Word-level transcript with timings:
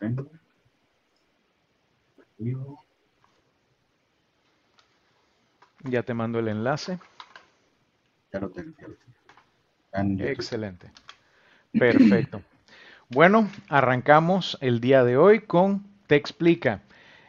tengo. 0.00 0.30
Ya 5.84 6.02
te 6.02 6.14
mando 6.14 6.38
el 6.38 6.48
enlace. 6.48 6.98
Ya 8.32 8.40
lo 8.40 8.50
tengo. 8.50 8.74
Ya 8.80 8.88
lo 8.88 8.94
tengo. 9.92 10.24
Excelente. 10.24 10.90
Perfecto. 11.72 12.42
Bueno, 13.12 13.50
arrancamos 13.68 14.56
el 14.60 14.80
día 14.80 15.02
de 15.02 15.16
hoy 15.16 15.40
con 15.40 15.82
Te 16.06 16.14
Explica 16.14 16.82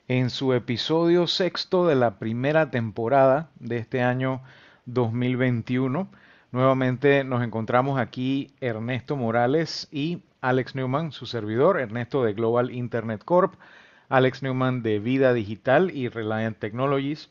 en 0.08 0.30
su 0.30 0.54
episodio 0.54 1.26
sexto 1.26 1.88
de 1.88 1.96
la 1.96 2.20
primera 2.20 2.70
temporada 2.70 3.50
de 3.60 3.78
este 3.78 4.04
año 4.04 4.44
2021. 4.86 6.08
Nuevamente 6.52 7.24
nos 7.24 7.44
encontramos 7.44 8.00
aquí 8.00 8.54
Ernesto 8.62 9.16
Morales 9.16 9.88
y 9.92 10.22
Alex 10.42 10.74
Newman, 10.74 11.12
su 11.12 11.28
servidor, 11.28 11.80
Ernesto 11.80 12.24
de 12.24 12.34
Global 12.34 12.72
Internet 12.72 13.24
Corp, 13.24 13.54
Alex 14.10 14.42
Newman 14.42 14.82
de 14.82 14.98
Vida 15.00 15.34
Digital 15.34 15.92
y 15.92 16.10
Reliant 16.10 16.58
Technologies, 16.58 17.30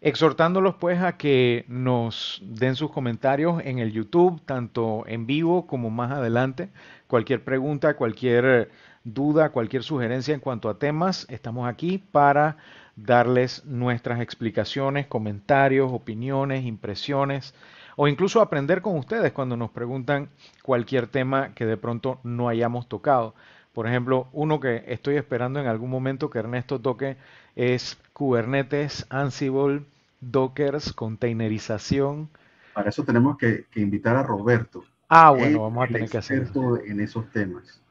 exhortándolos 0.00 0.76
pues 0.76 1.02
a 1.02 1.18
que 1.18 1.66
nos 1.68 2.40
den 2.42 2.76
sus 2.76 2.90
comentarios 2.90 3.60
en 3.64 3.78
el 3.78 3.92
YouTube, 3.92 4.40
tanto 4.46 5.04
en 5.06 5.26
vivo 5.26 5.66
como 5.66 5.90
más 5.90 6.12
adelante. 6.12 6.70
Cualquier 7.08 7.44
pregunta, 7.44 7.94
cualquier 7.94 8.70
duda, 9.04 9.50
cualquier 9.50 9.82
sugerencia 9.82 10.32
en 10.32 10.40
cuanto 10.40 10.70
a 10.70 10.78
temas, 10.78 11.26
estamos 11.28 11.68
aquí 11.68 11.98
para 11.98 12.56
darles 12.96 13.66
nuestras 13.66 14.20
explicaciones, 14.20 15.06
comentarios, 15.06 15.92
opiniones, 15.92 16.64
impresiones 16.64 17.54
o 18.02 18.08
incluso 18.08 18.40
aprender 18.40 18.80
con 18.80 18.96
ustedes 18.96 19.30
cuando 19.30 19.58
nos 19.58 19.72
preguntan 19.72 20.30
cualquier 20.62 21.06
tema 21.06 21.52
que 21.52 21.66
de 21.66 21.76
pronto 21.76 22.18
no 22.24 22.48
hayamos 22.48 22.88
tocado. 22.88 23.34
Por 23.74 23.86
ejemplo, 23.86 24.26
uno 24.32 24.58
que 24.58 24.84
estoy 24.86 25.16
esperando 25.16 25.60
en 25.60 25.66
algún 25.66 25.90
momento 25.90 26.30
que 26.30 26.38
Ernesto 26.38 26.80
toque 26.80 27.18
es 27.56 27.98
Kubernetes, 28.14 29.04
Ansible, 29.10 29.82
Dockers, 30.22 30.94
containerización. 30.94 32.30
Para 32.72 32.88
eso 32.88 33.04
tenemos 33.04 33.36
que, 33.36 33.66
invitar 33.74 34.16
a 34.16 34.22
Roberto. 34.22 34.82
Ah, 35.10 35.32
bueno, 35.32 35.60
vamos 35.60 35.84
a 35.84 35.92
tener 35.92 36.08
que 36.08 36.16
hacer 36.16 36.44
eso. 36.44 36.78
en 36.82 37.00
esos 37.00 37.30
temas. 37.32 37.82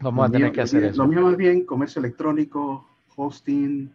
Vamos 0.00 0.30
a 0.30 0.32
tener 0.32 0.50
que 0.50 0.62
hacer 0.62 0.82
eso. 0.84 1.02
Lo 1.02 1.08
mío 1.10 1.30
es 1.30 1.36
bien 1.36 1.66
comercio 1.66 2.00
electrónico, 2.00 2.88
hosting, 3.16 3.92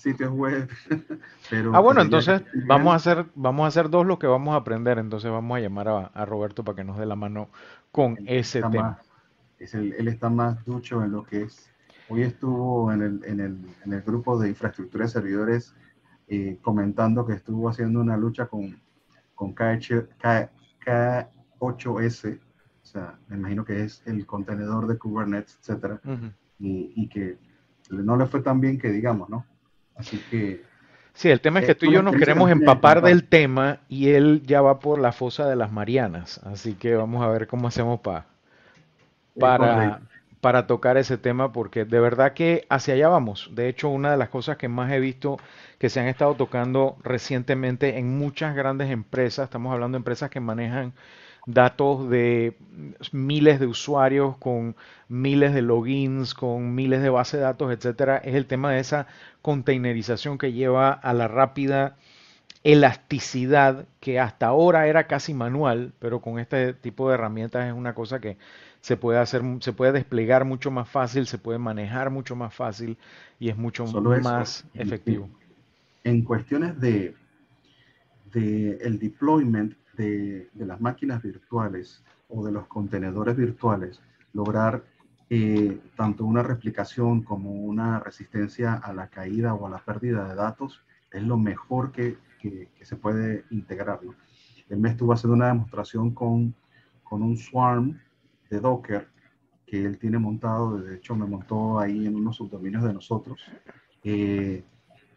sitios 0.00 0.32
web. 0.32 0.68
Pero, 1.50 1.74
ah, 1.74 1.80
bueno, 1.80 2.02
entonces 2.02 2.42
vamos 2.66 2.92
a 2.92 2.96
hacer, 2.96 3.26
vamos 3.34 3.64
a 3.64 3.68
hacer 3.68 3.90
dos 3.90 4.06
lo 4.06 4.18
que 4.18 4.26
vamos 4.26 4.54
a 4.54 4.56
aprender. 4.56 4.98
Entonces 4.98 5.30
vamos 5.30 5.56
a 5.56 5.60
llamar 5.60 6.10
a, 6.12 6.24
Roberto 6.24 6.64
para 6.64 6.76
que 6.76 6.84
nos 6.84 6.98
dé 6.98 7.06
la 7.06 7.16
mano 7.16 7.48
con 7.92 8.18
ese 8.26 8.62
tema. 8.62 8.98
es 9.58 9.74
él 9.74 10.08
está 10.08 10.28
más 10.28 10.64
ducho 10.64 11.02
en 11.04 11.12
lo 11.12 11.24
que 11.24 11.42
es. 11.42 11.70
Hoy 12.08 12.22
estuvo 12.22 12.92
en 12.92 13.02
el, 13.02 13.24
en 13.24 13.40
el, 13.40 13.58
en 13.84 13.92
el 13.92 14.02
grupo 14.02 14.38
de 14.38 14.48
infraestructura 14.48 15.04
de 15.04 15.10
servidores 15.10 15.74
eh, 16.26 16.58
comentando 16.60 17.24
que 17.24 17.34
estuvo 17.34 17.68
haciendo 17.68 18.00
una 18.00 18.16
lucha 18.16 18.46
con, 18.46 18.80
con 19.34 19.54
K8, 19.54 20.08
K8S 21.60 22.40
o 22.82 22.86
sea, 22.92 23.18
me 23.28 23.36
imagino 23.36 23.64
que 23.64 23.84
es 23.84 24.02
el 24.06 24.26
contenedor 24.26 24.88
de 24.88 24.98
Kubernetes, 24.98 25.58
etcétera, 25.60 26.00
y, 26.58 27.08
que 27.08 27.38
no 27.90 28.16
le 28.16 28.26
fue 28.26 28.40
tan 28.40 28.60
bien 28.60 28.78
que 28.78 28.90
digamos, 28.90 29.28
¿no? 29.28 29.46
Así 29.96 30.18
que... 30.30 30.62
Sí, 31.12 31.28
el 31.28 31.40
tema 31.40 31.60
es 31.60 31.66
que 31.66 31.74
tú 31.74 31.86
y 31.86 31.92
yo 31.92 32.02
nos 32.02 32.16
queremos 32.16 32.50
empapar 32.50 33.02
del 33.02 33.24
tema 33.24 33.80
y 33.88 34.10
él 34.10 34.42
ya 34.46 34.62
va 34.62 34.78
por 34.78 34.98
la 34.98 35.12
fosa 35.12 35.46
de 35.46 35.56
las 35.56 35.70
Marianas, 35.70 36.40
así 36.44 36.74
que 36.74 36.94
vamos 36.94 37.22
a 37.22 37.28
ver 37.28 37.46
cómo 37.46 37.68
hacemos 37.68 38.00
pa, 38.00 38.26
para, 39.38 40.00
para 40.40 40.66
tocar 40.66 40.96
ese 40.96 41.18
tema, 41.18 41.52
porque 41.52 41.84
de 41.84 42.00
verdad 42.00 42.32
que 42.32 42.64
hacia 42.70 42.94
allá 42.94 43.08
vamos. 43.08 43.50
De 43.52 43.68
hecho, 43.68 43.88
una 43.88 44.12
de 44.12 44.16
las 44.16 44.30
cosas 44.30 44.56
que 44.56 44.68
más 44.68 44.90
he 44.92 45.00
visto 45.00 45.36
que 45.78 45.90
se 45.90 46.00
han 46.00 46.06
estado 46.06 46.36
tocando 46.36 46.96
recientemente 47.02 47.98
en 47.98 48.16
muchas 48.18 48.54
grandes 48.54 48.90
empresas, 48.90 49.44
estamos 49.44 49.72
hablando 49.72 49.96
de 49.96 50.00
empresas 50.00 50.30
que 50.30 50.40
manejan 50.40 50.94
datos 51.46 52.08
de 52.10 52.56
miles 53.12 53.60
de 53.60 53.66
usuarios 53.66 54.36
con 54.38 54.76
miles 55.08 55.54
de 55.54 55.62
logins, 55.62 56.34
con 56.34 56.74
miles 56.74 57.02
de 57.02 57.10
bases 57.10 57.40
de 57.40 57.44
datos, 57.44 57.72
etcétera, 57.72 58.18
es 58.18 58.34
el 58.34 58.46
tema 58.46 58.72
de 58.72 58.80
esa 58.80 59.06
containerización 59.42 60.38
que 60.38 60.52
lleva 60.52 60.92
a 60.92 61.12
la 61.12 61.28
rápida 61.28 61.96
elasticidad 62.62 63.86
que 64.00 64.20
hasta 64.20 64.46
ahora 64.46 64.86
era 64.86 65.06
casi 65.06 65.32
manual, 65.32 65.92
pero 65.98 66.20
con 66.20 66.38
este 66.38 66.74
tipo 66.74 67.08
de 67.08 67.14
herramientas 67.14 67.66
es 67.66 67.72
una 67.72 67.94
cosa 67.94 68.20
que 68.20 68.36
se 68.80 68.96
puede 68.96 69.18
hacer, 69.18 69.42
se 69.60 69.72
puede 69.72 69.92
desplegar 69.92 70.44
mucho 70.44 70.70
más 70.70 70.88
fácil, 70.88 71.26
se 71.26 71.38
puede 71.38 71.58
manejar 71.58 72.10
mucho 72.10 72.36
más 72.36 72.54
fácil 72.54 72.96
y 73.38 73.48
es 73.48 73.56
mucho 73.56 73.86
más 73.86 74.66
efectivo. 74.74 75.28
En, 76.04 76.22
cuestiones 76.22 76.80
de, 76.80 77.14
de 78.32 78.78
el 78.82 78.98
deployment 78.98 79.74
de, 80.00 80.48
las 80.54 80.80
máquinas 80.80 81.22
virtuales 81.22 82.02
o 82.28 82.44
de 82.44 82.52
los 82.52 82.66
contenedores 82.66 83.36
virtuales, 83.36 84.00
lograr 84.32 84.82
eh, 85.28 85.78
tanto 85.96 86.24
una 86.24 86.42
replicación 86.42 87.22
como 87.22 87.52
una 87.52 88.00
resistencia 88.00 88.74
a 88.74 88.92
la 88.92 89.08
caída 89.08 89.54
o 89.54 89.66
a 89.66 89.70
la 89.70 89.84
pérdida 89.84 90.28
de 90.28 90.34
datos 90.34 90.82
es 91.12 91.22
lo 91.22 91.36
mejor 91.36 91.92
que, 91.92 92.16
se 92.80 92.96
puede 92.96 93.44
integrar. 93.50 94.00
Él 94.70 94.78
me 94.78 94.88
estuvo 94.88 95.12
haciendo 95.12 95.34
una 95.34 95.48
demostración 95.48 96.12
con, 96.12 96.54
con 97.04 97.22
un 97.22 97.36
swarm 97.36 98.00
de 98.48 98.60
Docker 98.60 99.08
que 99.66 99.84
él 99.84 99.98
tiene 99.98 100.18
montado, 100.18 100.78
de 100.78 100.96
hecho 100.96 101.14
me 101.14 101.26
montó 101.26 101.78
ahí 101.78 102.06
en 102.06 102.16
unos 102.16 102.36
subdominios 102.36 102.82
de 102.82 102.94
nosotros, 102.94 103.40
eh, 104.02 104.64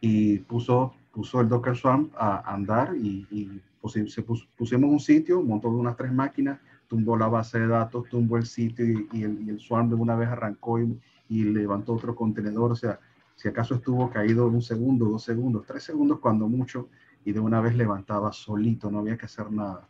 y 0.02 0.40
puso, 0.40 0.94
puso 1.12 1.40
el 1.40 1.48
Docker 1.48 1.76
Swarm 1.76 2.12
a 2.18 2.54
andar 2.54 2.94
y 2.96 3.62
se 3.90 4.24
pusimos 4.24 4.92
un 4.92 5.00
sitio, 5.00 5.42
montó 5.42 5.70
unas 5.70 5.96
tres 5.96 6.12
máquinas, 6.12 6.60
tumbó 6.88 7.18
la 7.18 7.28
base 7.28 7.60
de 7.60 7.68
datos, 7.68 8.08
tumbó 8.10 8.38
el 8.38 8.46
sitio 8.46 8.86
y, 8.86 9.24
el, 9.24 9.60
Swarm 9.60 9.90
de 9.90 9.96
una 9.96 10.16
vez 10.16 10.30
arrancó 10.30 10.80
y, 10.80 11.00
levantó 11.30 11.94
otro 11.94 12.16
contenedor. 12.16 12.72
O 12.72 12.76
sea, 12.76 13.00
si 13.36 13.48
acaso 13.48 13.76
estuvo 13.76 14.10
caído 14.10 14.48
un 14.48 14.62
segundo, 14.62 15.06
dos 15.06 15.24
segundos, 15.24 15.66
tres 15.66 15.84
segundos 15.84 16.20
cuando 16.20 16.48
mucho, 16.48 16.90
y 17.26 17.32
de 17.32 17.40
una 17.40 17.62
vez 17.62 17.76
levantaba 17.76 18.32
solito, 18.32 18.92
no 18.92 19.00
había 19.00 19.18
que 19.18 19.26
hacer 19.26 19.52
nada. 19.52 19.88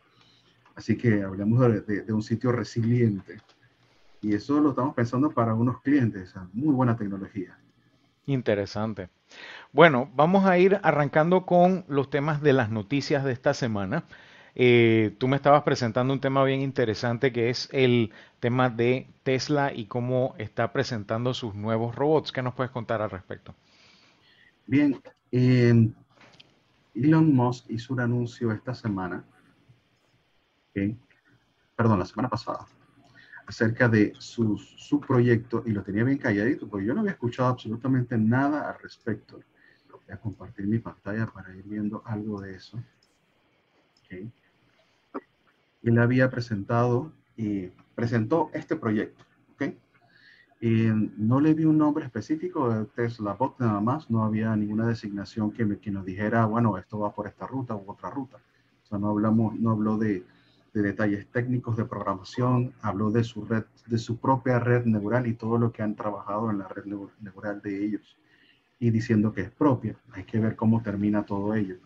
Así 0.74 0.96
que 0.96 1.22
hablamos 1.22 1.60
de, 1.86 2.12
un 2.12 2.22
sitio 2.22 2.52
resiliente. 2.52 3.38
Y 4.22 4.34
eso 4.34 4.58
lo 4.60 4.70
estamos 4.70 4.94
pensando 4.94 5.30
para 5.30 5.54
unos 5.54 5.82
clientes, 5.82 6.34
muy 6.52 6.72
buena 6.72 6.96
tecnología. 6.96 7.58
Interesante. 8.26 9.10
Bueno, 9.72 10.10
vamos 10.14 10.44
a 10.44 10.58
ir 10.58 10.78
arrancando 10.82 11.46
con 11.46 11.84
los 11.88 12.10
temas 12.10 12.40
de 12.42 12.52
las 12.52 12.70
noticias 12.70 13.24
de 13.24 13.32
esta 13.32 13.54
semana. 13.54 14.04
Eh, 14.54 15.16
tú 15.18 15.26
me 15.26 15.36
estabas 15.36 15.64
presentando 15.64 16.12
un 16.12 16.20
tema 16.20 16.44
bien 16.44 16.60
interesante 16.60 17.32
que 17.32 17.50
es 17.50 17.68
el 17.72 18.12
tema 18.38 18.70
de 18.70 19.08
Tesla 19.24 19.72
y 19.74 19.86
cómo 19.86 20.34
está 20.38 20.72
presentando 20.72 21.34
sus 21.34 21.54
nuevos 21.54 21.96
robots. 21.96 22.30
¿Qué 22.30 22.40
nos 22.40 22.54
puedes 22.54 22.70
contar 22.70 23.02
al 23.02 23.10
respecto? 23.10 23.54
Bien, 24.66 25.00
em, 25.32 25.92
Elon 26.94 27.34
Musk 27.34 27.68
hizo 27.70 27.92
un 27.92 28.00
anuncio 28.00 28.52
esta 28.52 28.74
semana, 28.74 29.24
perdón, 31.76 31.98
la 31.98 32.06
semana 32.06 32.28
pasada, 32.28 32.66
acerca 33.46 33.88
de 33.88 34.12
su, 34.18 34.56
su 34.58 35.00
proyecto 35.00 35.62
y 35.66 35.72
lo 35.72 35.82
tenía 35.82 36.04
bien 36.04 36.18
calladito, 36.18 36.68
porque 36.68 36.86
yo 36.86 36.94
no 36.94 37.00
había 37.00 37.12
escuchado 37.12 37.48
absolutamente 37.48 38.16
nada 38.16 38.70
al 38.70 38.80
respecto 38.80 39.40
Voy 40.06 40.14
a 40.14 40.18
compartir 40.18 40.66
mi 40.66 40.78
pantalla 40.78 41.26
para 41.26 41.54
ir 41.56 41.64
viendo 41.64 42.02
algo 42.04 42.40
de 42.40 42.54
eso. 42.54 42.78
Okay. 44.04 44.30
Él 45.82 45.98
había 45.98 46.30
presentado 46.30 47.12
y 47.36 47.68
presentó 47.94 48.50
este 48.52 48.76
proyecto. 48.76 49.24
Okay. 49.54 49.78
Y 50.60 50.90
no 51.16 51.40
le 51.40 51.54
vi 51.54 51.64
un 51.64 51.78
nombre 51.78 52.04
específico 52.04 52.68
de 52.68 52.84
Tesla 52.86 53.34
Bot 53.34 53.58
nada 53.58 53.80
más, 53.80 54.10
no 54.10 54.24
había 54.24 54.54
ninguna 54.56 54.86
designación 54.86 55.52
que, 55.52 55.64
me, 55.64 55.78
que 55.78 55.90
nos 55.90 56.04
dijera, 56.04 56.44
bueno, 56.46 56.76
esto 56.76 56.98
va 56.98 57.14
por 57.14 57.26
esta 57.26 57.46
ruta 57.46 57.74
u 57.74 57.90
otra 57.90 58.10
ruta. 58.10 58.38
O 58.82 58.86
sea, 58.86 58.98
no 58.98 59.08
hablamos, 59.08 59.58
no 59.58 59.70
habló 59.70 59.96
de, 59.96 60.24
de 60.74 60.82
detalles 60.82 61.26
técnicos 61.28 61.76
de 61.76 61.84
programación, 61.84 62.74
habló 62.82 63.10
de 63.10 63.24
su 63.24 63.44
red, 63.46 63.64
de 63.86 63.96
su 63.96 64.18
propia 64.18 64.58
red 64.58 64.84
neural 64.84 65.26
y 65.26 65.34
todo 65.34 65.56
lo 65.56 65.72
que 65.72 65.82
han 65.82 65.94
trabajado 65.94 66.50
en 66.50 66.58
la 66.58 66.68
red 66.68 66.84
neural 67.20 67.62
de 67.62 67.84
ellos 67.84 68.18
y 68.78 68.90
diciendo 68.90 69.32
que 69.32 69.42
es 69.42 69.50
propia. 69.50 69.96
Hay 70.12 70.24
que 70.24 70.38
ver 70.38 70.56
cómo 70.56 70.82
termina 70.82 71.24
todo 71.24 71.54
ello. 71.54 71.76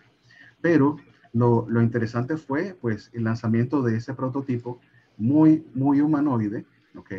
Pero 0.60 0.96
lo, 1.32 1.66
lo 1.68 1.82
interesante 1.82 2.36
fue 2.36 2.76
pues 2.80 3.10
el 3.12 3.24
lanzamiento 3.24 3.82
de 3.82 3.96
ese 3.96 4.14
prototipo 4.14 4.80
muy, 5.18 5.66
muy 5.74 6.00
humanoide, 6.00 6.64
¿ok? 6.96 7.12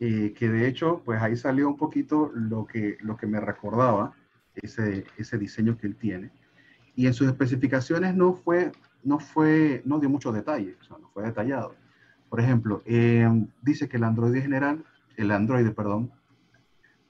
Eh, 0.00 0.32
que 0.36 0.48
de 0.48 0.66
hecho, 0.66 1.02
pues 1.04 1.20
ahí 1.20 1.36
salió 1.36 1.68
un 1.68 1.76
poquito 1.76 2.32
lo 2.34 2.66
que, 2.66 2.96
lo 3.00 3.16
que 3.16 3.26
me 3.26 3.38
recordaba 3.38 4.14
ese, 4.54 5.04
ese 5.16 5.38
diseño 5.38 5.76
que 5.76 5.86
él 5.86 5.94
tiene. 5.94 6.30
Y 6.96 7.06
en 7.06 7.14
sus 7.14 7.28
especificaciones 7.28 8.14
no 8.14 8.32
fue, 8.34 8.72
no 9.02 9.18
fue, 9.18 9.82
no 9.84 9.98
dio 9.98 10.08
mucho 10.08 10.32
detalle, 10.32 10.76
o 10.80 10.84
sea, 10.84 10.98
no 10.98 11.08
fue 11.08 11.24
detallado. 11.24 11.74
Por 12.28 12.40
ejemplo, 12.40 12.82
eh, 12.84 13.28
dice 13.62 13.88
que 13.88 13.96
el 13.96 14.04
Android 14.04 14.40
general, 14.40 14.84
el 15.16 15.30
Android, 15.30 15.68
perdón, 15.72 16.12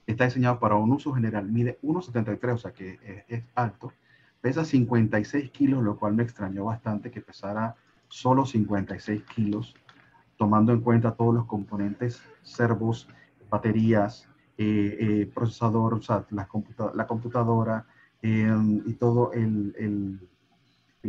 está 0.07 0.25
diseñado 0.25 0.59
para 0.59 0.75
un 0.75 0.91
uso 0.91 1.13
general, 1.13 1.47
mide 1.47 1.79
1,73, 1.83 2.53
o 2.53 2.57
sea 2.57 2.71
que 2.71 3.25
es, 3.27 3.43
alto, 3.55 3.93
pesa 4.41 4.65
56 4.65 5.51
kilos, 5.51 5.83
lo 5.83 5.97
cual 5.97 6.13
me 6.13 6.23
extrañó 6.23 6.65
bastante 6.65 7.11
que 7.11 7.21
pesara 7.21 7.75
solo 8.07 8.45
56 8.45 9.23
kilos, 9.35 9.75
tomando 10.37 10.73
en 10.73 10.81
cuenta 10.81 11.15
todos 11.15 11.33
los 11.33 11.45
componentes, 11.45 12.21
servos, 12.41 13.07
baterías, 13.49 14.27
eh, 14.57 14.97
eh, 14.99 15.31
procesador, 15.33 15.93
o 15.95 16.01
sea, 16.01 16.25
la, 16.31 16.47
computa 16.47 16.91
la 16.93 17.07
computadora 17.07 17.85
eh, 18.21 18.53
y 18.85 18.93
todo 18.93 19.31
el, 19.33 19.73
el, 19.77 20.19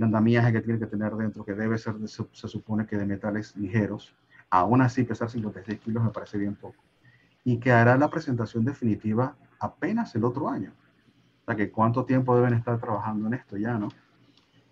andamiaje 0.01 0.53
que 0.53 0.61
tiene 0.61 0.79
que 0.79 0.87
tener 0.87 1.13
dentro, 1.15 1.45
que 1.45 1.55
debe 1.55 1.77
ser, 1.79 1.97
se, 2.09 2.25
se 2.33 2.49
supone 2.49 2.87
que 2.87 2.97
de 2.97 3.07
metales 3.07 3.57
ligeros. 3.57 4.15
Aún 4.51 4.81
así, 4.81 5.05
pesar 5.05 5.31
56 5.31 5.81
kilos 5.81 6.05
me 6.05 6.11
parece 6.11 6.39
bien 6.39 6.55
poco 6.55 6.83
y 7.45 7.59
que 7.59 7.73
hará 7.73 7.97
la 7.97 8.11
presentación 8.11 8.65
definitiva 8.65 9.37
apenas 9.59 10.15
el 10.15 10.25
otro 10.25 10.49
año. 10.49 10.73
O 11.43 11.45
sea, 11.45 11.57
que 11.57 11.71
cuánto 11.71 12.05
tiempo 12.05 12.37
deben 12.37 12.55
estar 12.55 12.79
trabajando 12.81 13.27
en 13.27 13.35
esto 13.35 13.57
ya, 13.57 13.79
¿no? 13.79 13.89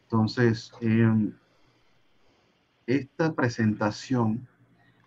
Entonces, 0.03 0.73
eh, 0.81 1.33
esta 2.87 3.35
presentación 3.35 4.47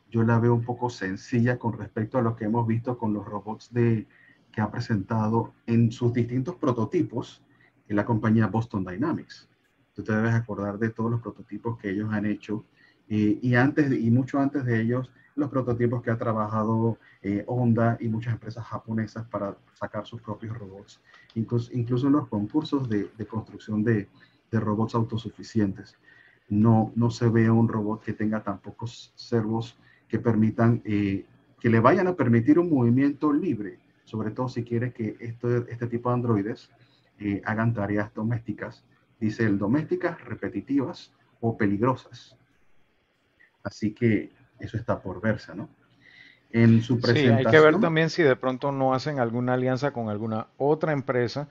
yo 0.09 0.23
la 0.23 0.39
veo 0.39 0.53
un 0.53 0.63
poco 0.63 0.89
sencilla 0.89 1.57
con 1.57 1.77
respecto 1.77 2.17
a 2.17 2.21
lo 2.21 2.35
que 2.35 2.45
hemos 2.45 2.67
visto 2.67 2.97
con 2.97 3.13
los 3.13 3.25
robots 3.25 3.73
de, 3.73 4.07
que 4.51 4.61
ha 4.61 4.69
presentado 4.69 5.53
en 5.65 5.91
sus 5.91 6.13
distintos 6.13 6.55
prototipos 6.55 7.43
en 7.87 7.95
la 7.95 8.05
compañía 8.05 8.47
Boston 8.47 8.85
Dynamics. 8.85 9.49
Tú 9.93 10.03
te 10.03 10.13
debes 10.13 10.33
acordar 10.33 10.79
de 10.79 10.89
todos 10.89 11.11
los 11.11 11.21
prototipos 11.21 11.77
que 11.77 11.89
ellos 11.89 12.11
han 12.11 12.25
hecho 12.25 12.65
eh, 13.09 13.39
y 13.41 13.55
antes 13.55 13.91
y 13.91 14.09
mucho 14.11 14.39
antes 14.39 14.65
de 14.65 14.81
ellos 14.81 15.11
los 15.35 15.49
prototipos 15.49 16.01
que 16.01 16.11
ha 16.11 16.17
trabajado 16.17 16.97
eh, 17.21 17.43
Honda 17.47 17.97
y 17.99 18.07
muchas 18.07 18.33
empresas 18.33 18.65
japonesas 18.65 19.25
para 19.27 19.57
sacar 19.73 20.05
sus 20.05 20.21
propios 20.21 20.57
robots, 20.57 21.01
incluso, 21.35 21.71
incluso 21.73 22.07
en 22.07 22.13
los 22.13 22.27
concursos 22.27 22.87
de, 22.87 23.09
de 23.17 23.25
construcción 23.25 23.83
de, 23.83 24.09
de, 24.51 24.59
robots 24.59 24.95
autosuficientes. 24.95 25.97
No, 26.49 26.91
no 26.95 27.09
se 27.09 27.29
ve 27.29 27.49
un 27.49 27.67
robot 27.67 28.03
que 28.03 28.13
tenga 28.13 28.43
tan 28.43 28.59
pocos 28.59 29.11
servos 29.15 29.77
que 30.07 30.19
permitan, 30.19 30.81
eh, 30.85 31.25
que 31.59 31.69
le 31.69 31.79
vayan 31.79 32.07
a 32.07 32.15
permitir 32.15 32.59
un 32.59 32.69
movimiento 32.69 33.33
libre, 33.33 33.79
sobre 34.03 34.31
todo 34.31 34.49
si 34.49 34.63
quiere 34.63 34.93
que 34.93 35.15
esto, 35.19 35.65
este 35.67 35.87
tipo 35.87 36.09
de 36.09 36.15
androides 36.15 36.69
eh, 37.19 37.41
hagan 37.45 37.73
tareas 37.73 38.13
domésticas, 38.13 38.83
dice 39.23 39.45
el 39.45 39.57
domésticas, 39.57 40.19
repetitivas 40.25 41.13
o 41.39 41.57
peligrosas. 41.57 42.35
Así 43.63 43.93
que 43.93 44.33
eso 44.59 44.75
está 44.75 45.01
por 45.01 45.21
verse, 45.21 45.55
¿no? 45.55 45.69
En 46.51 46.81
su 46.81 46.99
presentación. 46.99 47.37
Sí, 47.37 47.45
hay 47.45 47.51
que 47.51 47.59
ver 47.59 47.79
también 47.79 48.09
si 48.09 48.21
de 48.21 48.35
pronto 48.35 48.73
no 48.73 48.93
hacen 48.93 49.19
alguna 49.19 49.53
alianza 49.53 49.91
con 49.91 50.09
alguna 50.09 50.47
otra 50.57 50.91
empresa 50.91 51.47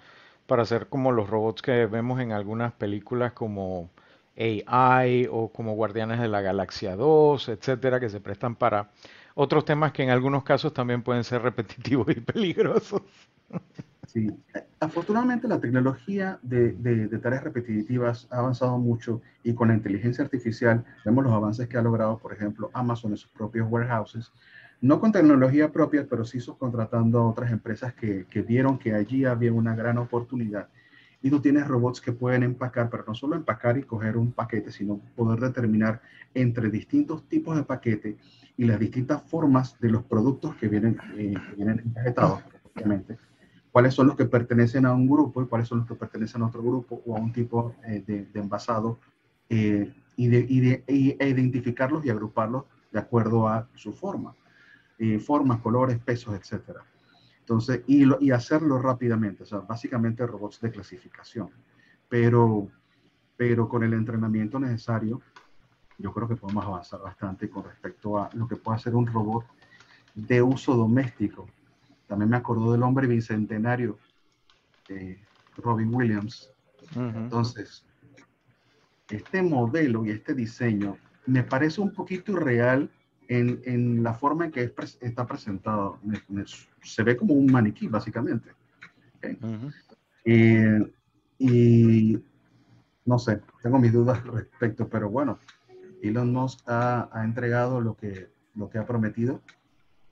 para 0.46 0.62
hacer 0.62 0.88
como 0.88 1.12
los 1.12 1.30
robots 1.30 1.62
que 1.62 1.86
vemos 1.86 2.20
en 2.20 2.32
algunas 2.32 2.72
películas 2.74 3.32
como 3.32 3.88
AI 4.36 5.28
o 5.30 5.48
como 5.50 5.74
Guardianes 5.74 6.20
de 6.20 6.28
la 6.28 6.42
Galaxia 6.42 6.94
2, 6.94 7.48
etcétera, 7.48 8.00
que 8.00 8.10
se 8.10 8.20
prestan 8.20 8.54
para 8.54 8.90
otros 9.34 9.64
temas 9.64 9.92
que 9.92 10.02
en 10.02 10.10
algunos 10.10 10.44
casos 10.44 10.74
también 10.74 11.02
pueden 11.02 11.24
ser 11.24 11.40
repetitivos 11.40 12.08
y 12.10 12.20
peligrosos. 12.20 13.00
Sí, 14.06 14.28
afortunadamente 14.80 15.46
la 15.46 15.60
tecnología 15.60 16.38
de, 16.42 16.72
de, 16.72 17.06
de, 17.06 17.18
tareas 17.18 17.44
repetitivas 17.44 18.26
ha 18.30 18.38
avanzado 18.38 18.76
mucho 18.78 19.22
y 19.44 19.54
con 19.54 19.68
la 19.68 19.74
inteligencia 19.74 20.24
artificial 20.24 20.84
vemos 21.04 21.24
los 21.24 21.32
avances 21.32 21.68
que 21.68 21.78
ha 21.78 21.82
logrado, 21.82 22.18
por 22.18 22.32
ejemplo, 22.32 22.70
Amazon 22.74 23.12
en 23.12 23.16
sus 23.16 23.30
propios 23.30 23.68
warehouses, 23.70 24.32
no 24.80 24.98
con 24.98 25.12
tecnología 25.12 25.70
propia, 25.70 26.06
pero 26.10 26.24
sí 26.24 26.40
subcontratando 26.40 27.20
a 27.20 27.30
otras 27.30 27.52
empresas 27.52 27.94
que, 27.94 28.26
que 28.28 28.42
vieron 28.42 28.76
que 28.78 28.92
allí 28.92 29.24
había 29.24 29.52
una 29.52 29.76
gran 29.76 29.98
oportunidad. 29.98 30.68
Y 31.22 31.30
tú 31.30 31.40
tienes 31.40 31.68
robots 31.68 32.00
que 32.00 32.10
pueden 32.10 32.42
empacar, 32.42 32.90
pero 32.90 33.04
no 33.06 33.14
solo 33.14 33.36
empacar 33.36 33.78
y 33.78 33.84
coger 33.84 34.16
un 34.16 34.32
paquete, 34.32 34.72
sino 34.72 35.00
poder 35.14 35.38
determinar 35.38 36.02
entre 36.34 36.68
distintos 36.68 37.28
tipos 37.28 37.56
de 37.56 37.62
paquete 37.62 38.16
y 38.56 38.64
las 38.64 38.80
distintas 38.80 39.22
formas 39.22 39.78
de 39.78 39.90
los 39.90 40.02
productos 40.02 40.56
que 40.56 40.66
vienen, 40.66 40.98
eh, 41.16 41.34
que 41.48 41.54
vienen 41.54 41.78
empaquetados, 41.78 42.40
obviamente 42.74 43.16
cuáles 43.72 43.94
son 43.94 44.06
los 44.06 44.16
que 44.16 44.26
pertenecen 44.26 44.84
a 44.84 44.92
un 44.92 45.08
grupo 45.08 45.42
y 45.42 45.46
cuáles 45.46 45.66
son 45.66 45.78
los 45.78 45.88
que 45.88 45.94
pertenecen 45.94 46.42
a 46.42 46.46
otro 46.46 46.62
grupo 46.62 47.02
o 47.06 47.16
a 47.16 47.20
un 47.20 47.32
tipo 47.32 47.74
eh, 47.86 48.04
de, 48.06 48.26
de, 48.26 48.40
envasado 48.40 48.98
eh, 49.48 49.92
y, 50.14 50.28
de, 50.28 50.46
y, 50.48 50.60
de, 50.60 50.84
y, 50.86 51.16
e 51.18 51.28
identificarlos 51.28 52.04
y 52.04 52.10
agruparlos 52.10 52.64
de 52.92 52.98
acuerdo 52.98 53.48
a 53.48 53.66
su 53.74 53.94
forma, 53.94 54.34
eh, 54.98 55.18
formas, 55.18 55.60
colores, 55.60 55.98
pesos, 55.98 56.34
etc. 56.34 56.76
Entonces, 57.40 57.82
y, 57.86 58.04
lo, 58.04 58.18
y 58.20 58.30
hacerlo 58.30 58.78
rápidamente, 58.78 59.44
o 59.44 59.46
sea, 59.46 59.60
básicamente 59.60 60.26
robots 60.26 60.60
de 60.60 60.70
clasificación, 60.70 61.48
pero, 62.10 62.68
pero 63.38 63.68
con 63.70 63.82
el 63.82 63.94
entrenamiento 63.94 64.60
necesario, 64.60 65.22
yo 65.96 66.12
creo 66.12 66.28
que 66.28 66.36
podemos 66.36 66.66
avanzar 66.66 67.00
bastante 67.00 67.48
con 67.48 67.64
respecto 67.64 68.18
a 68.18 68.28
lo 68.34 68.46
que 68.46 68.56
puede 68.56 68.76
hacer 68.76 68.94
un 68.94 69.06
robot 69.06 69.46
de 70.14 70.42
uso 70.42 70.76
doméstico 70.76 71.46
también 72.12 72.28
me 72.28 72.36
acordó 72.36 72.72
del 72.72 72.82
hombre 72.82 73.06
bicentenario, 73.06 73.98
de 74.86 75.18
Robin 75.56 75.94
Williams. 75.94 76.52
Uh 76.94 76.98
-huh. 76.98 77.16
Entonces, 77.16 77.86
este 79.08 79.42
modelo 79.42 80.04
y 80.04 80.10
este 80.10 80.34
diseño 80.34 80.98
me 81.24 81.42
parece 81.42 81.80
un 81.80 81.90
poquito 81.94 82.32
irreal 82.32 82.90
en, 83.28 83.62
en 83.64 84.02
la 84.02 84.12
forma 84.12 84.44
en 84.44 84.50
que 84.50 84.64
es, 84.64 84.98
está 85.00 85.26
presentado. 85.26 85.98
Me, 86.02 86.20
me, 86.28 86.44
se 86.82 87.02
ve 87.02 87.16
como 87.16 87.32
un 87.32 87.50
maniquí, 87.50 87.86
básicamente. 87.88 88.50
¿Okay? 89.16 89.38
Uh 89.40 89.46
-huh. 89.46 89.72
eh, 90.26 90.92
y 91.38 92.22
no 93.06 93.18
sé, 93.18 93.40
tengo 93.62 93.78
mis 93.78 93.92
dudas 93.94 94.18
al 94.22 94.32
respecto, 94.34 94.86
pero 94.86 95.08
bueno, 95.08 95.38
Elon 96.02 96.30
Musk 96.30 96.60
ha, 96.68 97.08
ha 97.10 97.24
entregado 97.24 97.80
lo 97.80 97.96
que, 97.96 98.28
lo 98.54 98.68
que 98.68 98.76
ha 98.76 98.84
prometido 98.84 99.40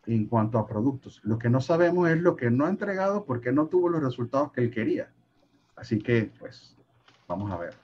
en 0.06 0.26
cuanto 0.26 0.58
a 0.58 0.66
productos. 0.66 1.20
Lo 1.24 1.38
que 1.38 1.50
no 1.50 1.60
sabemos 1.60 2.08
es 2.08 2.20
lo 2.20 2.36
que 2.36 2.50
no 2.50 2.66
ha 2.66 2.70
entregado 2.70 3.24
porque 3.24 3.52
no 3.52 3.66
tuvo 3.66 3.88
los 3.88 4.02
resultados 4.02 4.52
que 4.52 4.62
él 4.62 4.70
quería. 4.70 5.10
Así 5.76 5.98
que, 5.98 6.30
pues, 6.38 6.76
vamos 7.28 7.50
a 7.50 7.56
ver. 7.56 7.74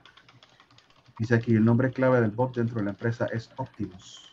Dice 1.19 1.35
aquí, 1.35 1.55
el 1.55 1.65
nombre 1.65 1.91
clave 1.91 2.21
del 2.21 2.31
bot 2.31 2.55
dentro 2.55 2.77
de 2.77 2.85
la 2.85 2.91
empresa 2.91 3.27
es 3.33 3.51
Optimus. 3.57 4.33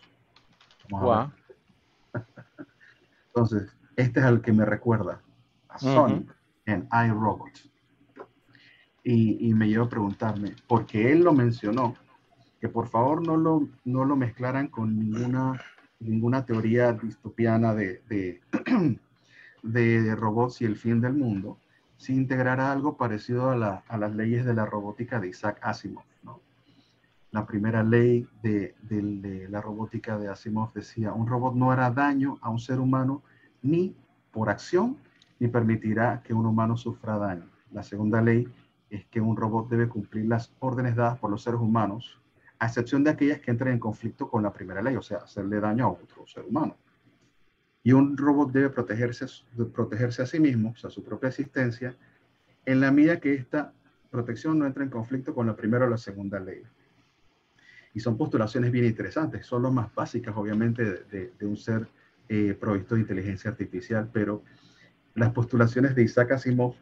Vamos 0.89 1.05
wow. 1.05 1.13
a 1.13 1.33
ver. 2.13 2.25
Entonces, 3.27 3.75
este 3.95 4.19
es 4.19 4.25
el 4.25 4.41
que 4.41 4.51
me 4.51 4.65
recuerda 4.65 5.21
a 5.69 5.79
Sonic 5.79 6.29
uh 6.29 6.33
-huh. 6.33 6.35
en 6.65 7.09
iRobot. 7.09 7.51
Y, 9.03 9.49
y, 9.49 9.53
me 9.53 9.67
llevo 9.67 9.85
a 9.85 9.89
preguntarme, 9.89 10.55
porque 10.67 11.11
él 11.11 11.23
lo 11.23 11.33
mencionó, 11.33 11.95
que 12.61 12.69
por 12.69 12.87
favor 12.87 13.25
no 13.25 13.35
lo, 13.35 13.67
no 13.83 14.05
lo 14.05 14.15
mezclaran 14.15 14.69
con 14.69 14.97
ninguna 14.97 15.59
ninguna 16.03 16.45
teoría 16.45 16.93
distopiana 16.93 17.73
de, 17.73 18.01
de, 18.09 18.41
de, 19.63 20.15
robots 20.15 20.61
y 20.61 20.65
el 20.65 20.75
fin 20.75 21.01
del 21.01 21.13
mundo, 21.13 21.57
si 21.97 22.13
integrará 22.13 22.71
algo 22.71 22.97
parecido 22.97 23.49
a, 23.49 23.55
la, 23.55 23.83
a, 23.87 23.97
las 23.97 24.13
leyes 24.15 24.45
de 24.45 24.53
la 24.53 24.65
robótica 24.65 25.19
de 25.19 25.29
Isaac 25.29 25.59
Asimov. 25.61 26.03
¿no? 26.23 26.41
La 27.31 27.45
primera 27.45 27.83
ley 27.83 28.27
de, 28.41 28.75
de, 28.81 29.47
la 29.49 29.61
robótica 29.61 30.17
de 30.17 30.29
Asimov 30.29 30.73
decía, 30.73 31.13
un 31.13 31.27
robot 31.27 31.55
no 31.55 31.71
hará 31.71 31.89
daño 31.91 32.37
a 32.41 32.49
un 32.49 32.59
ser 32.59 32.79
humano 32.79 33.23
ni 33.61 33.95
por 34.31 34.49
acción, 34.49 34.97
ni 35.39 35.47
permitirá 35.47 36.21
que 36.23 36.33
un 36.33 36.45
humano 36.45 36.77
sufra 36.77 37.17
daño. 37.17 37.49
La 37.71 37.83
segunda 37.83 38.21
ley 38.21 38.47
es 38.89 39.05
que 39.05 39.21
un 39.21 39.35
robot 39.35 39.69
debe 39.69 39.87
cumplir 39.87 40.25
las 40.25 40.53
órdenes 40.59 40.95
dadas 40.95 41.17
por 41.19 41.31
los 41.31 41.43
seres 41.43 41.59
humanos 41.59 42.19
a 42.63 42.67
excepción 42.67 43.03
de 43.03 43.09
aquellas 43.09 43.41
que 43.41 43.51
entren 43.51 43.73
en 43.73 43.79
conflicto 43.79 44.29
con 44.29 44.41
la 44.41 44.53
primera 44.53 44.81
ley, 44.81 44.95
o 44.95 45.01
sea, 45.01 45.17
hacerle 45.17 45.59
daño 45.59 45.85
a 45.85 45.89
otro 45.89 46.25
ser 46.25 46.45
humano. 46.45 46.77
Y 47.83 47.91
un 47.91 48.15
robot 48.15 48.53
debe 48.53 48.69
protegerse, 48.69 49.25
protegerse 49.73 50.21
a 50.21 50.25
sí 50.25 50.39
mismo, 50.39 50.71
o 50.71 50.75
sea, 50.77 50.89
su 50.89 51.03
propia 51.03 51.27
existencia, 51.27 51.93
en 52.65 52.79
la 52.79 52.89
medida 52.89 53.19
que 53.19 53.33
esta 53.33 53.73
protección 54.09 54.59
no 54.59 54.65
entra 54.65 54.81
en 54.81 54.89
conflicto 54.89 55.35
con 55.35 55.45
la 55.45 55.57
primera 55.57 55.85
o 55.85 55.89
la 55.89 55.97
segunda 55.97 56.39
ley. 56.39 56.63
Y 57.93 57.99
son 57.99 58.15
postulaciones 58.15 58.71
bien 58.71 58.85
interesantes, 58.85 59.45
son 59.45 59.63
las 59.63 59.73
más 59.73 59.93
básicas, 59.93 60.33
obviamente, 60.37 60.85
de, 60.85 61.33
un 61.41 61.57
ser 61.57 61.85
eh, 62.29 62.55
provisto 62.57 62.95
de 62.95 63.01
inteligencia 63.01 63.51
artificial, 63.51 64.09
pero 64.13 64.41
las 65.15 65.33
postulaciones 65.33 65.95
de 65.95 66.03
Isaac 66.03 66.31
Asimov 66.31 66.75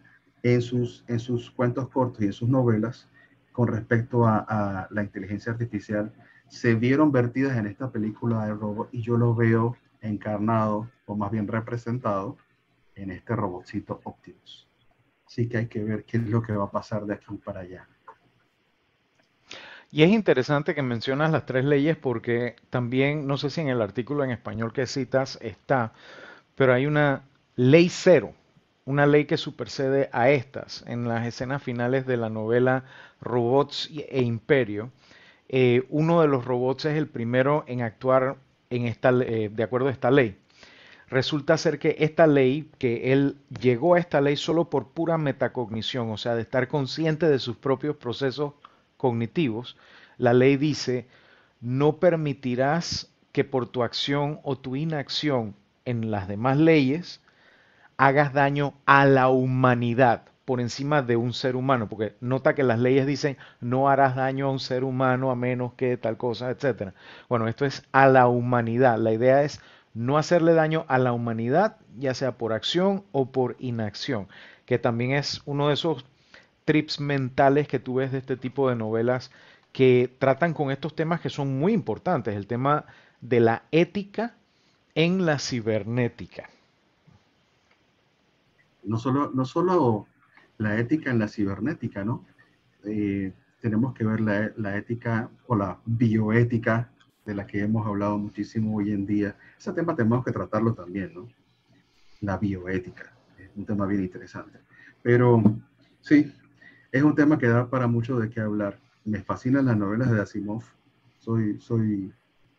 en 0.44 0.62
sus 0.62 1.52
cuentos 1.56 1.90
cortos 1.90 2.22
y 2.22 2.26
en 2.26 2.34
sus 2.34 2.50
novelas 2.50 3.08
con 3.52 3.68
respecto 3.68 4.26
a, 4.26 4.88
la 4.90 5.04
inteligencia 5.04 5.52
artificial 5.52 6.12
se 6.48 6.76
vieron 6.76 7.12
vertidas 7.12 7.58
en 7.58 7.68
esta 7.68 7.90
película 7.90 8.46
de 8.46 8.54
robot 8.54 8.90
y 8.92 9.02
yo 9.02 9.18
lo 9.18 9.34
veo 9.34 9.78
encarnado 10.02 10.90
o 11.06 11.16
más 11.16 11.32
bien 11.32 11.48
representado 11.48 12.38
en 12.96 13.12
este 13.12 13.36
robotcito 13.36 14.02
Optimus. 14.04 14.68
Así 15.26 15.48
que 15.48 15.58
hay 15.58 15.68
que 15.68 15.84
ver 15.84 16.04
qué 16.04 16.18
es 16.18 16.28
lo 16.28 16.42
que 16.42 16.54
va 16.54 16.66
a 16.66 16.72
pasar 16.72 17.06
de 17.06 17.14
aquí 17.14 17.36
para 17.38 17.62
allá. 17.62 17.88
Y 19.90 20.04
es 20.04 20.10
interesante 20.10 20.74
que 20.74 20.82
mencionas 20.82 21.32
las 21.32 21.46
tres 21.46 21.66
leyes 21.66 21.98
porque 21.98 22.56
también, 22.70 23.28
no 23.28 23.38
sé 23.38 23.50
si 23.50 23.62
en 23.62 23.68
el 23.68 23.82
artículo 23.82 24.24
en 24.24 24.32
español 24.32 24.72
que 24.74 24.88
citas 24.88 25.38
está, 25.42 25.94
pero 26.56 26.74
hay 26.74 26.86
una 26.86 27.24
ley 27.56 27.90
cero 27.90 28.34
una 28.86 29.06
ley 29.06 29.26
que 29.26 29.38
supersede 29.38 30.10
a 30.12 30.30
estas. 30.30 30.84
En 30.88 31.08
las 31.08 31.26
escenas 31.26 31.62
finales 31.62 32.06
de 32.06 32.18
la 32.18 32.30
novela 32.30 32.86
Robots 33.22 33.90
e 33.94 34.22
Imperio, 34.22 34.92
eh, 35.50 35.86
uno 35.90 36.22
de 36.22 36.28
los 36.28 36.46
robots 36.46 36.86
es 36.86 36.98
el 36.98 37.08
primero 37.08 37.64
en 37.68 37.82
actuar 37.82 38.38
en 38.70 38.86
esta, 38.88 39.10
eh, 39.10 39.50
de 39.52 39.64
acuerdo 39.64 39.90
a 39.90 39.92
esta 39.92 40.10
ley. 40.10 40.38
Resulta 41.10 41.58
ser 41.58 41.78
que 41.78 41.98
esta 42.00 42.26
ley, 42.26 42.70
que 42.78 43.12
él 43.12 43.36
llegó 43.60 43.96
a 43.96 44.00
esta 44.00 44.22
ley 44.22 44.38
solo 44.38 44.70
por 44.70 44.88
pura 44.92 45.18
metacognición, 45.18 46.10
o 46.10 46.18
sea, 46.18 46.36
de 46.36 46.42
estar 46.42 46.70
consciente 46.70 47.28
de 47.28 47.38
sus 47.38 47.58
propios 47.58 47.98
procesos 47.98 48.54
cognitivos, 48.96 49.76
la 50.18 50.34
ley 50.34 50.56
dice, 50.56 51.08
no 51.60 51.98
permitirás 51.98 53.12
que 53.34 53.44
por 53.44 53.68
tu 53.68 53.84
acción 53.84 54.40
o 54.44 54.58
tu 54.58 54.78
inacción 54.78 55.54
en 55.84 56.12
las 56.12 56.30
demás 56.30 56.58
leyes 56.58 57.20
hagas 58.02 58.34
daño 58.34 58.74
a 58.88 59.06
la 59.06 59.30
humanidad 59.30 60.24
por 60.44 60.60
encima 60.60 61.04
de 61.04 61.18
un 61.18 61.34
ser 61.34 61.56
humano, 61.56 61.88
porque 61.88 62.16
nota 62.20 62.56
que 62.56 62.64
las 62.64 62.80
leyes 62.80 63.06
dicen 63.06 63.38
no 63.60 63.90
harás 63.90 64.16
daño 64.16 64.48
a 64.48 64.52
un 64.52 64.60
ser 64.60 64.84
humano 64.84 65.30
a 65.30 65.36
menos 65.36 65.74
que 65.74 65.98
tal 65.98 66.18
cosa, 66.18 66.50
etcétera. 66.50 66.96
Bueno, 67.30 67.48
esto 67.48 67.64
es 67.64 67.84
a 67.92 68.08
la 68.08 68.28
humanidad. 68.28 68.98
La 68.98 69.14
idea 69.14 69.44
es 69.44 69.62
no 69.94 70.18
hacerle 70.18 70.56
daño 70.56 70.84
a 70.88 70.98
la 70.98 71.14
humanidad, 71.14 71.78
ya 72.00 72.16
sea 72.16 72.40
por 72.40 72.54
acción 72.54 73.04
o 73.12 73.32
por 73.32 73.56
inacción, 73.60 74.28
que 74.66 74.80
también 74.80 75.12
es 75.12 75.44
uno 75.46 75.68
de 75.68 75.76
esos 75.76 76.04
trips 76.66 77.00
mentales 77.00 77.68
que 77.68 77.78
tú 77.78 77.96
ves 77.96 78.12
de 78.12 78.18
este 78.18 78.36
tipo 78.36 78.68
de 78.68 78.76
novelas 78.76 79.30
que 79.74 80.12
tratan 80.18 80.56
con 80.56 80.72
estos 80.72 80.96
temas 80.96 81.22
que 81.22 81.30
son 81.30 81.60
muy 81.60 81.72
importantes, 81.72 82.36
el 82.36 82.48
tema 82.48 82.86
de 83.22 83.42
la 83.42 83.62
ética 83.72 84.34
en 84.96 85.28
la 85.28 85.38
cibernética 85.38 86.50
no 88.84 88.98
solo, 88.98 89.32
no 89.34 89.46
solo 89.46 90.08
la 90.58 90.78
ética 90.78 91.12
en 91.12 91.20
la 91.20 91.28
cibernética, 91.28 92.04
¿no? 92.04 92.26
Eh, 92.84 93.34
tenemos 93.60 93.94
que 93.94 94.04
ver 94.04 94.22
la, 94.22 94.78
ética 94.78 95.30
o 95.48 95.56
la 95.56 95.80
bioética 95.86 96.92
de 97.26 97.36
la 97.36 97.46
que 97.46 97.62
hemos 97.62 97.86
hablado 97.86 98.18
muchísimo 98.18 98.78
hoy 98.78 98.92
en 98.92 99.06
día. 99.06 99.36
Ese 99.58 99.72
tema 99.74 99.96
tenemos 99.96 100.26
que 100.26 100.32
tratarlo 100.32 100.74
también, 100.74 101.14
¿no? 101.14 101.28
La 102.22 102.38
bioética, 102.38 103.14
es 103.38 103.50
un 103.56 103.66
tema 103.66 103.86
bien 103.86 104.02
interesante. 104.02 104.60
Pero 105.04 105.44
sí, 106.02 106.34
es 106.92 107.04
un 107.04 107.16
tema 107.16 107.38
que 107.38 107.48
da 107.48 107.70
para 107.70 107.88
mucho 107.88 108.20
de 108.20 108.30
qué 108.30 108.42
hablar. 108.42 108.80
Me 109.06 109.22
fascinan 109.22 109.66
las 109.66 109.78
novelas 109.78 110.12
de 110.12 110.22
Asimov. 110.22 110.64
Soy, 111.20 111.60
soy 111.60 112.12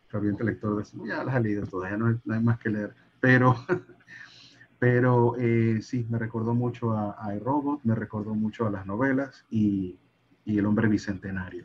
ferviente 0.07 0.43
lector 0.43 0.75
de 0.75 0.83
Asimov. 0.83 1.07
Ya 1.07 1.23
las 1.23 1.35
he 1.35 1.41
leído 1.41 1.67
todas, 1.67 1.97
no 1.97 2.07
hay, 2.07 2.15
no 2.23 2.33
hay 2.33 2.41
más 2.41 2.59
que 2.59 2.69
leer. 2.69 2.95
Pero 3.19 3.55
Pero 4.83 5.37
eh, 5.39 5.79
sí, 5.81 6.05
me 6.09 6.19
recordó 6.19 6.53
mucho 6.53 6.91
a, 6.91 7.15
a 7.17 7.33
iRobot, 7.33 7.79
me 7.85 7.95
recordó 7.95 8.35
mucho 8.35 8.67
a 8.67 8.69
las 8.69 8.85
novelas 8.85 9.45
y, 9.49 9.95
y, 10.43 10.59
El 10.59 10.65
Hombre 10.65 10.89
Bicentenario. 10.89 11.63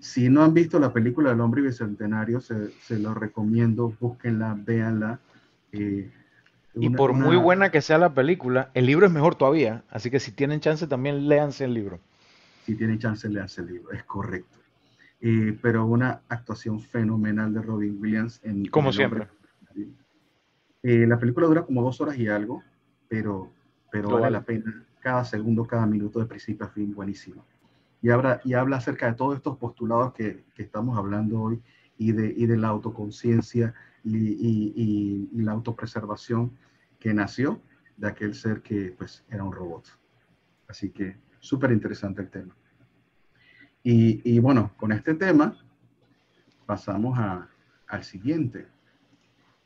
Si 0.00 0.28
no 0.28 0.42
han 0.42 0.54
visto 0.54 0.80
la 0.80 0.92
película 0.92 1.30
El 1.30 1.40
Hombre 1.40 1.62
Bicentenario, 1.62 2.40
se, 2.40 2.72
se 2.82 2.98
lo 2.98 3.14
recomiendo, 3.14 3.94
búsquenla, 4.00 4.58
véanla. 4.58 5.20
Eh, 5.70 6.10
y 6.74 6.90
por 6.90 7.12
muy 7.12 7.36
buena 7.36 7.70
que 7.70 7.80
sea 7.80 7.96
la 7.96 8.12
película, 8.12 8.72
el 8.74 8.86
libro 8.86 9.06
es 9.06 9.12
mejor 9.12 9.36
todavía, 9.36 9.84
así 9.88 10.10
que 10.10 10.18
si 10.18 10.32
tienen 10.32 10.58
chance 10.58 10.84
también 10.88 11.28
léanse 11.28 11.64
el 11.64 11.74
libro. 11.74 12.00
Si 12.66 12.74
tienen 12.74 12.98
chance, 12.98 13.28
léanse 13.28 13.60
el 13.60 13.68
libro, 13.68 13.92
es 13.92 14.02
correcto. 14.02 14.58
Eh, 15.20 15.56
pero 15.62 15.86
una 15.86 16.22
actuación 16.28 16.80
fenomenal 16.80 17.54
de 17.54 17.62
Robin 17.62 17.98
Williams 18.00 18.40
en... 18.42 18.66
Como 18.66 18.92
siempre. 18.92 19.28
Eh, 20.82 21.06
la 21.06 21.18
película 21.18 21.46
dura 21.46 21.64
como 21.64 21.82
dos 21.82 22.00
horas 22.00 22.16
y 22.18 22.28
algo, 22.28 22.62
pero, 23.08 23.52
pero 23.90 24.10
vale, 24.10 24.30
la 24.30 24.42
pena. 24.42 24.84
Cada 25.00 25.24
segundo, 25.24 25.64
cada 25.64 25.86
minuto 25.86 26.18
de 26.18 26.26
principio 26.26 26.66
a 26.66 26.70
fin, 26.70 26.94
buenísimo. 26.94 27.44
Y 28.00 28.10
habla, 28.10 28.40
y 28.44 28.54
habla 28.54 28.76
acerca 28.76 29.06
de 29.06 29.14
todos 29.14 29.36
estos 29.36 29.56
postulados 29.56 30.12
que, 30.12 30.44
que 30.54 30.62
estamos 30.62 30.96
hablando 30.96 31.40
hoy 31.40 31.60
y 31.96 32.12
de, 32.12 32.32
y 32.36 32.46
de 32.46 32.56
la 32.56 32.68
autoconciencia 32.68 33.74
y, 34.04 34.16
y, 34.16 35.28
y, 35.32 35.42
la 35.42 35.52
autopreservación 35.52 36.56
que 36.98 37.12
nació 37.12 37.60
de 37.96 38.08
aquel 38.08 38.34
ser 38.34 38.62
que 38.62 38.94
pues 38.96 39.24
era 39.28 39.42
un 39.42 39.52
robot. 39.52 39.84
Así 40.68 40.90
que 40.90 41.16
súper 41.40 41.72
interesante 41.72 42.22
el 42.22 42.30
tema. 42.30 42.54
Y, 43.82 44.38
bueno, 44.40 44.72
con 44.76 44.92
este 44.92 45.14
tema 45.14 45.56
pasamos 46.66 47.18
a, 47.18 47.48
al 47.86 48.04
siguiente 48.04 48.66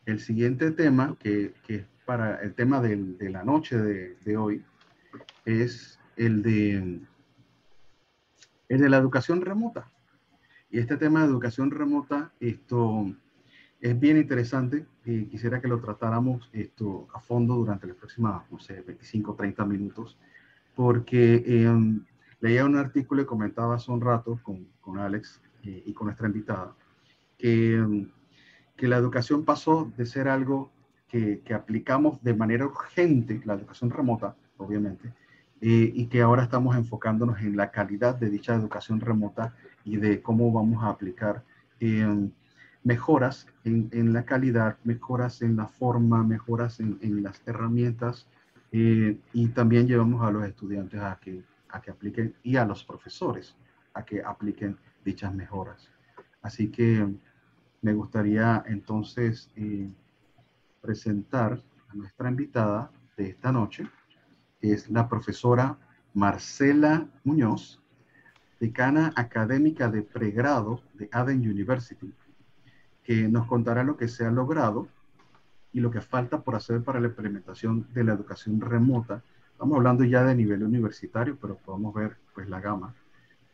el 0.07 0.21
siguiente 0.21 0.71
tema, 0.71 1.17
que, 1.19 1.55
es 1.69 1.85
para 2.05 2.43
el 2.43 2.55
tema 2.55 2.81
de 2.81 3.31
la 3.31 3.45
noche 3.45 3.79
de, 3.79 4.37
hoy, 4.37 4.65
es 5.45 5.99
el 6.17 6.43
de, 6.43 7.01
el 8.69 8.81
de 8.81 8.89
la 8.89 8.97
educación 8.99 9.41
remota. 9.41 9.91
Y 10.71 10.79
este 10.79 10.97
tema 10.97 11.21
de 11.21 11.27
educación 11.27 11.71
remota, 11.71 12.33
esto 12.41 13.07
es 13.81 13.99
bien 13.99 14.17
interesante 14.17 14.87
y 15.05 15.27
quisiera 15.27 15.61
que 15.61 15.69
lo 15.69 15.81
tratáramos 15.81 16.49
esto 16.53 17.09
a 17.13 17.21
fondo 17.21 17.55
durante 17.57 17.87
las 17.87 17.97
próximas, 17.97 18.51
no 18.51 18.59
sé, 18.59 18.81
25, 18.81 19.35
30 19.35 19.65
minutos, 19.67 20.17
porque 20.75 21.43
em, 21.45 22.05
leía 22.41 22.65
un 22.65 22.77
artículo 22.77 23.23
y 23.23 23.27
comentaba 23.27 23.75
hace 23.75 23.91
un 23.91 24.01
rato 24.01 24.41
con, 24.43 24.67
con 24.81 24.99
Alex 24.99 25.43
eh, 25.65 25.83
y 25.85 25.93
con 25.93 26.07
nuestra 26.07 26.27
invitada, 26.27 26.75
que 27.37 27.75
em, 27.75 28.09
que 28.77 28.89
la 28.89 28.97
educación 28.97 29.45
pasó 29.45 29.91
de 29.97 30.07
ser 30.07 30.29
algo 30.29 30.71
que, 31.09 31.41
que 31.45 31.55
aplicamos 31.55 32.23
de 32.23 32.35
manera 32.35 32.67
urgente, 32.67 33.41
la 33.45 33.55
educación 33.55 33.91
remota, 33.91 34.35
obviamente, 34.57 35.13
eh, 35.61 35.93
y 35.95 36.07
que 36.07 36.23
ahora 36.23 36.43
estamos 36.43 36.75
enfocándonos 36.77 37.41
en 37.41 37.57
la 37.57 37.71
calidad 37.71 38.17
de 38.17 38.31
dicha 38.31 38.55
educación 38.55 39.01
remota 39.01 39.55
y 39.85 39.97
de 39.97 40.21
cómo 40.21 40.51
vamos 40.51 40.83
a 40.83 40.89
aplicar 40.89 41.45
eh, 41.79 42.29
mejoras 42.83 43.47
en, 43.65 43.89
en, 43.93 44.13
la 44.13 44.25
calidad, 44.25 44.77
mejoras 44.83 45.41
en 45.41 45.57
la 45.57 45.69
forma, 45.69 46.25
mejoras 46.25 46.81
en, 46.81 46.99
en 47.01 47.23
las 47.23 47.41
herramientas 47.47 48.27
eh, 48.73 49.19
y 49.33 49.49
también 49.49 49.87
llevamos 49.87 50.27
a 50.27 50.33
los 50.33 50.45
estudiantes 50.45 51.01
a 51.01 51.17
que, 51.23 51.45
a 51.69 51.81
que 51.81 51.93
apliquen 51.93 52.35
y 52.43 52.57
a 52.57 52.65
los 52.65 52.83
profesores 52.83 53.55
a 53.95 54.05
que 54.05 54.21
apliquen 54.21 54.77
dichas 55.05 55.33
mejoras. 55.33 55.89
Así 56.41 56.73
que 56.73 57.07
me 57.83 57.93
gustaría 57.93 58.63
entonces 58.67 59.51
eh, 59.57 59.91
presentar 60.81 61.61
a 61.89 61.95
nuestra 61.95 62.31
invitada 62.31 62.91
de 63.17 63.31
esta 63.31 63.53
noche, 63.53 63.87
que 64.61 64.73
es 64.73 64.89
la 64.89 65.09
profesora 65.09 65.77
Marcela 66.15 67.07
Muñoz, 67.25 67.81
decana 68.61 69.13
académica 69.17 69.91
de 69.91 70.03
pregrado 70.03 70.81
de 70.95 71.09
Aden 71.13 71.41
University, 71.41 72.15
que 73.03 73.29
nos 73.29 73.47
contará 73.47 73.83
lo 73.83 73.97
que 73.97 74.07
se 74.07 74.25
ha 74.25 74.31
logrado 74.31 74.87
y 75.73 75.81
lo 75.81 75.91
que 75.91 76.01
falta 76.01 76.41
por 76.43 76.55
hacer 76.55 76.83
para 76.83 77.01
la 77.01 77.09
implementación 77.09 77.89
de 77.93 78.05
la 78.05 78.13
educación 78.13 78.61
remota. 78.61 79.25
Estamos 79.51 79.77
hablando 79.77 80.05
ya 80.05 80.23
de 80.23 80.37
nivel 80.37 80.63
universitario, 80.63 81.37
pero 81.41 81.57
podemos 81.57 81.93
ver 81.95 82.17
pues 82.33 82.49
la 82.49 82.61
gama 82.61 82.95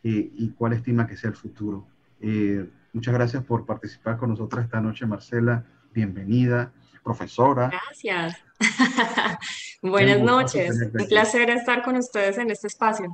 eh, 0.03 0.31
y 0.35 0.49
cuál 0.51 0.73
estima 0.73 1.07
que 1.07 1.17
sea 1.17 1.31
el 1.31 1.35
futuro. 1.35 1.87
Eh, 2.21 2.69
Muchas 2.91 3.13
gracias 3.13 3.43
por 3.43 3.65
participar 3.65 4.17
con 4.17 4.31
nosotros 4.31 4.63
esta 4.63 4.81
noche, 4.81 5.05
Marcela. 5.05 5.63
Bienvenida, 5.93 6.71
profesora. 7.03 7.69
Gracias. 7.69 8.35
Buenas 9.81 10.19
noches. 10.19 10.89
Un 10.93 11.07
placer 11.07 11.49
estar 11.51 11.83
con 11.83 11.97
ustedes 11.97 12.37
en 12.39 12.49
este 12.49 12.67
espacio. 12.67 13.13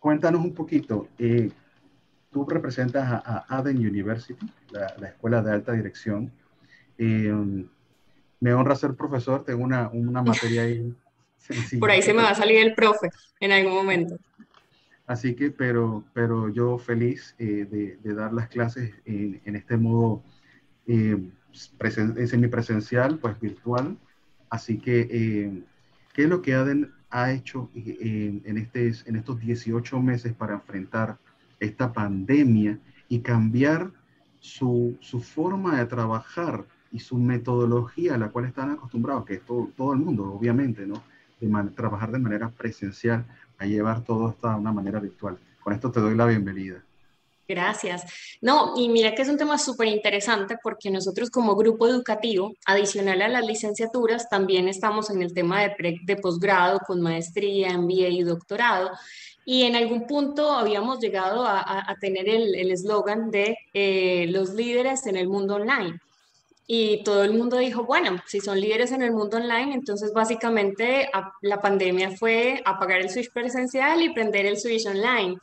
Cuéntanos 0.00 0.40
un 0.40 0.52
poquito. 0.52 1.08
Eh, 1.18 1.50
tú 2.30 2.44
representas 2.44 3.04
a, 3.24 3.44
Aden 3.48 3.78
University, 3.78 4.46
la, 4.70 5.08
Escuela 5.08 5.40
de 5.40 5.52
Alta 5.52 5.72
Dirección. 5.72 6.32
Eh, 6.98 7.32
me 8.40 8.52
honra 8.52 8.74
ser 8.74 8.94
profesor. 8.94 9.44
Tengo 9.44 9.62
una, 9.62 9.88
una 9.88 10.22
materia 10.22 10.62
ahí 10.62 10.92
sencilla. 11.38 11.80
Por 11.80 11.90
ahí 11.90 12.02
se 12.02 12.12
me 12.12 12.22
va 12.22 12.30
a 12.30 12.34
salir 12.34 12.58
el 12.58 12.74
profe 12.74 13.10
en 13.38 13.52
algún 13.52 13.74
momento. 13.74 14.18
Así 15.06 15.34
que, 15.34 15.50
pero, 15.50 16.04
pero 16.12 16.48
yo 16.48 16.78
feliz 16.78 17.34
eh, 17.38 17.98
de, 18.02 18.14
dar 18.14 18.32
las 18.32 18.48
clases 18.48 18.92
en, 19.04 19.40
este 19.54 19.76
modo 19.76 20.22
eh, 20.86 21.30
semipresencial, 21.52 23.18
pues 23.18 23.38
virtual. 23.38 23.96
Así 24.50 24.78
que, 24.78 25.08
eh, 25.10 25.62
¿qué 26.12 26.24
es 26.24 26.28
lo 26.28 26.42
que 26.42 26.54
ADEN 26.54 26.90
ha 27.10 27.32
hecho 27.32 27.70
este, 27.74 28.92
en 29.06 29.16
estos 29.16 29.38
18 29.38 30.00
meses 30.00 30.32
para 30.32 30.54
enfrentar 30.54 31.18
esta 31.60 31.92
pandemia 31.92 32.78
y 33.08 33.20
cambiar 33.20 33.92
su, 34.40 34.98
forma 35.22 35.78
de 35.78 35.86
trabajar 35.86 36.64
y 36.90 36.98
su 36.98 37.16
metodología 37.16 38.14
a 38.14 38.18
la 38.18 38.30
cual 38.30 38.46
están 38.46 38.70
acostumbrados, 38.70 39.24
que 39.24 39.34
es 39.34 39.42
todo, 39.42 39.70
todo 39.76 39.92
el 39.92 40.00
mundo, 40.00 40.32
obviamente, 40.32 40.86
¿no? 40.86 41.02
De 41.40 41.70
trabajar 41.70 42.10
de 42.10 42.18
manera 42.18 42.48
presencial 42.50 43.24
a 43.58 43.66
llevar 43.66 44.04
todo 44.04 44.30
esto 44.30 44.48
de 44.48 44.54
una 44.54 44.72
manera 44.72 45.00
virtual. 45.00 45.38
Con 45.62 45.72
esto 45.72 45.90
te 45.90 46.00
doy 46.00 46.14
la 46.14 46.26
bienvenida. 46.26 46.82
Gracias. 47.48 48.04
No, 48.40 48.74
y 48.76 48.88
mira 48.88 49.14
que 49.14 49.22
es 49.22 49.28
un 49.28 49.38
tema 49.38 49.56
súper 49.56 49.86
interesante 49.88 50.56
porque 50.62 50.90
nosotros 50.90 51.30
como 51.30 51.54
grupo 51.54 51.86
educativo, 51.86 52.54
adicional 52.66 53.22
a 53.22 53.28
las 53.28 53.46
licenciaturas, 53.46 54.28
también 54.28 54.66
estamos 54.68 55.10
en 55.10 55.22
el 55.22 55.32
tema 55.32 55.62
de, 55.62 56.00
de 56.02 56.16
posgrado 56.16 56.80
con 56.80 57.00
maestría, 57.00 57.78
MBA 57.78 58.08
y 58.08 58.22
doctorado. 58.22 58.90
Y 59.44 59.62
en 59.62 59.76
algún 59.76 60.08
punto 60.08 60.50
habíamos 60.50 60.98
llegado 60.98 61.46
a, 61.46 61.96
tener 62.00 62.28
el 62.28 62.72
eslogan 62.72 63.30
de 63.30 63.56
eh, 63.72 64.26
los 64.28 64.54
líderes 64.54 65.06
en 65.06 65.16
el 65.16 65.28
mundo 65.28 65.54
online. 65.54 66.00
Y 66.66 67.04
todo 67.04 67.22
el 67.22 67.32
mundo 67.32 67.58
dijo, 67.58 67.84
bueno, 67.84 68.18
si 68.26 68.40
son 68.40 68.60
líderes 68.60 68.90
en 68.90 69.02
el 69.02 69.12
mundo 69.12 69.36
online, 69.36 69.72
entonces 69.74 70.12
básicamente 70.12 71.08
la 71.42 71.60
pandemia 71.60 72.10
fue 72.16 72.60
apagar 72.64 73.00
el 73.00 73.10
switch 73.10 73.32
presencial 73.32 74.02
y 74.02 74.12
prender 74.12 74.46
el 74.46 74.58
switch 74.58 74.86
online. 74.86 75.38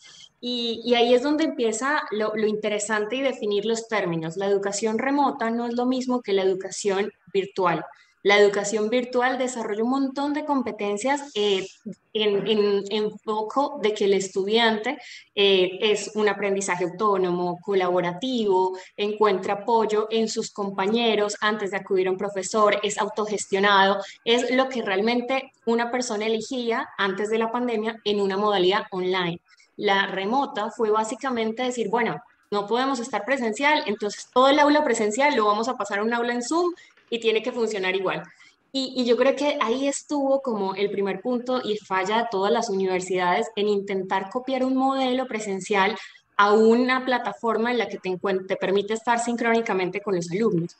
Y, 0.45 0.93
ahí 0.93 1.13
es 1.13 1.23
donde 1.23 1.45
empieza 1.45 2.01
lo, 2.11 2.35
interesante 2.35 3.15
y 3.15 3.21
definir 3.21 3.65
los 3.65 3.87
términos. 3.87 4.35
La 4.35 4.47
educación 4.47 4.99
remota 4.99 5.49
no 5.49 5.65
es 5.65 5.73
lo 5.73 5.85
mismo 5.85 6.21
que 6.21 6.33
la 6.33 6.41
educación 6.41 7.13
virtual. 7.33 7.85
La 8.23 8.39
educación 8.39 8.89
virtual 8.89 9.37
desarrolla 9.37 9.83
un 9.83 9.89
montón 9.89 10.33
de 10.33 10.45
competencias 10.45 11.29
eh, 11.35 11.67
en, 12.13 12.83
en, 12.89 13.19
foco 13.19 13.79
de 13.81 13.93
que 13.93 14.05
el 14.05 14.13
estudiante 14.13 14.97
eh, 15.35 15.77
es 15.81 16.11
un 16.15 16.29
aprendizaje 16.29 16.85
autónomo, 16.85 17.59
colaborativo, 17.61 18.77
encuentra 18.95 19.55
apoyo 19.55 20.07
en 20.09 20.29
sus 20.29 20.51
compañeros 20.51 21.35
antes 21.41 21.71
de 21.71 21.77
acudir 21.77 22.07
a 22.07 22.11
un 22.11 22.17
profesor, 22.17 22.79
es 22.81 22.97
autogestionado, 22.97 24.01
es 24.23 24.51
lo 24.51 24.69
que 24.69 24.81
realmente 24.81 25.51
una 25.65 25.91
persona 25.91 26.25
elegía 26.25 26.89
antes 26.97 27.29
de 27.29 27.39
la 27.39 27.51
pandemia 27.51 27.99
en 28.05 28.21
una 28.21 28.37
modalidad 28.37 28.83
online. 28.91 29.41
La 29.75 30.07
remota 30.07 30.71
fue 30.71 30.91
básicamente 30.91 31.63
decir, 31.63 31.89
bueno, 31.89 32.23
no 32.51 32.67
podemos 32.67 32.99
estar 32.99 33.25
presencial, 33.25 33.83
entonces 33.87 34.29
todo 34.31 34.47
el 34.47 34.59
aula 34.59 34.83
presencial 34.83 35.35
lo 35.35 35.45
vamos 35.45 35.67
a 35.67 35.75
pasar 35.75 35.99
a 35.99 36.03
un 36.03 36.13
aula 36.13 36.33
en 36.33 36.43
Zoom 36.43 36.71
y 37.09 37.19
tiene 37.19 37.41
que 37.41 37.51
funcionar 37.51 37.95
igual. 37.95 38.23
Y, 38.71 39.05
yo 39.05 39.15
creo 39.17 39.35
que 39.35 39.57
ahí 39.61 39.87
estuvo 39.87 40.41
como 40.41 40.73
el 40.73 40.89
primer 40.89 41.21
punto 41.21 41.61
y 41.63 41.77
falla 41.77 42.17
de 42.17 42.27
todas 42.31 42.51
las 42.51 42.69
universidades 42.69 43.47
en 43.55 43.69
intentar 43.69 44.31
copiar 44.31 44.63
un 44.63 44.75
modelo 44.75 45.27
presencial 45.27 45.95
a 46.37 46.53
una 46.53 47.05
plataforma 47.05 47.69
en 47.71 47.77
la 47.77 47.87
que 47.87 47.99
te, 47.99 48.17
te 48.47 48.55
permite 48.55 48.93
estar 48.93 49.19
sincrónicamente 49.19 50.01
con 50.01 50.15
los 50.15 50.31
alumnos 50.31 50.75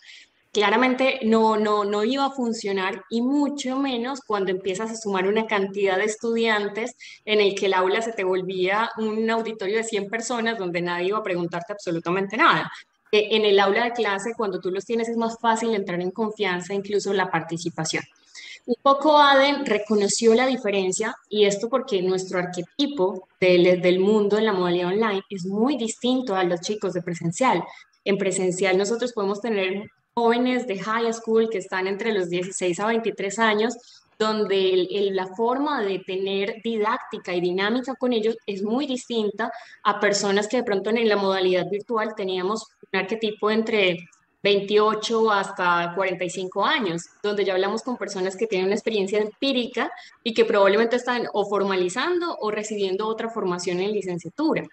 claramente 0.54 1.20
no, 1.24 1.58
no, 1.58 1.84
no 1.84 2.04
iba 2.04 2.26
a 2.26 2.32
funcionar 2.32 3.04
y 3.10 3.22
mucho 3.22 3.76
menos 3.78 4.22
cuando 4.22 4.52
empiezas 4.52 4.92
a 4.92 4.96
sumar 4.96 5.28
una 5.28 5.48
cantidad 5.48 5.98
de 5.98 6.06
estudiantes 6.06 6.96
en 7.26 7.42
el 7.42 7.56
que 7.56 7.66
el 7.66 7.74
aula 7.74 8.04
se 8.04 8.14
te 8.14 8.24
volvía 8.24 8.92
un 8.98 9.28
auditorio 9.30 9.78
de 9.78 9.84
100 9.84 10.10
personas 10.10 10.60
donde 10.60 10.82
nadie 10.82 11.08
iba 11.08 11.18
a 11.18 11.24
preguntarte 11.24 11.74
absolutamente 11.74 12.38
nada. 12.38 12.72
E, 13.14 13.36
en 13.36 13.46
el 13.46 13.60
aula 13.60 13.84
de 13.84 13.92
clase, 13.92 14.34
cuando 14.36 14.60
tú 14.60 14.72
los 14.72 14.86
tienes, 14.86 15.08
es 15.08 15.18
más 15.18 15.38
fácil 15.40 15.76
entrar 15.76 16.02
en 16.02 16.10
confianza, 16.10 16.74
incluso 16.74 17.14
la 17.14 17.30
participación. 17.30 18.04
Un 18.66 18.76
poco 18.82 19.20
Aden 19.20 19.68
reconoció 19.68 20.34
la 20.34 20.48
diferencia 20.48 21.16
y 21.30 21.46
esto 21.46 21.70
porque 21.70 22.02
nuestro 22.02 22.40
arquetipo 22.40 23.28
del, 23.40 23.82
del 23.82 24.00
mundo 24.00 24.40
en 24.40 24.46
la 24.46 24.54
modalidad 24.54 24.88
online 24.88 25.22
es 25.30 25.46
muy 25.46 25.78
distinto 25.78 26.36
a 26.36 26.44
los 26.44 26.62
chicos 26.62 26.94
de 26.94 27.04
presencial. 27.04 27.64
En 28.04 28.18
presencial 28.18 28.80
nosotros 28.80 29.14
podemos 29.14 29.42
tener 29.42 29.92
jóvenes 30.16 30.66
de 30.66 30.80
high 30.80 31.14
school 31.14 31.50
que 31.52 31.60
están 31.60 31.86
entre 31.86 32.14
los 32.14 32.30
16 32.30 32.80
a 32.80 32.88
23 32.88 33.38
años, 33.38 33.76
donde 34.18 34.88
la 35.12 35.28
forma 35.28 35.84
de 35.84 36.00
tener 36.00 36.62
didáctica 36.64 37.34
y 37.34 37.42
dinámica 37.42 37.96
con 37.96 38.14
ellos 38.14 38.38
es 38.48 38.64
muy 38.64 38.88
distinta 38.88 39.52
a 39.84 40.00
personas 40.00 40.48
que 40.48 40.58
de 40.58 40.64
pronto 40.64 40.90
en 40.90 41.10
la 41.10 41.18
modalidad 41.18 41.70
virtual 41.70 42.16
teníamos 42.16 42.66
un 42.94 43.00
arquetipo 43.00 43.50
entre 43.50 44.08
28 44.44 45.32
hasta 45.32 45.94
45 45.96 46.66
años, 46.66 47.04
donde 47.24 47.46
ya 47.46 47.54
hablamos 47.54 47.82
con 47.82 47.98
personas 47.98 48.36
que 48.36 48.46
tienen 48.46 48.68
una 48.68 48.76
experiencia 48.76 49.20
empírica 49.20 49.90
y 50.22 50.34
que 50.34 50.46
probablemente 50.46 50.98
están 50.98 51.28
o 51.34 51.46
formalizando 51.46 52.38
o 52.40 52.52
recibiendo 52.52 53.08
otra 53.08 53.30
formación 53.30 53.80
en 53.80 53.94
licenciatura. 53.94 54.64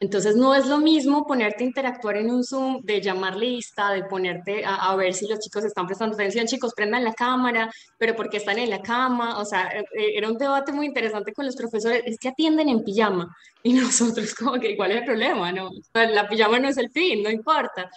Entonces 0.00 0.34
no 0.34 0.54
es 0.54 0.66
lo 0.66 0.78
mismo 0.78 1.26
ponerte 1.26 1.62
a 1.62 1.66
interactuar 1.66 2.16
en 2.16 2.30
un 2.30 2.42
Zoom, 2.42 2.80
de 2.82 3.02
llamar 3.02 3.36
lista, 3.36 3.90
de 3.92 4.04
ponerte 4.04 4.62
a, 4.64 4.96
ver 4.96 5.12
si 5.12 5.28
los 5.28 5.38
chicos 5.40 5.62
están 5.62 5.86
prestando 5.86 6.14
atención, 6.14 6.46
chicos, 6.46 6.72
prendan 6.74 7.04
la 7.04 7.12
cámara, 7.12 7.70
pero 7.98 8.16
porque 8.16 8.38
están 8.38 8.58
en 8.58 8.70
la 8.70 8.80
cama, 8.80 9.38
o 9.38 9.44
sea, 9.44 9.68
eh, 9.68 9.84
eh, 9.98 10.12
era 10.16 10.28
un 10.28 10.38
debate 10.38 10.72
muy 10.72 10.86
interesante 10.86 11.34
con 11.34 11.44
los 11.44 11.54
profesores, 11.54 12.02
es 12.06 12.18
que 12.18 12.30
atienden 12.30 12.70
en 12.70 12.82
pijama 12.82 13.36
y 13.62 13.74
nosotros 13.74 14.34
como 14.34 14.58
que, 14.58 14.74
¿cuál 14.74 14.92
es 14.92 14.98
el 14.98 15.04
problema? 15.04 15.52
No, 15.52 15.70
la 15.92 16.26
pijama 16.26 16.58
no 16.58 16.68
es 16.68 16.78
el 16.78 16.90
fin, 16.90 17.22
no 17.22 17.30
importa. 17.30 17.90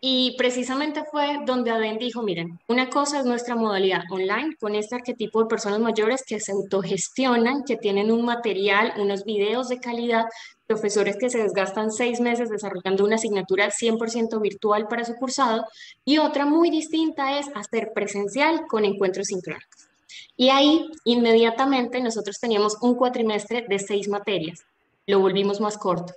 Y 0.00 0.36
precisamente 0.38 1.02
fue 1.10 1.40
donde 1.44 1.72
Aden 1.72 1.98
dijo, 1.98 2.22
miren, 2.22 2.60
una 2.68 2.88
cosa 2.88 3.18
es 3.18 3.24
nuestra 3.24 3.56
modalidad 3.56 4.02
online 4.10 4.54
con 4.60 4.76
este 4.76 4.94
arquetipo 4.94 5.42
de 5.42 5.48
personas 5.48 5.80
mayores 5.80 6.22
que 6.24 6.38
se 6.38 6.52
autogestionan, 6.52 7.64
que 7.64 7.76
tienen 7.76 8.12
un 8.12 8.24
material, 8.24 8.92
unos 8.98 9.24
videos 9.24 9.68
de 9.68 9.80
calidad, 9.80 10.26
profesores 10.68 11.16
que 11.16 11.30
se 11.30 11.42
desgastan 11.42 11.90
seis 11.90 12.20
meses 12.20 12.50
desarrollando 12.50 13.04
una 13.04 13.16
asignatura 13.16 13.70
100% 13.70 14.40
virtual 14.40 14.86
para 14.86 15.04
su 15.04 15.14
cursado, 15.16 15.64
y 16.04 16.18
otra 16.18 16.44
muy 16.44 16.70
distinta 16.70 17.38
es 17.38 17.46
hacer 17.54 17.92
presencial 17.94 18.66
con 18.68 18.84
encuentros 18.84 19.28
sincrónicos. 19.28 19.88
Y 20.36 20.50
ahí 20.50 20.88
inmediatamente 21.04 22.00
nosotros 22.00 22.38
teníamos 22.38 22.76
un 22.82 22.94
cuatrimestre 22.94 23.64
de 23.66 23.78
seis 23.78 24.08
materias, 24.08 24.64
lo 25.06 25.20
volvimos 25.20 25.60
más 25.60 25.78
corto. 25.78 26.12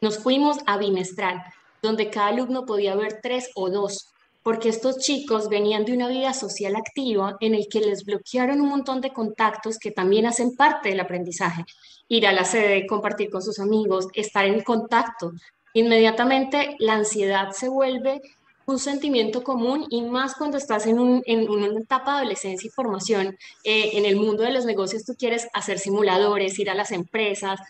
Nos 0.00 0.18
fuimos 0.18 0.58
a 0.66 0.78
bimestral 0.78 1.42
donde 1.82 2.10
cada 2.10 2.28
alumno 2.28 2.64
podía 2.64 2.94
ver 2.94 3.20
tres 3.22 3.50
o 3.54 3.70
dos, 3.70 4.08
porque 4.42 4.68
estos 4.68 4.98
chicos 4.98 5.48
venían 5.48 5.84
de 5.84 5.92
una 5.92 6.08
vida 6.08 6.32
social 6.32 6.76
activa 6.76 7.36
en 7.40 7.54
el 7.54 7.68
que 7.68 7.80
les 7.80 8.04
bloquearon 8.04 8.60
un 8.60 8.68
montón 8.68 9.00
de 9.00 9.12
contactos 9.12 9.78
que 9.78 9.90
también 9.90 10.26
hacen 10.26 10.56
parte 10.56 10.88
del 10.88 11.00
aprendizaje. 11.00 11.64
Ir 12.08 12.26
a 12.26 12.32
la 12.32 12.44
sede, 12.44 12.86
compartir 12.86 13.30
con 13.30 13.42
sus 13.42 13.58
amigos, 13.58 14.08
estar 14.14 14.46
en 14.46 14.62
contacto. 14.62 15.32
Inmediatamente 15.74 16.76
la 16.78 16.94
ansiedad 16.94 17.52
se 17.52 17.68
vuelve 17.68 18.20
un 18.66 18.78
sentimiento 18.78 19.42
común 19.42 19.86
y 19.90 20.02
más 20.02 20.34
cuando 20.34 20.56
estás 20.56 20.86
en, 20.86 20.98
una 20.98 21.66
etapa 21.78 22.12
de 22.12 22.18
adolescencia 22.18 22.68
y 22.68 22.70
formación. 22.70 23.36
Eh, 23.64 23.90
en 23.94 24.04
el 24.06 24.16
mundo 24.16 24.42
de 24.42 24.52
los 24.52 24.64
negocios 24.64 25.04
tú 25.04 25.14
quieres 25.18 25.48
hacer 25.52 25.78
simuladores, 25.78 26.58
ir 26.58 26.70
a 26.70 26.74
las 26.74 26.92
empresas, 26.92 27.60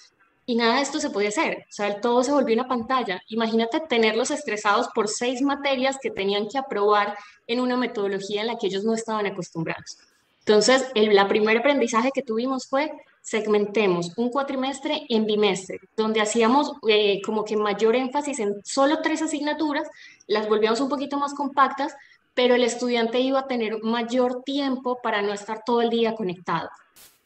y 0.51 0.57
nada 0.57 0.77
de 0.77 0.83
esto 0.83 0.99
se 0.99 1.11
podía 1.11 1.29
hacer. 1.29 1.59
O 1.69 1.73
sea, 1.73 2.01
todo 2.01 2.25
se 2.25 2.33
volvió 2.33 2.57
una 2.57 2.67
pantalla. 2.67 3.23
Imagínate 3.29 3.79
tenerlos 3.89 4.33
estresados 4.33 4.89
por 4.93 5.07
seis 5.07 5.43
materias 5.43 5.97
que 6.03 6.11
tenían 6.11 6.49
que 6.49 6.59
aprobar 6.59 7.17
en 7.47 7.61
una 7.61 7.77
metodología 7.77 8.41
en 8.41 8.49
la 8.49 8.59
que 8.59 8.67
ellos 8.67 8.83
no 8.83 8.95
estaban 8.95 9.27
acostumbrados. 9.27 9.99
Entonces, 10.41 10.91
el 10.97 11.15
la 11.15 11.29
primer 11.29 11.59
aprendizaje 11.59 12.11
que 12.13 12.23
tuvimos 12.23 12.67
fue 12.67 12.91
segmentemos 13.23 14.13
un 14.17 14.31
cuatrimestre 14.31 15.07
en 15.09 15.25
bimestre, 15.25 15.79
donde 15.97 16.21
hacíamos 16.21 16.73
eh, 16.89 17.21
como 17.25 17.45
que 17.45 17.57
mayor 17.57 17.95
énfasis 17.95 18.41
en 18.41 18.55
solo 18.65 19.03
tres 19.03 19.23
asignaturas, 19.23 19.87
las 20.27 20.49
volvíamos 20.49 20.81
un 20.81 20.89
poquito 20.89 21.17
más 21.17 21.33
compactas, 21.33 21.95
pero 22.35 22.57
el 22.57 22.65
estudiante 22.65 23.21
iba 23.21 23.39
a 23.39 23.47
tener 23.47 23.81
mayor 23.85 24.43
tiempo 24.43 24.99
para 25.01 25.23
no 25.23 25.33
estar 25.33 25.63
todo 25.65 25.81
el 25.81 25.91
día 25.91 26.17
conectado. 26.17 26.69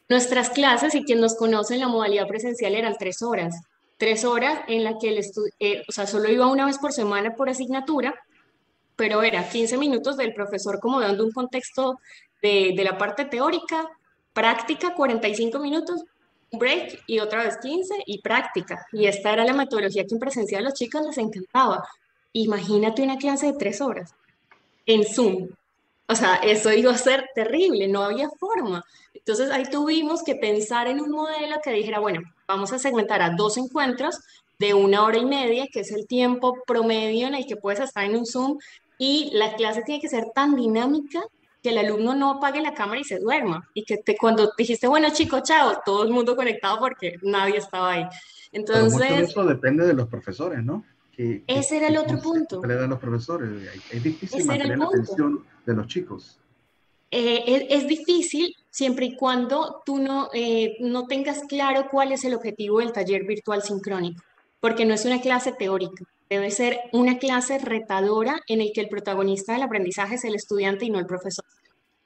Nuestras 0.07 0.49
clases, 0.49 0.93
y 0.95 1.03
quien 1.03 1.19
nos 1.19 1.35
conoce 1.35 1.75
en 1.75 1.81
la 1.81 1.87
modalidad 1.87 2.27
presencial, 2.27 2.75
eran 2.75 2.95
tres 2.97 3.21
horas. 3.21 3.55
Tres 3.97 4.25
horas 4.25 4.59
en 4.67 4.83
la 4.83 4.97
que 4.99 5.09
el 5.09 5.25
eh, 5.59 5.83
o 5.87 5.91
sea, 5.91 6.05
solo 6.05 6.29
iba 6.29 6.47
una 6.47 6.65
vez 6.65 6.77
por 6.77 6.91
semana 6.91 7.35
por 7.35 7.49
asignatura, 7.49 8.13
pero 8.95 9.23
era 9.23 9.49
15 9.49 9.77
minutos 9.77 10.17
del 10.17 10.33
profesor 10.33 10.79
como 10.79 10.99
dando 10.99 11.23
un 11.23 11.31
contexto 11.31 11.99
de, 12.41 12.73
de 12.75 12.83
la 12.83 12.97
parte 12.97 13.25
teórica, 13.25 13.87
práctica 14.33 14.93
45 14.93 15.59
minutos, 15.59 16.03
break 16.51 17.03
y 17.07 17.19
otra 17.19 17.43
vez 17.43 17.57
15 17.57 17.95
y 18.05 18.21
práctica. 18.21 18.85
Y 18.91 19.05
esta 19.07 19.33
era 19.33 19.45
la 19.45 19.53
metodología 19.53 20.05
que 20.05 20.13
en 20.13 20.19
presencial 20.19 20.61
a 20.61 20.69
los 20.69 20.73
chicos 20.77 21.05
les 21.05 21.17
encantaba. 21.17 21.87
Imagínate 22.33 23.01
una 23.01 23.17
clase 23.17 23.47
de 23.47 23.53
tres 23.53 23.81
horas 23.81 24.13
en 24.85 25.05
Zoom. 25.05 25.49
O 26.07 26.15
sea, 26.15 26.35
eso 26.35 26.71
iba 26.71 26.91
a 26.91 26.97
ser 26.97 27.29
terrible, 27.33 27.87
no 27.87 28.03
había 28.03 28.29
forma. 28.29 28.83
Entonces 29.25 29.49
ahí 29.49 29.63
tuvimos 29.71 30.23
que 30.23 30.35
pensar 30.35 30.87
en 30.87 31.01
un 31.01 31.09
modelo 31.09 31.55
que 31.63 31.71
dijera, 31.71 31.99
bueno, 31.99 32.21
vamos 32.47 32.71
a 32.73 32.79
segmentar 32.79 33.23
a 33.23 33.31
dos 33.31 33.57
encuentros 33.57 34.19
de 34.59 34.75
una 34.75 35.03
hora 35.03 35.17
y 35.17 35.25
media, 35.25 35.67
que 35.71 35.79
es 35.79 35.91
el 35.91 36.05
tiempo 36.05 36.55
promedio 36.67 37.27
en 37.27 37.33
el 37.33 37.47
que 37.47 37.55
puedes 37.55 37.79
estar 37.79 38.05
en 38.05 38.15
un 38.15 38.25
Zoom, 38.27 38.59
y 38.99 39.31
la 39.33 39.55
clase 39.55 39.81
tiene 39.81 39.99
que 39.99 40.09
ser 40.09 40.25
tan 40.35 40.55
dinámica 40.55 41.21
que 41.63 41.69
el 41.69 41.79
alumno 41.79 42.13
no 42.13 42.29
apague 42.33 42.61
la 42.61 42.75
cámara 42.75 43.01
y 43.01 43.03
se 43.03 43.17
duerma. 43.17 43.67
Y 43.73 43.83
que 43.83 43.97
te, 43.97 44.15
cuando 44.15 44.51
dijiste, 44.55 44.87
bueno, 44.87 45.09
chicos, 45.11 45.41
chao, 45.41 45.81
todo 45.83 46.03
el 46.03 46.11
mundo 46.11 46.35
conectado 46.35 46.77
porque 46.77 47.15
nadie 47.23 47.57
estaba 47.57 47.93
ahí. 47.93 48.05
Entonces... 48.51 49.29
eso 49.31 49.43
depende 49.43 49.87
de 49.87 49.93
los 49.93 50.07
profesores, 50.07 50.63
¿no? 50.63 50.85
ese 51.17 51.77
era 51.77 51.87
el 51.87 51.97
otro 51.97 52.19
punto. 52.19 52.61
le 52.63 52.75
dan 52.75 52.89
los 52.91 52.99
profesores. 52.99 53.49
Es 53.89 54.03
difícil 54.03 54.45
mantener 54.45 54.77
la 54.77 54.85
atención 54.85 55.43
de 55.65 55.73
los 55.73 55.87
chicos. 55.87 56.39
Eh, 57.09 57.67
es, 57.69 57.87
difícil 57.87 58.53
siempre 58.75 59.05
y 59.05 59.15
cuando 59.15 59.81
tú 59.85 59.99
no, 59.99 60.29
eh, 60.33 60.75
no 60.81 61.07
tengas 61.07 61.43
claro 61.47 61.87
cuál 61.89 62.11
es 62.11 62.25
el 62.25 62.33
objetivo 62.33 62.79
del 62.79 62.91
taller 62.91 63.23
virtual 63.23 63.63
sincrónico. 63.63 64.21
porque 64.59 64.83
no 64.83 64.93
es 64.95 65.05
una 65.05 65.21
clase 65.21 65.53
teórica, 65.53 66.03
debe 66.29 66.49
ser 66.49 66.79
una 66.91 67.17
clase 67.19 67.59
retadora 67.59 68.39
en 68.47 68.59
el 68.61 68.71
que 68.73 68.81
el 68.81 68.89
protagonista 68.89 69.53
del 69.53 69.61
aprendizaje 69.61 70.15
es 70.15 70.25
el 70.25 70.35
estudiante 70.35 70.83
y 70.85 70.89
no 70.89 70.99
el 70.99 71.05
profesor. 71.05 71.45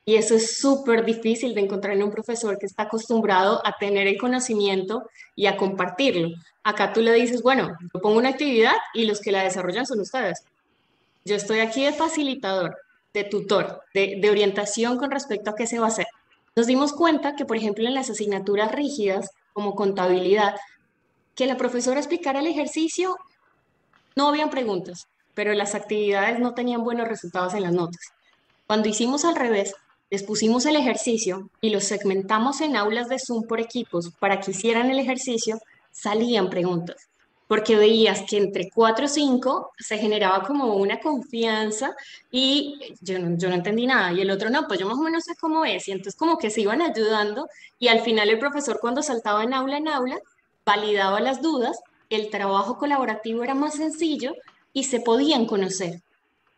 Y 0.05 0.15
eso 0.15 0.35
es 0.35 0.59
súper 0.59 1.05
difícil 1.05 1.55
de 1.55 1.61
encontrar 1.61 1.95
en 1.95 2.03
un 2.03 2.11
profesor 2.11 2.59
que 2.59 2.65
está 2.65 2.83
acostumbrado 2.83 3.65
a 3.65 3.77
tener 3.79 4.07
el 4.07 4.17
conocimiento 4.17 5.09
y 5.35 5.47
a 5.47 5.55
compartirlo. 5.55 6.29
Acá 6.63 6.93
tú 6.93 7.01
le 7.01 7.13
dices, 7.13 7.41
bueno, 7.41 7.77
yo 7.93 8.01
pongo 8.01 8.19
una 8.19 8.29
actividad 8.29 8.75
y 8.93 9.05
los 9.05 9.21
que 9.21 9.31
la 9.31 9.43
desarrollan 9.43 9.87
son 9.87 10.01
ustedes. 10.01 10.43
Yo 11.25 11.35
estoy 11.35 11.61
aquí 11.61 11.83
de 11.85 11.93
facilitador, 11.93 12.75
de 13.13 13.23
tutor, 13.23 13.81
de, 13.93 14.17
de 14.21 14.29
orientación 14.29 14.97
con 14.97 15.09
respecto 15.11 15.49
a 15.49 15.55
qué 15.55 15.65
se 15.65 15.79
va 15.79 15.85
a 15.85 15.89
hacer. 15.89 16.07
Nos 16.55 16.67
dimos 16.67 16.93
cuenta 16.93 17.35
que, 17.35 17.45
por 17.45 17.57
ejemplo, 17.57 17.87
en 17.87 17.93
las 17.93 18.09
asignaturas 18.09 18.71
rígidas, 18.71 19.29
como 19.53 19.75
contabilidad, 19.75 20.55
que 21.35 21.45
la 21.45 21.57
profesora 21.57 21.99
explicara 21.99 22.39
el 22.39 22.47
ejercicio, 22.47 23.17
no 24.15 24.27
habían 24.27 24.49
preguntas, 24.49 25.07
pero 25.33 25.53
las 25.53 25.75
actividades 25.75 26.39
no 26.39 26.53
tenían 26.53 26.83
buenos 26.83 27.07
resultados 27.07 27.53
en 27.53 27.63
las 27.63 27.73
notas. 27.73 28.01
Cuando 28.67 28.89
hicimos 28.89 29.23
al 29.25 29.35
revés, 29.35 29.73
les 30.09 30.23
pusimos 30.23 30.65
el 30.65 30.75
ejercicio 30.75 31.49
y 31.61 31.69
los 31.69 31.83
segmentamos 31.83 32.61
en 32.61 32.75
aulas 32.75 33.09
de 33.09 33.19
Zoom 33.19 33.43
por 33.43 33.59
equipos 33.59 34.11
para 34.19 34.39
que 34.39 34.51
hicieran 34.51 34.89
el 34.89 34.99
ejercicio, 34.99 35.59
salían 35.91 36.49
preguntas, 36.49 37.09
porque 37.49 37.75
veías 37.75 38.21
que 38.29 38.37
entre 38.37 38.69
cuatro 38.69 39.05
o 39.05 39.07
cinco 39.07 39.71
se 39.79 39.97
generaba 39.97 40.43
como 40.43 40.75
una 40.75 40.99
confianza 40.99 41.95
y 42.29 42.79
yo 43.01 43.17
no, 43.17 43.35
yo 43.39 43.49
no 43.49 43.55
entendí 43.55 43.87
nada 43.87 44.13
y 44.13 44.21
el 44.21 44.29
otro 44.29 44.51
no, 44.51 44.67
pues 44.67 44.79
yo 44.79 44.87
más 44.87 44.99
o 44.99 45.01
menos 45.01 45.23
sé 45.23 45.33
cómo 45.35 45.65
es 45.65 45.87
y 45.87 45.91
entonces 45.91 46.15
como 46.15 46.37
que 46.37 46.51
se 46.51 46.61
iban 46.61 46.83
ayudando 46.83 47.49
y 47.79 47.87
al 47.87 48.01
final 48.01 48.29
el 48.29 48.37
profesor 48.37 48.77
cuando 48.79 49.01
saltaba 49.01 49.43
en 49.43 49.55
aula 49.55 49.77
en 49.77 49.87
aula 49.87 50.19
validaba 50.63 51.19
las 51.21 51.41
dudas, 51.41 51.79
el 52.11 52.29
trabajo 52.29 52.77
colaborativo 52.77 53.43
era 53.43 53.55
más 53.55 53.73
sencillo 53.73 54.35
y 54.71 54.83
se 54.83 54.99
podían 54.99 55.47
conocer 55.47 56.03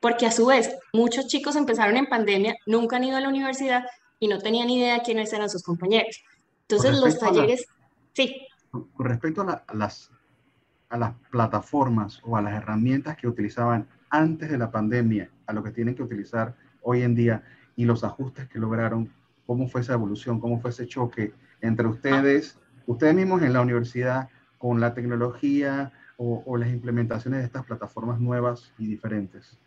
porque 0.01 0.25
a 0.25 0.31
su 0.31 0.47
vez 0.47 0.75
muchos 0.91 1.27
chicos 1.27 1.55
empezaron 1.55 1.95
en 1.95 2.07
pandemia, 2.07 2.57
nunca 2.65 2.97
han 2.97 3.05
ido 3.05 3.15
a 3.15 3.21
la 3.21 3.29
universidad 3.29 3.85
y 4.19 4.27
no 4.27 4.39
tenían 4.39 4.69
idea 4.69 5.03
quiénes 5.03 5.31
eran 5.31 5.49
sus 5.49 5.63
compañeros. 5.63 6.21
Entonces 6.63 6.99
los 6.99 7.17
talleres, 7.17 7.65
sí. 8.13 8.45
Con 8.71 9.05
respecto 9.05 9.41
a, 9.41 9.63
las, 9.73 10.09
a 10.91 10.97
las 10.97 11.13
plataformas 11.31 12.19
o 12.23 12.37
a 12.37 12.41
las 12.41 12.53
herramientas 12.53 13.17
que 13.17 13.27
utilizaban 13.27 13.87
antes 14.09 14.51
de 14.51 14.57
la 14.57 14.69
pandemia, 14.69 15.31
a 15.47 15.53
lo 15.53 15.63
que 15.63 15.71
tienen 15.71 15.95
que 15.95 16.03
utilizar 16.03 16.53
hoy 16.81 17.01
en 17.01 17.15
día 17.15 17.43
y 17.77 17.85
los 17.85 18.03
ajustes 18.03 18.49
que 18.49 18.59
lograron, 18.59 19.09
cómo 19.47 19.67
fue 19.67 19.81
esa 19.81 19.93
evolución, 19.93 20.39
cómo 20.39 20.59
fue 20.59 20.71
ese 20.71 20.85
choque 20.85 21.33
entre 21.61 21.87
ustedes, 21.87 22.59
ustedes 22.85 23.15
mismos 23.15 23.41
en 23.41 23.53
la 23.53 23.61
universidad, 23.61 24.27
con 24.57 24.79
la 24.81 24.93
tecnología 24.93 25.93
o, 26.17 26.55
las 26.55 26.69
implementaciones 26.69 27.39
de 27.39 27.45
estas 27.47 27.65
plataformas 27.65 28.19
nuevas 28.19 28.71
y 28.77 28.85
diferentes. 28.85 29.57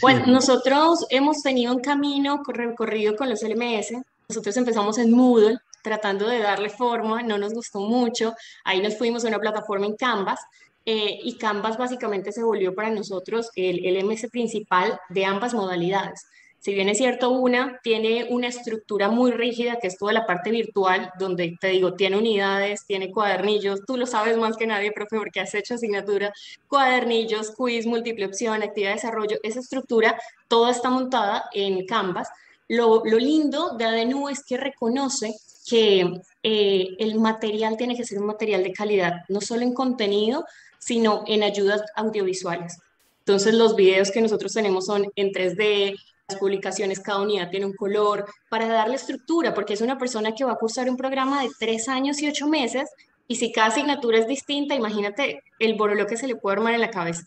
Bueno, 0.00 0.26
nosotros 0.26 1.06
hemos 1.10 1.42
tenido 1.42 1.72
un 1.72 1.80
camino 1.80 2.42
recorrido 2.46 3.14
con 3.14 3.28
los 3.28 3.42
LMS. 3.42 3.92
Nosotros 4.28 4.56
empezamos 4.56 4.98
en 4.98 5.12
Moodle, 5.12 5.58
tratando 5.82 6.28
de 6.28 6.38
darle 6.38 6.70
forma, 6.70 7.22
no 7.22 7.38
nos 7.38 7.52
gustó 7.52 7.80
mucho. 7.80 8.34
Ahí 8.64 8.80
nos 8.80 8.96
fuimos 8.96 9.24
a 9.24 9.28
una 9.28 9.38
plataforma 9.38 9.86
en 9.86 9.96
Canvas. 9.96 10.40
Eh, 10.84 11.20
y 11.22 11.36
Canvas 11.36 11.76
básicamente 11.76 12.32
se 12.32 12.42
volvió 12.42 12.74
para 12.74 12.90
nosotros 12.90 13.50
el 13.54 13.84
LMS 13.84 14.28
principal 14.30 14.98
de 15.10 15.24
ambas 15.24 15.54
modalidades. 15.54 16.26
Si 16.62 16.72
bien 16.74 16.88
es 16.88 16.98
cierto, 16.98 17.30
una 17.30 17.80
tiene 17.82 18.28
una 18.30 18.46
estructura 18.46 19.08
muy 19.08 19.32
rígida, 19.32 19.80
que 19.80 19.88
es 19.88 19.98
toda 19.98 20.12
la 20.12 20.26
parte 20.26 20.52
virtual, 20.52 21.10
donde 21.18 21.56
te 21.60 21.66
digo, 21.68 21.94
tiene 21.94 22.16
unidades, 22.16 22.86
tiene 22.86 23.10
cuadernillos, 23.10 23.80
tú 23.84 23.96
lo 23.96 24.06
sabes 24.06 24.36
más 24.36 24.56
que 24.56 24.68
nadie, 24.68 24.92
profe, 24.92 25.16
porque 25.16 25.40
has 25.40 25.52
hecho 25.56 25.74
asignatura, 25.74 26.32
cuadernillos, 26.68 27.50
quiz, 27.56 27.84
múltiple 27.84 28.26
opción, 28.26 28.62
actividad 28.62 28.90
de 28.90 28.94
desarrollo, 28.94 29.38
esa 29.42 29.58
estructura, 29.58 30.16
toda 30.46 30.70
está 30.70 30.88
montada 30.88 31.46
en 31.52 31.84
Canvas. 31.84 32.28
Lo, 32.68 33.02
lo 33.04 33.18
lindo 33.18 33.76
de 33.76 33.84
ADNU 33.84 34.28
es 34.28 34.44
que 34.44 34.56
reconoce 34.56 35.34
que 35.66 36.20
eh, 36.42 36.88
el 36.98 37.18
material 37.20 37.76
tiene 37.76 37.96
que 37.96 38.04
ser 38.04 38.18
un 38.18 38.26
material 38.26 38.62
de 38.62 38.72
calidad, 38.72 39.22
no 39.28 39.40
solo 39.40 39.62
en 39.62 39.74
contenido, 39.74 40.44
sino 40.78 41.22
en 41.26 41.42
ayudas 41.42 41.82
audiovisuales. 41.94 42.78
Entonces 43.20 43.54
los 43.54 43.76
videos 43.76 44.10
que 44.10 44.20
nosotros 44.20 44.52
tenemos 44.52 44.86
son 44.86 45.06
en 45.14 45.30
3D, 45.30 45.96
publicaciones, 46.38 47.00
cada 47.00 47.20
unidad 47.20 47.50
tiene 47.50 47.66
un 47.66 47.74
color, 47.74 48.26
para 48.48 48.66
darle 48.66 48.96
estructura, 48.96 49.54
porque 49.54 49.74
es 49.74 49.80
una 49.80 49.98
persona 49.98 50.34
que 50.34 50.44
va 50.44 50.52
a 50.52 50.56
cursar 50.56 50.88
un 50.88 50.96
programa 50.96 51.42
de 51.42 51.50
tres 51.58 51.88
años 51.88 52.20
y 52.20 52.28
ocho 52.28 52.48
meses, 52.48 52.90
y 53.28 53.36
si 53.36 53.52
cada 53.52 53.68
asignatura 53.68 54.18
es 54.18 54.26
distinta, 54.26 54.74
imagínate 54.74 55.42
el 55.58 55.74
borolo 55.74 56.06
que 56.06 56.16
se 56.16 56.26
le 56.26 56.36
puede 56.36 56.56
armar 56.56 56.74
en 56.74 56.80
la 56.80 56.90
cabeza. 56.90 57.24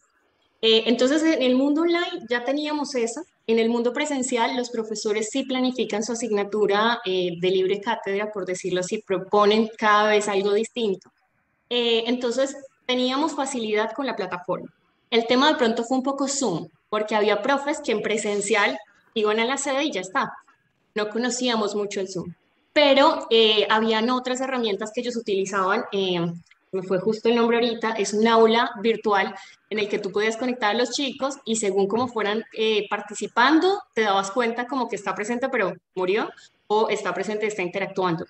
Eh, 0.61 0.83
entonces, 0.87 1.21
en 1.23 1.41
el 1.41 1.55
mundo 1.55 1.81
online 1.81 2.25
ya 2.29 2.43
teníamos 2.43 2.95
eso. 2.95 3.21
En 3.47 3.59
el 3.59 3.69
mundo 3.69 3.93
presencial, 3.93 4.55
los 4.55 4.69
profesores 4.69 5.29
sí 5.29 5.43
planifican 5.43 6.03
su 6.03 6.13
asignatura 6.13 7.01
eh, 7.05 7.37
de 7.39 7.49
libre 7.51 7.79
cátedra, 7.79 8.31
por 8.31 8.45
decirlo 8.45 8.79
así, 8.79 9.03
proponen 9.05 9.69
cada 9.77 10.09
vez 10.09 10.27
algo 10.27 10.53
distinto. 10.53 11.11
Eh, 11.69 12.03
entonces, 12.07 12.55
teníamos 12.85 13.35
facilidad 13.35 13.91
con 13.93 14.05
la 14.05 14.15
plataforma. 14.15 14.73
El 15.09 15.27
tema 15.27 15.49
de 15.49 15.55
pronto 15.55 15.83
fue 15.83 15.97
un 15.97 16.03
poco 16.03 16.27
Zoom, 16.27 16.67
porque 16.89 17.15
había 17.15 17.41
profes 17.41 17.79
que 17.79 17.91
en 17.91 18.01
presencial 18.01 18.77
iban 19.13 19.39
a 19.39 19.45
la 19.45 19.57
sede 19.57 19.85
y 19.85 19.91
ya 19.91 20.01
está. 20.01 20.33
No 20.93 21.09
conocíamos 21.09 21.75
mucho 21.75 21.99
el 21.99 22.09
Zoom. 22.09 22.33
Pero 22.73 23.27
eh, 23.29 23.67
habían 23.69 24.09
otras 24.09 24.41
herramientas 24.41 24.91
que 24.93 25.01
ellos 25.01 25.15
utilizaban. 25.15 25.85
Eh, 25.91 26.19
me 26.75 26.83
fue 26.83 26.99
justo 26.99 27.29
el 27.29 27.35
nombre 27.35 27.57
ahorita. 27.57 27.91
Es 27.91 28.13
un 28.13 28.27
aula 28.27 28.71
virtual 28.81 29.33
en 29.69 29.79
el 29.79 29.89
que 29.89 29.99
tú 29.99 30.11
podías 30.11 30.37
conectar 30.37 30.75
a 30.75 30.77
los 30.77 30.91
chicos 30.91 31.35
y 31.45 31.55
según 31.55 31.87
cómo 31.87 32.07
fueran 32.07 32.43
eh, 32.53 32.87
participando, 32.89 33.81
te 33.93 34.01
dabas 34.01 34.31
cuenta 34.31 34.67
como 34.67 34.87
que 34.87 34.95
está 34.95 35.15
presente 35.15 35.49
pero 35.49 35.73
murió 35.95 36.29
o 36.67 36.89
está 36.89 37.13
presente 37.13 37.47
está 37.47 37.61
interactuando. 37.61 38.25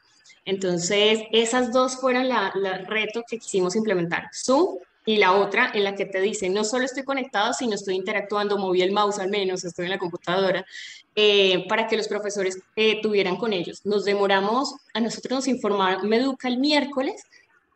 Entonces, 0.46 1.20
esas 1.32 1.74
dos 1.74 1.98
fueron 1.98 2.30
la, 2.30 2.52
la 2.56 2.78
reto 2.78 3.24
que 3.28 3.40
quisimos 3.40 3.76
implementar. 3.76 4.30
Zoom 4.34 4.78
y 5.06 5.18
la 5.18 5.34
otra 5.34 5.72
en 5.74 5.84
la 5.84 5.96
que 5.96 6.06
te 6.06 6.20
dice, 6.20 6.50
no 6.50 6.64
solo 6.64 6.86
estoy 6.86 7.04
conectado, 7.04 7.54
sino 7.54 7.76
estoy 7.76 7.96
interactuando, 7.96 8.58
moví 8.58 8.82
el 8.82 8.92
mouse 8.92 9.20
al 9.20 9.30
menos, 9.30 9.64
estoy 9.64 9.86
en 9.86 9.92
la 9.92 10.00
computadora, 10.00 10.66
eh, 11.16 11.66
para 11.70 11.88
que 11.88 11.96
los 11.96 12.08
profesores 12.08 12.60
eh, 12.76 13.02
tuvieran 13.02 13.38
con 13.38 13.54
ellos. 13.54 13.86
Nos 13.86 14.04
demoramos, 14.04 14.76
a 14.94 15.00
nosotros 15.00 15.40
nos 15.40 15.48
informaron 15.48 16.10
Meduca 16.10 16.48
el 16.48 16.58
miércoles 16.58 17.24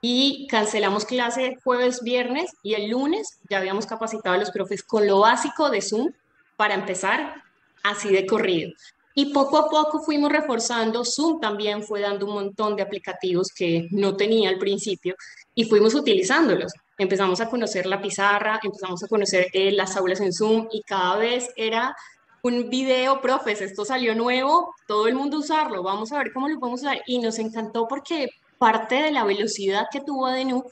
y 0.01 0.47
cancelamos 0.47 1.05
clase 1.05 1.57
jueves, 1.63 2.01
viernes 2.03 2.51
y 2.63 2.73
el 2.73 2.89
lunes 2.89 3.39
ya 3.49 3.57
habíamos 3.57 3.85
capacitado 3.85 4.35
a 4.35 4.39
los 4.39 4.51
profes 4.51 4.83
con 4.83 5.05
lo 5.05 5.19
básico 5.19 5.69
de 5.69 5.81
Zoom 5.81 6.11
para 6.55 6.73
empezar 6.73 7.43
así 7.83 8.09
de 8.09 8.25
corrido. 8.25 8.71
Y 9.15 9.33
poco 9.33 9.57
a 9.57 9.69
poco 9.69 10.01
fuimos 10.01 10.31
reforzando, 10.31 11.03
Zoom 11.03 11.41
también 11.41 11.83
fue 11.83 12.01
dando 12.01 12.25
un 12.25 12.33
montón 12.33 12.75
de 12.75 12.83
aplicativos 12.83 13.49
que 13.53 13.87
no 13.91 14.15
tenía 14.15 14.49
al 14.49 14.57
principio 14.57 15.15
y 15.53 15.65
fuimos 15.65 15.93
utilizándolos 15.93 16.71
empezamos 16.99 17.39
a 17.39 17.49
conocer 17.49 17.87
la 17.87 18.01
pizarra, 18.01 18.59
empezamos 18.61 19.03
a 19.03 19.07
conocer 19.07 19.47
eh, 19.53 19.71
las 19.71 19.97
aulas 19.97 20.19
en 20.19 20.33
Zoom 20.33 20.67
y 20.69 20.83
cada 20.83 21.15
vez 21.15 21.49
era 21.55 21.95
un 22.43 22.69
video, 22.69 23.21
profes, 23.21 23.61
esto 23.61 23.85
salió 23.85 24.13
nuevo, 24.15 24.73
todo 24.85 25.07
el 25.07 25.15
mundo 25.15 25.39
usarlo, 25.39 25.81
vamos 25.81 26.11
a 26.11 26.17
ver 26.17 26.31
cómo 26.33 26.47
lo 26.47 26.59
podemos 26.59 26.81
usar. 26.81 27.01
Y 27.07 27.19
nos 27.19 27.39
encantó 27.39 27.87
porque 27.87 28.27
parte 28.59 28.95
de 28.95 29.11
la 29.11 29.23
velocidad 29.23 29.87
que 29.91 30.01
tuvo 30.01 30.27
ADNU 30.27 30.65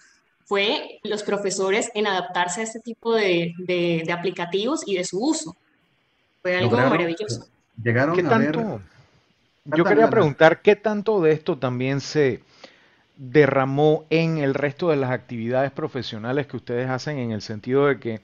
fue 0.46 1.00
los 1.04 1.24
profesores 1.24 1.90
en 1.96 2.06
adaptarse 2.06 2.62
a 2.62 2.64
este 2.64 2.80
tipo 2.80 3.16
de, 3.16 3.54
de, 3.58 4.12
aplicativos 4.12 4.84
y 4.86 4.96
de 4.96 5.04
su 5.04 5.20
uso. 5.20 5.56
Fue 6.42 6.56
algo 6.56 6.78
maravilloso. 6.78 7.48
Llegaron 7.82 8.16
¿Qué 8.16 8.24
tanto? 8.24 8.82
Yo 9.66 9.84
quería 9.84 10.10
preguntar, 10.10 10.62
¿qué 10.62 10.76
tanto 10.76 11.22
de 11.22 11.32
esto 11.34 11.58
también 11.58 12.00
se, 12.00 12.42
derramó 13.18 14.06
en 14.10 14.38
el 14.38 14.54
resto 14.54 14.90
de 14.90 14.96
las 14.96 15.12
actividades 15.12 15.72
profesionales 15.72 16.48
que 16.48 16.58
ustedes 16.58 16.90
hacen 16.90 17.18
en 17.18 17.32
el 17.32 17.42
sentido 17.42 17.88
de 17.88 18.00
que 18.00 18.22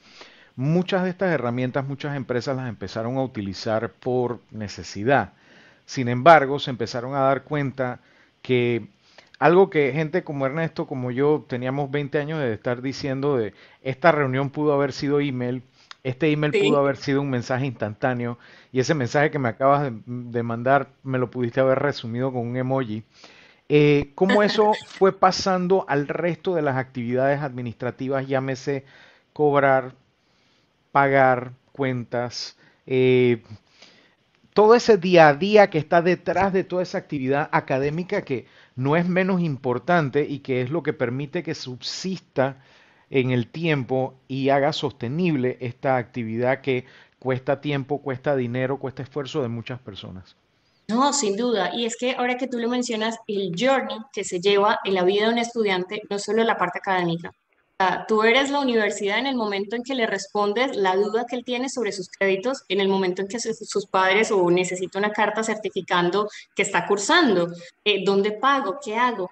muchas 0.55 1.03
de 1.03 1.09
estas 1.09 1.33
herramientas 1.33 1.85
muchas 1.85 2.15
empresas 2.15 2.55
las 2.55 2.69
empezaron 2.69 3.17
a 3.17 3.23
utilizar 3.23 3.89
por 3.89 4.39
necesidad. 4.51 5.33
Sin 5.85 6.07
embargo, 6.07 6.59
se 6.59 6.69
empezaron 6.69 7.15
a 7.15 7.21
dar 7.21 7.43
cuenta 7.43 7.99
que 8.41 8.87
algo 9.43 9.69
que 9.69 9.91
gente 9.91 10.23
como 10.23 10.45
Ernesto, 10.45 10.87
como 10.87 11.11
yo, 11.11 11.43
teníamos 11.49 11.91
20 11.91 12.17
años 12.17 12.39
de 12.39 12.53
estar 12.53 12.81
diciendo 12.81 13.35
de 13.35 13.53
esta 13.81 14.13
reunión 14.13 14.49
pudo 14.51 14.71
haber 14.73 14.93
sido 14.93 15.19
email, 15.19 15.63
este 16.01 16.31
email 16.31 16.53
pudo 16.53 16.79
haber 16.79 16.95
sido 16.95 17.19
un 17.19 17.29
mensaje 17.29 17.65
instantáneo 17.65 18.39
y 18.71 18.79
ese 18.79 18.93
mensaje 18.93 19.31
que 19.31 19.39
me 19.39 19.49
acabas 19.49 19.83
de, 19.83 19.99
de 20.05 20.43
mandar 20.43 20.91
me 21.03 21.17
lo 21.17 21.29
pudiste 21.29 21.59
haber 21.59 21.79
resumido 21.79 22.31
con 22.31 22.47
un 22.47 22.55
emoji. 22.55 23.03
Eh, 23.67 24.13
¿Cómo 24.15 24.43
eso 24.43 24.71
fue 24.87 25.11
pasando 25.11 25.83
al 25.89 26.07
resto 26.07 26.55
de 26.55 26.61
las 26.61 26.77
actividades 26.77 27.41
administrativas, 27.41 28.25
llámese 28.25 28.85
cobrar, 29.33 29.93
pagar 30.93 31.51
cuentas, 31.73 32.57
eh, 32.85 33.43
todo 34.53 34.75
ese 34.75 34.97
día 34.97 35.27
a 35.27 35.33
día 35.33 35.69
que 35.69 35.79
está 35.79 36.01
detrás 36.01 36.53
de 36.53 36.63
toda 36.63 36.83
esa 36.83 36.97
actividad 36.97 37.49
académica 37.51 38.23
que 38.23 38.45
no 38.75 38.95
es 38.95 39.07
menos 39.07 39.41
importante 39.41 40.25
y 40.27 40.39
que 40.39 40.61
es 40.61 40.69
lo 40.69 40.83
que 40.83 40.93
permite 40.93 41.43
que 41.43 41.55
subsista 41.55 42.57
en 43.09 43.31
el 43.31 43.47
tiempo 43.47 44.15
y 44.27 44.49
haga 44.49 44.73
sostenible 44.73 45.57
esta 45.59 45.97
actividad 45.97 46.61
que 46.61 46.85
cuesta 47.19 47.61
tiempo, 47.61 48.01
cuesta 48.01 48.35
dinero, 48.35 48.79
cuesta 48.79 49.03
esfuerzo 49.03 49.41
de 49.41 49.49
muchas 49.49 49.79
personas. 49.79 50.35
No, 50.87 51.13
sin 51.13 51.37
duda. 51.37 51.71
Y 51.73 51.85
es 51.85 51.95
que 51.97 52.15
ahora 52.15 52.37
que 52.37 52.47
tú 52.47 52.59
lo 52.59 52.69
mencionas, 52.69 53.17
el 53.27 53.53
journey 53.57 53.97
que 54.11 54.23
se 54.23 54.39
lleva 54.39 54.79
en 54.83 54.95
la 54.95 55.03
vida 55.03 55.27
de 55.27 55.33
un 55.33 55.37
estudiante, 55.37 56.01
no 56.09 56.19
solo 56.19 56.43
la 56.43 56.57
parte 56.57 56.79
académica. 56.79 57.31
Tú 58.07 58.23
eres 58.23 58.49
la 58.49 58.59
universidad 58.59 59.19
en 59.19 59.27
el 59.27 59.35
momento 59.35 59.75
en 59.75 59.83
que 59.83 59.95
le 59.95 60.05
respondes 60.05 60.75
la 60.75 60.95
duda 60.95 61.25
que 61.27 61.35
él 61.35 61.43
tiene 61.43 61.69
sobre 61.69 61.91
sus 61.91 62.09
créditos, 62.09 62.63
en 62.69 62.81
el 62.81 62.87
momento 62.87 63.21
en 63.21 63.27
que 63.27 63.39
sus 63.39 63.85
padres 63.87 64.31
o 64.31 64.49
necesita 64.49 64.99
una 64.99 65.11
carta 65.11 65.43
certificando 65.43 66.29
que 66.55 66.63
está 66.63 66.85
cursando, 66.85 67.49
eh, 67.85 68.03
dónde 68.05 68.31
pago, 68.31 68.79
qué 68.83 68.95
hago. 68.95 69.31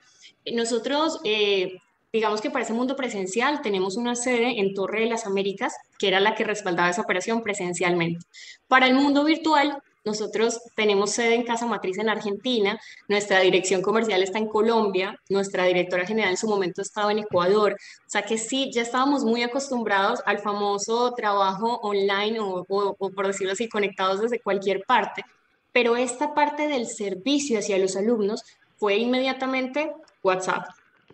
Nosotros, 0.54 1.20
eh, 1.24 1.78
digamos 2.12 2.42
que 2.42 2.50
para 2.50 2.64
ese 2.64 2.74
mundo 2.74 2.96
presencial, 2.96 3.62
tenemos 3.62 3.96
una 3.96 4.16
sede 4.16 4.60
en 4.60 4.74
Torre 4.74 5.02
de 5.02 5.10
las 5.10 5.26
Américas, 5.26 5.74
que 5.98 6.08
era 6.08 6.20
la 6.20 6.36
que 6.36 6.44
respaldaba 6.44 6.90
esa 6.90 7.02
operación 7.02 7.44
presencialmente. 7.44 8.26
Para 8.68 8.88
el 8.88 8.96
mundo 8.96 9.24
virtual, 9.24 9.82
nosotros 10.04 10.60
tenemos 10.76 11.12
sede 11.12 11.36
en 11.36 11.44
Casa 11.44 11.66
Matriz 11.66 11.98
en 11.98 12.10
Argentina, 12.10 12.80
nuestra 13.08 13.40
dirección 13.40 13.82
comercial 13.82 14.24
está 14.24 14.40
en 14.40 14.48
Colombia, 14.48 15.20
nuestra 15.30 15.66
directora 15.66 16.06
general 16.06 16.32
en 16.32 16.38
su 16.38 16.48
momento 16.48 16.82
estaba 16.82 17.12
en 17.12 17.20
Ecuador, 17.20 17.74
o 17.74 18.10
sea 18.10 18.24
que 18.24 18.38
sí, 18.38 18.72
ya 18.74 18.82
estábamos 18.82 19.24
muy 19.24 19.44
acostumbrados 19.44 20.22
al 20.26 20.40
famoso 20.40 21.14
trabajo 21.14 21.80
online 21.84 22.40
o, 22.40 22.66
o 22.68 23.10
por 23.12 23.28
decirlo 23.28 23.54
así, 23.54 23.70
conectados 23.70 24.22
desde 24.22 24.40
cualquier 24.40 24.84
parte, 24.86 25.24
pero 25.72 25.96
esta 25.96 26.34
parte 26.34 26.68
del 26.68 26.88
servicio 26.88 27.60
hacia 27.60 27.78
los 27.78 27.96
alumnos 27.96 28.44
fue 28.78 28.96
inmediatamente 28.96 29.94
WhatsApp. 30.24 30.66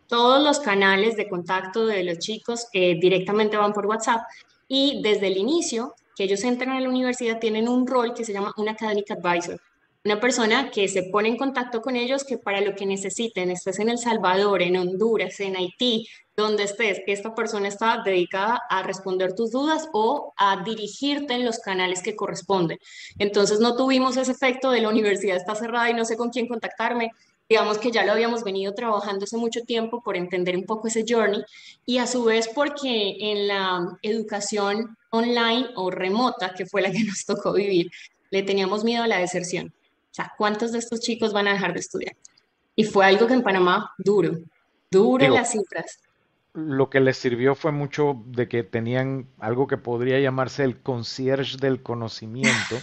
Todos 0.08 0.42
los 0.42 0.60
canales 0.60 1.18
de 1.18 1.28
contacto 1.28 1.86
de 1.86 2.04
los 2.04 2.20
chicos 2.20 2.68
eh, 2.72 2.98
directamente 3.00 3.58
van 3.58 3.74
por 3.74 3.86
WhatsApp. 3.86 4.22
Y 4.70 5.02
desde 5.02 5.28
el 5.28 5.38
inicio 5.38 5.94
que 6.18 6.24
ellos 6.24 6.44
entran 6.44 6.76
a 6.76 6.82
la 6.82 6.90
universidad 6.90 7.40
tienen 7.40 7.70
un 7.70 7.86
rol 7.86 8.16
que 8.16 8.26
se 8.26 8.34
llama 8.34 8.52
un 8.58 8.68
academic 8.68 9.12
advisor, 9.12 9.62
una 10.04 10.20
persona 10.20 10.72
que 10.72 10.88
se 10.88 11.04
pone 11.04 11.30
en 11.30 11.38
contacto 11.38 11.80
con 11.80 11.96
ellos 11.96 12.24
que 12.24 12.40
para 12.40 12.60
lo 12.62 12.74
que 12.74 12.88
necesiten, 12.88 13.52
estés 13.52 13.78
en 13.78 13.90
El 13.90 14.00
Salvador, 14.00 14.64
en 14.64 14.78
Honduras, 14.78 15.40
en 15.42 15.56
Haití, 15.56 16.08
donde 16.36 16.64
estés, 16.64 17.02
esta 17.06 17.36
persona 17.36 17.68
está 17.68 18.02
dedicada 18.04 18.62
a 18.70 18.82
responder 18.82 19.34
tus 19.34 19.52
dudas 19.52 19.90
o 19.94 20.34
a 20.38 20.64
dirigirte 20.64 21.36
en 21.36 21.46
los 21.46 21.60
canales 21.60 22.02
que 22.02 22.16
corresponden. 22.16 22.80
Entonces 23.20 23.60
no 23.60 23.76
tuvimos 23.76 24.18
ese 24.18 24.32
efecto 24.32 24.72
de 24.72 24.82
la 24.82 24.90
universidad 24.90 25.38
está 25.38 25.54
cerrada 25.54 25.90
y 25.90 25.94
no 25.94 26.06
sé 26.06 26.18
con 26.18 26.30
quién 26.30 26.48
contactarme, 26.48 27.12
digamos 27.48 27.78
que 27.78 27.92
ya 27.92 28.04
lo 28.06 28.14
habíamos 28.14 28.44
venido 28.44 28.74
trabajando 28.74 29.26
hace 29.26 29.38
mucho 29.38 29.62
tiempo 29.62 30.02
por 30.02 30.18
entender 30.18 30.56
un 30.56 30.66
poco 30.66 30.88
ese 30.88 31.06
journey 31.08 31.44
y 31.86 32.00
a 32.00 32.08
su 32.08 32.24
vez 32.24 32.50
porque 32.54 33.18
en 33.20 33.48
la 33.48 34.00
educación 34.02 34.97
online 35.12 35.70
o 35.76 35.90
remota, 35.92 36.54
que 36.54 36.66
fue 36.66 36.82
la 36.82 36.92
que 36.92 37.04
nos 37.06 37.26
tocó 37.26 37.54
vivir, 37.54 37.92
le 38.30 38.44
teníamos 38.44 38.84
miedo 38.84 39.04
a 39.04 39.08
la 39.08 39.20
deserción. 39.20 39.74
O 40.12 40.14
sea, 40.14 40.34
¿cuántos 40.38 40.72
de 40.72 40.80
estos 40.80 41.00
chicos 41.00 41.34
van 41.34 41.48
a 41.48 41.54
dejar 41.54 41.74
de 41.74 41.80
estudiar? 41.80 42.16
Y 42.76 42.84
fue 42.84 43.06
algo 43.06 43.28
que 43.28 43.34
en 43.34 43.44
Panamá, 43.44 43.92
duro, 43.98 44.38
duro 44.92 45.28
las 45.30 45.52
cifras. 45.52 46.00
Lo 46.54 46.90
que 46.90 47.00
les 47.00 47.18
sirvió 47.18 47.56
fue 47.56 47.72
mucho 47.72 48.24
de 48.26 48.48
que 48.48 48.64
tenían 48.64 49.28
algo 49.40 49.68
que 49.68 49.78
podría 49.78 50.20
llamarse 50.20 50.64
el 50.64 50.80
concierge 50.82 51.58
del 51.58 51.84
conocimiento. 51.84 52.78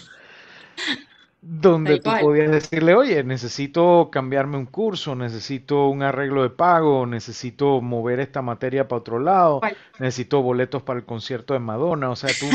donde 1.46 2.00
tú 2.00 2.10
podías 2.20 2.50
decirle, 2.50 2.94
oye, 2.94 3.22
necesito 3.22 4.08
cambiarme 4.10 4.56
un 4.56 4.64
curso, 4.64 5.14
necesito 5.14 5.88
un 5.88 6.02
arreglo 6.02 6.42
de 6.42 6.48
pago, 6.48 7.04
necesito 7.04 7.82
mover 7.82 8.20
esta 8.20 8.40
materia 8.40 8.88
para 8.88 9.00
otro 9.00 9.18
lado, 9.18 9.60
necesito 9.98 10.40
boletos 10.40 10.82
para 10.82 10.98
el 10.98 11.04
concierto 11.04 11.52
de 11.52 11.60
Madonna, 11.60 12.08
o 12.08 12.16
sea, 12.16 12.30
tú 12.38 12.46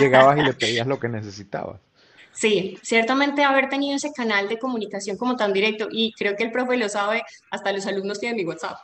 llegabas 0.00 0.38
y 0.38 0.42
le 0.42 0.54
pedías 0.54 0.86
lo 0.88 0.98
que 0.98 1.08
necesitabas. 1.08 1.78
Sí, 2.32 2.78
ciertamente 2.82 3.44
haber 3.44 3.68
tenido 3.68 3.94
ese 3.94 4.10
canal 4.12 4.48
de 4.48 4.58
comunicación 4.58 5.16
como 5.16 5.36
tan 5.36 5.52
directo, 5.52 5.86
y 5.90 6.12
creo 6.12 6.34
que 6.34 6.42
el 6.42 6.50
profe 6.50 6.76
lo 6.76 6.88
sabe, 6.88 7.22
hasta 7.50 7.72
los 7.72 7.86
alumnos 7.86 8.18
tienen 8.18 8.38
mi 8.38 8.44
WhatsApp. 8.44 8.78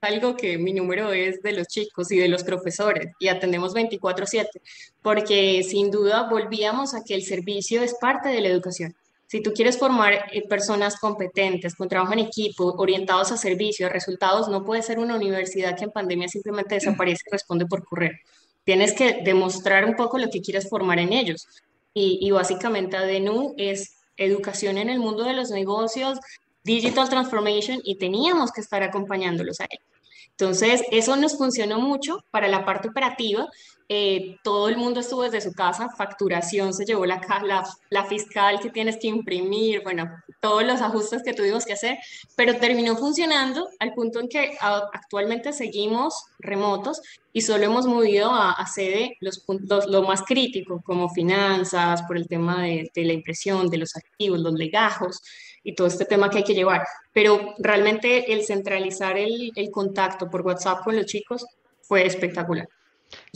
Algo 0.00 0.36
que 0.36 0.58
mi 0.58 0.72
número 0.72 1.12
es 1.12 1.42
de 1.42 1.52
los 1.52 1.66
chicos 1.68 2.12
y 2.12 2.18
de 2.18 2.28
los 2.28 2.44
profesores, 2.44 3.08
y 3.18 3.28
atendemos 3.28 3.74
24/7, 3.74 4.60
porque 5.02 5.62
sin 5.62 5.90
duda 5.90 6.28
volvíamos 6.28 6.94
a 6.94 7.02
que 7.02 7.14
el 7.14 7.22
servicio 7.22 7.82
es 7.82 7.94
parte 8.00 8.28
de 8.28 8.40
la 8.40 8.48
educación. 8.48 8.94
Si 9.26 9.42
tú 9.42 9.52
quieres 9.52 9.78
formar 9.78 10.26
eh, 10.32 10.46
personas 10.46 10.98
competentes, 11.00 11.74
con 11.74 11.88
trabajo 11.88 12.12
en 12.12 12.20
equipo, 12.20 12.74
orientados 12.78 13.32
a 13.32 13.36
servicio, 13.36 13.86
a 13.86 13.90
resultados, 13.90 14.48
no 14.48 14.64
puede 14.64 14.82
ser 14.82 14.98
una 14.98 15.16
universidad 15.16 15.76
que 15.76 15.84
en 15.84 15.90
pandemia 15.90 16.28
simplemente 16.28 16.76
desaparece 16.76 17.22
y 17.26 17.32
responde 17.32 17.66
por 17.66 17.84
correr. 17.84 18.20
Tienes 18.64 18.92
que 18.92 19.22
demostrar 19.24 19.84
un 19.84 19.96
poco 19.96 20.18
lo 20.18 20.30
que 20.30 20.40
quieres 20.40 20.68
formar 20.68 20.98
en 21.00 21.12
ellos. 21.12 21.48
Y, 21.92 22.18
y 22.20 22.30
básicamente 22.30 22.96
ADNU 22.96 23.54
es 23.56 23.96
educación 24.16 24.78
en 24.78 24.90
el 24.90 25.00
mundo 25.00 25.24
de 25.24 25.32
los 25.32 25.50
negocios, 25.50 26.18
digital 26.66 27.08
transformation, 27.08 27.80
y 27.82 27.96
teníamos 27.96 28.52
que 28.52 28.60
estar 28.60 28.82
acompañándolos 28.82 29.60
a 29.60 29.64
ellos. 29.64 29.96
Entonces, 30.38 30.82
eso 30.90 31.16
nos 31.16 31.38
funcionó 31.38 31.80
mucho 31.80 32.22
para 32.30 32.46
la 32.46 32.66
parte 32.66 32.88
operativa. 32.88 33.46
Eh, 33.88 34.36
todo 34.44 34.68
el 34.68 34.76
mundo 34.76 35.00
estuvo 35.00 35.22
desde 35.22 35.40
su 35.40 35.52
casa, 35.52 35.88
facturación 35.96 36.74
se 36.74 36.84
llevó 36.84 37.06
la, 37.06 37.20
la, 37.44 37.64
la, 37.88 38.04
fiscal 38.04 38.58
que 38.60 38.68
tienes 38.68 38.96
que 38.96 39.06
imprimir, 39.06 39.82
bueno, 39.82 40.10
todos 40.40 40.64
los 40.64 40.82
ajustes 40.82 41.22
que 41.22 41.32
tuvimos 41.32 41.64
que 41.64 41.74
hacer, 41.74 41.96
pero 42.34 42.56
terminó 42.56 42.96
funcionando 42.96 43.68
al 43.78 43.94
punto 43.94 44.18
en 44.18 44.28
que 44.28 44.58
actualmente 44.60 45.52
seguimos 45.52 46.24
remotos 46.40 47.00
y 47.32 47.42
solo 47.42 47.64
hemos 47.64 47.86
movido 47.86 48.30
a, 48.30 48.50
a 48.50 48.66
sede 48.66 49.16
los 49.20 49.38
puntos, 49.38 49.86
lo 49.86 50.02
más 50.02 50.22
crítico, 50.22 50.82
como 50.84 51.08
finanzas, 51.08 52.02
por 52.02 52.16
el 52.16 52.26
tema 52.26 52.64
de, 52.64 52.90
de 52.92 53.04
la 53.04 53.12
impresión, 53.12 53.70
de 53.70 53.78
los 53.78 53.96
activos, 53.96 54.40
los 54.40 54.54
legajos, 54.54 55.22
y 55.66 55.74
todo 55.74 55.88
este 55.88 56.04
tema 56.04 56.30
que 56.30 56.38
hay 56.38 56.44
que 56.44 56.54
llevar. 56.54 56.86
Pero 57.12 57.54
realmente 57.58 58.32
el 58.32 58.44
centralizar 58.44 59.18
el, 59.18 59.50
el 59.56 59.70
contacto 59.72 60.30
por 60.30 60.42
WhatsApp 60.42 60.84
con 60.84 60.94
los 60.94 61.06
chicos 61.06 61.44
fue 61.82 62.06
espectacular. 62.06 62.68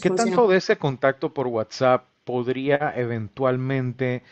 ¿Qué 0.00 0.10
tanto 0.10 0.46
de 0.46 0.58
ese 0.58 0.76
contacto 0.76 1.34
por 1.34 1.48
WhatsApp 1.48 2.06
podría 2.24 2.92
eventualmente 2.94 4.22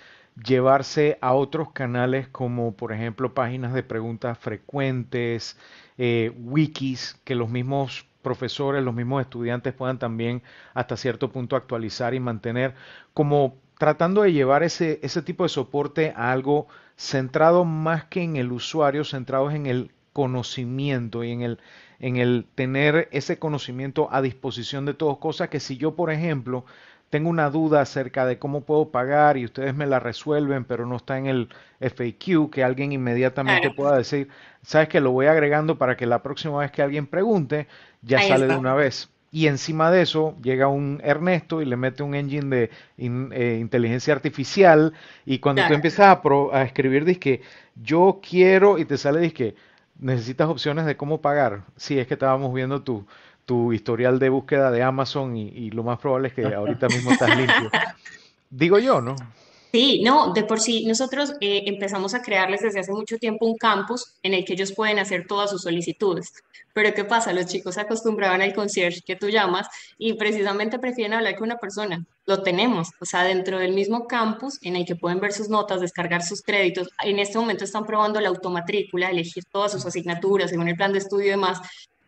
llevarse 0.46 1.18
a 1.20 1.34
otros 1.34 1.72
canales 1.72 2.28
como 2.28 2.70
por 2.76 2.92
ejemplo 2.92 3.34
páginas 3.34 3.74
de 3.74 3.82
preguntas 3.82 4.38
frecuentes, 4.38 5.58
eh, 5.98 6.32
wikis, 6.38 7.20
que 7.24 7.34
los 7.34 7.48
mismos 7.48 8.06
profesores, 8.22 8.84
los 8.84 8.94
mismos 8.94 9.22
estudiantes 9.22 9.74
puedan 9.74 9.98
también 9.98 10.42
hasta 10.72 10.96
cierto 10.96 11.32
punto 11.32 11.56
actualizar 11.56 12.14
y 12.14 12.20
mantener, 12.20 12.74
como 13.12 13.56
tratando 13.76 14.22
de 14.22 14.32
llevar 14.32 14.62
ese, 14.62 15.00
ese 15.02 15.20
tipo 15.20 15.42
de 15.42 15.48
soporte 15.48 16.12
a 16.14 16.30
algo 16.30 16.68
centrado 16.98 17.64
más 17.64 18.04
que 18.04 18.22
en 18.22 18.36
el 18.36 18.52
usuario, 18.52 19.04
centrados 19.04 19.54
en 19.54 19.66
el 19.66 19.92
conocimiento 20.12 21.22
y 21.22 21.30
en 21.30 21.42
el, 21.42 21.60
en 22.00 22.16
el 22.16 22.44
tener 22.54 23.08
ese 23.12 23.38
conocimiento 23.38 24.08
a 24.10 24.20
disposición 24.20 24.84
de 24.84 24.94
todos, 24.94 25.18
cosa 25.18 25.48
que 25.48 25.60
si 25.60 25.76
yo, 25.76 25.94
por 25.94 26.10
ejemplo, 26.10 26.64
tengo 27.08 27.30
una 27.30 27.50
duda 27.50 27.80
acerca 27.80 28.26
de 28.26 28.38
cómo 28.38 28.62
puedo 28.62 28.90
pagar 28.90 29.36
y 29.38 29.44
ustedes 29.44 29.74
me 29.74 29.86
la 29.86 30.00
resuelven, 30.00 30.64
pero 30.64 30.86
no 30.86 30.96
está 30.96 31.18
en 31.18 31.26
el 31.26 31.48
FAQ, 31.80 32.50
que 32.50 32.64
alguien 32.64 32.92
inmediatamente 32.92 33.70
pueda 33.70 33.96
decir, 33.96 34.28
sabes 34.62 34.88
que 34.88 35.00
lo 35.00 35.12
voy 35.12 35.26
agregando 35.26 35.78
para 35.78 35.96
que 35.96 36.04
la 36.06 36.22
próxima 36.22 36.58
vez 36.58 36.72
que 36.72 36.82
alguien 36.82 37.06
pregunte, 37.06 37.68
ya 38.02 38.20
sale 38.20 38.48
de 38.48 38.56
una 38.56 38.74
vez. 38.74 39.08
Y 39.30 39.46
encima 39.46 39.90
de 39.90 40.02
eso 40.02 40.36
llega 40.42 40.68
un 40.68 41.00
Ernesto 41.04 41.60
y 41.60 41.66
le 41.66 41.76
mete 41.76 42.02
un 42.02 42.14
engine 42.14 42.56
de 42.56 42.70
eh, 42.96 43.58
inteligencia 43.60 44.14
artificial 44.14 44.94
y 45.26 45.38
cuando 45.38 45.66
tú 45.66 45.74
empiezas 45.74 46.06
a, 46.06 46.22
a 46.52 46.62
escribir, 46.62 47.04
dice 47.04 47.42
yo 47.74 48.20
quiero 48.26 48.78
y 48.78 48.86
te 48.86 48.96
sale, 48.96 49.32
que 49.32 49.54
necesitas 49.98 50.48
opciones 50.48 50.86
de 50.86 50.96
cómo 50.96 51.20
pagar. 51.20 51.64
Sí, 51.76 51.98
es 51.98 52.06
que 52.06 52.14
estábamos 52.14 52.54
viendo 52.54 52.82
tu, 52.82 53.06
tu 53.44 53.72
historial 53.72 54.18
de 54.18 54.30
búsqueda 54.30 54.70
de 54.70 54.82
Amazon 54.82 55.36
y, 55.36 55.48
y 55.48 55.70
lo 55.70 55.82
más 55.82 55.98
probable 55.98 56.28
es 56.28 56.34
que 56.34 56.46
ahorita 56.46 56.88
mismo 56.88 57.12
estás 57.12 57.36
limpio. 57.36 57.70
Digo 58.50 58.78
yo, 58.78 59.02
¿no? 59.02 59.14
Sí, 59.70 60.00
no, 60.02 60.32
de 60.32 60.44
por 60.44 60.60
sí 60.60 60.86
nosotros 60.86 61.34
eh, 61.40 61.64
empezamos 61.66 62.14
a 62.14 62.22
crearles 62.22 62.62
desde 62.62 62.80
hace 62.80 62.92
mucho 62.92 63.18
tiempo 63.18 63.44
un 63.44 63.56
campus 63.56 64.14
en 64.22 64.32
el 64.32 64.44
que 64.44 64.54
ellos 64.54 64.72
pueden 64.72 64.98
hacer 64.98 65.26
todas 65.26 65.50
sus 65.50 65.62
solicitudes. 65.62 66.32
Pero 66.72 66.94
¿qué 66.94 67.04
pasa? 67.04 67.34
Los 67.34 67.46
chicos 67.46 67.74
se 67.74 67.82
acostumbraban 67.82 68.40
al 68.40 68.54
concierge 68.54 69.02
que 69.02 69.16
tú 69.16 69.28
llamas 69.28 69.68
y 69.98 70.14
precisamente 70.14 70.78
prefieren 70.78 71.12
hablar 71.12 71.34
con 71.34 71.48
una 71.48 71.58
persona. 71.58 72.02
Lo 72.24 72.42
tenemos, 72.42 72.88
o 73.00 73.04
sea, 73.04 73.24
dentro 73.24 73.58
del 73.58 73.74
mismo 73.74 74.06
campus 74.06 74.58
en 74.62 74.76
el 74.76 74.86
que 74.86 74.96
pueden 74.96 75.20
ver 75.20 75.32
sus 75.32 75.50
notas, 75.50 75.82
descargar 75.82 76.22
sus 76.22 76.40
créditos. 76.40 76.88
En 77.02 77.18
este 77.18 77.36
momento 77.36 77.64
están 77.64 77.84
probando 77.84 78.20
la 78.20 78.28
automatrícula, 78.28 79.10
elegir 79.10 79.44
todas 79.52 79.72
sus 79.72 79.84
asignaturas 79.84 80.50
según 80.50 80.68
el 80.68 80.76
plan 80.76 80.92
de 80.92 81.00
estudio 81.00 81.26
y 81.26 81.30
demás. 81.30 81.58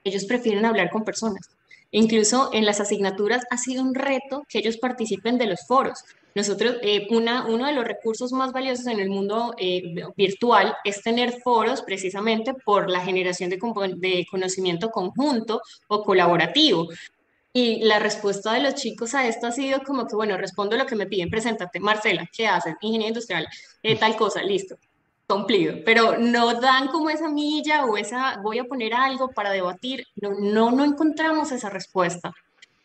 Ellos 0.02 0.24
prefieren 0.24 0.64
hablar 0.64 0.88
con 0.88 1.04
personas. 1.04 1.50
Incluso 1.90 2.50
en 2.52 2.64
las 2.64 2.80
asignaturas 2.80 3.44
ha 3.50 3.58
sido 3.58 3.82
un 3.82 3.94
reto 3.94 4.44
que 4.48 4.60
ellos 4.60 4.76
participen 4.76 5.36
de 5.36 5.46
los 5.46 5.66
foros. 5.66 6.04
Nosotros, 6.34 6.76
eh, 6.82 7.06
una, 7.10 7.46
uno 7.46 7.66
de 7.66 7.72
los 7.72 7.84
recursos 7.84 8.32
más 8.32 8.52
valiosos 8.52 8.86
en 8.86 9.00
el 9.00 9.08
mundo 9.08 9.54
eh, 9.58 9.94
virtual 10.16 10.76
es 10.84 11.02
tener 11.02 11.40
foros 11.42 11.82
precisamente 11.82 12.54
por 12.54 12.88
la 12.88 13.00
generación 13.00 13.50
de, 13.50 14.26
conocimiento 14.30 14.90
conjunto 14.90 15.60
o 15.88 16.02
colaborativo. 16.02 16.88
Y 17.52 17.82
la 17.82 17.98
respuesta 17.98 18.52
de 18.52 18.60
los 18.60 18.76
chicos 18.76 19.14
a 19.14 19.26
esto 19.26 19.48
ha 19.48 19.52
sido 19.52 19.82
como 19.82 20.06
que, 20.06 20.14
bueno, 20.14 20.36
respondo 20.36 20.76
lo 20.76 20.86
que 20.86 20.94
me 20.94 21.06
piden, 21.06 21.30
preséntate, 21.30 21.80
Marcela, 21.80 22.28
¿qué 22.32 22.46
haces? 22.46 22.76
Ingeniería 22.80 23.08
industrial, 23.08 23.48
eh, 23.82 23.96
tal 23.96 24.16
cosa, 24.16 24.40
listo, 24.40 24.76
cumplido. 25.26 25.74
Pero 25.84 26.16
no 26.16 26.60
dan 26.60 26.86
como 26.88 27.10
esa 27.10 27.28
milla 27.28 27.86
o 27.86 27.96
esa, 27.96 28.38
voy 28.40 28.60
a 28.60 28.64
poner 28.64 28.94
algo 28.94 29.30
para 29.30 29.50
debatir, 29.50 30.06
no, 30.14 30.70
no 30.70 30.84
encontramos 30.84 31.50
esa 31.50 31.70
respuesta. 31.70 32.32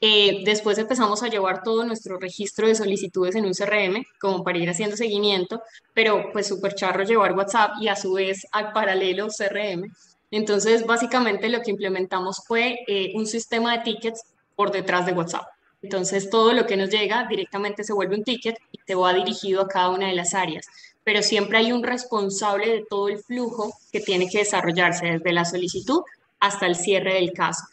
Eh, 0.02 0.44
después 0.44 0.78
empezamos 0.78 1.24
a 1.24 1.30
llevar 1.30 1.64
todo 1.64 1.86
nuestro 1.86 2.20
registro 2.20 2.68
de 2.68 2.76
solicitudes 2.76 3.36
en 3.36 3.46
un 3.46 3.54
CRM, 3.54 4.04
como 4.20 4.44
para 4.44 4.58
ir 4.58 4.70
haciendo 4.70 4.98
seguimiento, 4.98 5.62
pero 5.94 6.32
pues 6.34 6.48
súper 6.48 6.76
charro 6.76 7.04
llevar 7.04 7.34
WhatsApp 7.34 7.72
y 7.80 7.88
a 7.88 7.96
su 7.96 8.14
vez 8.14 8.46
al 8.52 8.74
paralelo 8.74 9.28
CRM. 9.28 9.90
Entonces, 10.32 10.86
básicamente 10.86 11.50
lo 11.50 11.62
que 11.62 11.72
implementamos 11.72 12.44
fue 12.46 12.80
eh, 12.88 13.14
un 13.16 13.26
sistema 13.26 13.78
de 13.78 13.84
tickets 13.84 14.24
por 14.56 14.72
detrás 14.72 15.06
de 15.06 15.14
WhatsApp. 15.14 15.48
Entonces, 15.82 16.30
todo 16.30 16.52
lo 16.54 16.66
que 16.66 16.78
nos 16.78 16.90
llega 16.90 17.28
directamente 17.30 17.84
se 17.84 17.94
vuelve 17.94 18.16
un 18.16 18.24
ticket 18.24 18.58
y 18.72 18.80
te 18.86 18.96
va 18.96 19.14
dirigido 19.14 19.62
a 19.62 19.68
cada 19.68 19.90
una 19.90 20.08
de 20.08 20.16
las 20.16 20.34
áreas. 20.34 20.66
Pero 21.04 21.22
siempre 21.22 21.60
hay 21.60 21.72
un 21.72 21.84
responsable 21.84 22.70
de 22.70 22.86
todo 22.90 23.08
el 23.08 23.20
flujo 23.20 23.72
que 23.92 24.00
tiene 24.00 24.28
que 24.28 24.40
desarrollarse 24.40 25.06
desde 25.06 25.32
la 25.32 25.46
solicitud 25.46 26.02
hasta 26.40 26.66
el 26.66 26.76
cierre 26.76 27.14
del 27.14 27.34
caso. 27.34 27.64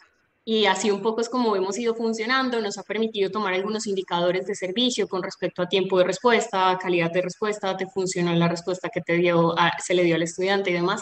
Y 0.45 0.65
así 0.65 0.91
un 0.91 1.01
poco 1.01 1.21
es 1.21 1.29
como 1.29 1.55
hemos 1.55 1.77
ido 1.77 1.95
funcionando, 1.95 2.59
nos 2.59 2.77
ha 2.77 2.83
permitido 2.83 3.31
tomar 3.31 3.53
algunos 3.53 3.87
indicadores 3.87 4.45
de 4.45 4.55
servicio 4.55 5.07
con 5.07 5.23
respecto 5.23 5.61
a 5.61 5.69
tiempo 5.69 5.97
de 5.97 6.03
respuesta, 6.03 6.77
calidad 6.81 7.11
de 7.11 7.21
respuesta, 7.21 7.77
te 7.77 7.87
funcionó 7.87 8.33
la 8.33 8.49
respuesta 8.49 8.89
que 8.89 8.99
te 8.99 9.13
dio, 9.13 9.55
se 9.81 9.93
le 9.93 10.03
dio 10.03 10.15
al 10.15 10.23
estudiante 10.23 10.71
y 10.71 10.73
demás. 10.73 11.01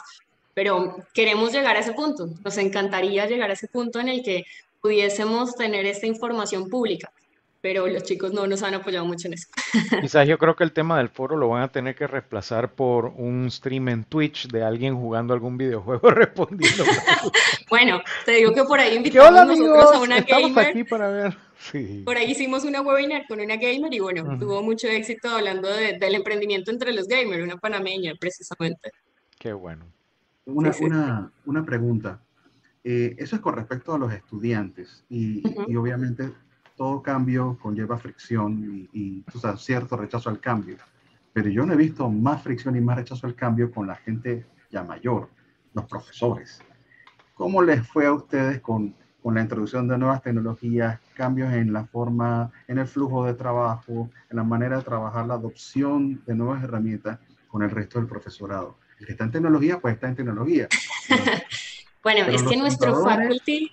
Pero 0.53 0.97
queremos 1.13 1.51
llegar 1.51 1.75
a 1.75 1.79
ese 1.79 1.93
punto, 1.93 2.27
nos 2.43 2.57
encantaría 2.57 3.25
llegar 3.25 3.49
a 3.49 3.53
ese 3.53 3.67
punto 3.67 3.99
en 3.99 4.09
el 4.09 4.21
que 4.21 4.43
pudiésemos 4.79 5.55
tener 5.55 5.85
esta 5.85 6.05
información 6.05 6.69
pública, 6.69 7.11
pero 7.61 7.87
los 7.87 8.03
chicos 8.03 8.33
no 8.33 8.47
nos 8.47 8.63
han 8.63 8.73
apoyado 8.73 9.05
mucho 9.05 9.27
en 9.27 9.35
eso. 9.35 9.47
Quizás 10.01 10.27
yo 10.27 10.37
creo 10.37 10.55
que 10.55 10.63
el 10.63 10.71
tema 10.71 10.97
del 10.97 11.09
foro 11.09 11.37
lo 11.37 11.49
van 11.49 11.63
a 11.63 11.71
tener 11.71 11.95
que 11.95 12.07
reemplazar 12.07 12.73
por 12.73 13.05
un 13.05 13.49
stream 13.49 13.89
en 13.89 14.03
Twitch 14.03 14.47
de 14.47 14.63
alguien 14.63 14.95
jugando 14.95 15.33
algún 15.33 15.57
videojuego 15.57 16.09
respondiendo. 16.11 16.83
bueno, 17.69 18.01
te 18.25 18.31
digo 18.33 18.53
que 18.53 18.63
por 18.63 18.79
ahí 18.79 18.95
invitamos 18.95 19.47
nosotros 19.47 19.95
a 19.95 19.99
una 19.99 20.17
Estamos 20.17 20.57
aquí 20.57 20.83
para 20.83 21.09
ver. 21.09 21.37
Por 22.05 22.17
ahí 22.17 22.31
hicimos 22.31 22.63
una 22.63 22.81
webinar 22.81 23.27
con 23.27 23.39
una 23.39 23.55
gamer 23.55 23.93
y 23.93 23.99
bueno, 23.99 24.37
tuvo 24.39 24.63
mucho 24.63 24.87
éxito 24.87 25.29
hablando 25.29 25.69
del 25.69 26.15
emprendimiento 26.15 26.71
entre 26.71 26.91
los 26.91 27.07
gamers, 27.07 27.43
una 27.43 27.57
panameña 27.57 28.13
precisamente. 28.19 28.91
Qué 29.37 29.53
bueno. 29.53 29.85
Una, 30.45 30.71
una, 30.81 31.31
una 31.45 31.63
pregunta. 31.63 32.19
Eh, 32.83 33.15
eso 33.19 33.35
es 33.35 33.41
con 33.41 33.55
respecto 33.55 33.93
a 33.93 33.99
los 33.99 34.11
estudiantes 34.11 35.03
y, 35.07 35.43
obviamente 35.75 36.31
todo 36.81 37.03
cambio 37.03 37.59
conlleva 37.61 37.95
fricción 37.95 38.89
y, 38.91 39.23
cierto 39.57 39.97
rechazo 39.97 40.31
al 40.31 40.39
cambio. 40.39 40.77
Pero 41.31 41.47
yo 41.47 41.63
no 41.63 41.73
he 41.73 41.75
visto 41.75 42.09
más 42.09 42.41
fricción 42.41 42.75
y 42.75 42.81
más 42.81 42.97
rechazo 42.97 43.27
al 43.27 43.35
cambio 43.35 43.71
con 43.71 43.85
la 43.85 43.93
gente 43.93 44.47
ya 44.71 44.83
mayor, 44.83 45.29
los 45.75 45.85
profesores. 45.85 46.59
¿Cómo 47.35 47.61
les 47.61 47.87
fue 47.87 48.07
a 48.07 48.13
ustedes 48.13 48.61
con, 48.61 48.95
con 49.21 49.35
la 49.35 49.41
introducción 49.41 49.87
de 49.87 49.95
nuevas 49.95 50.23
tecnologías, 50.23 50.99
cambios 51.13 51.53
en 51.53 51.71
la 51.71 51.85
forma, 51.85 52.51
en 52.67 52.79
el 52.79 52.87
flujo 52.87 53.27
de 53.27 53.35
trabajo, 53.35 54.09
en 54.31 54.37
la 54.37 54.43
manera 54.43 54.77
de 54.77 54.83
trabajar, 54.83 55.27
la 55.27 55.35
adopción 55.35 56.23
de 56.25 56.33
nuevas 56.33 56.63
herramientas 56.63 57.19
con 57.47 57.61
el 57.61 57.69
resto 57.69 57.99
del 57.99 58.07
profesorado? 58.07 58.79
El 58.97 59.05
que 59.05 59.11
está 59.11 59.25
en 59.25 59.31
tecnología, 59.31 59.79
pues 59.79 59.93
está 59.93 60.07
en 60.07 60.15
tecnología. 60.15 60.67
Bueno, 62.03 62.25
es 62.31 62.41
que 62.41 62.57
nuestro 62.57 63.03
faculty, 63.03 63.71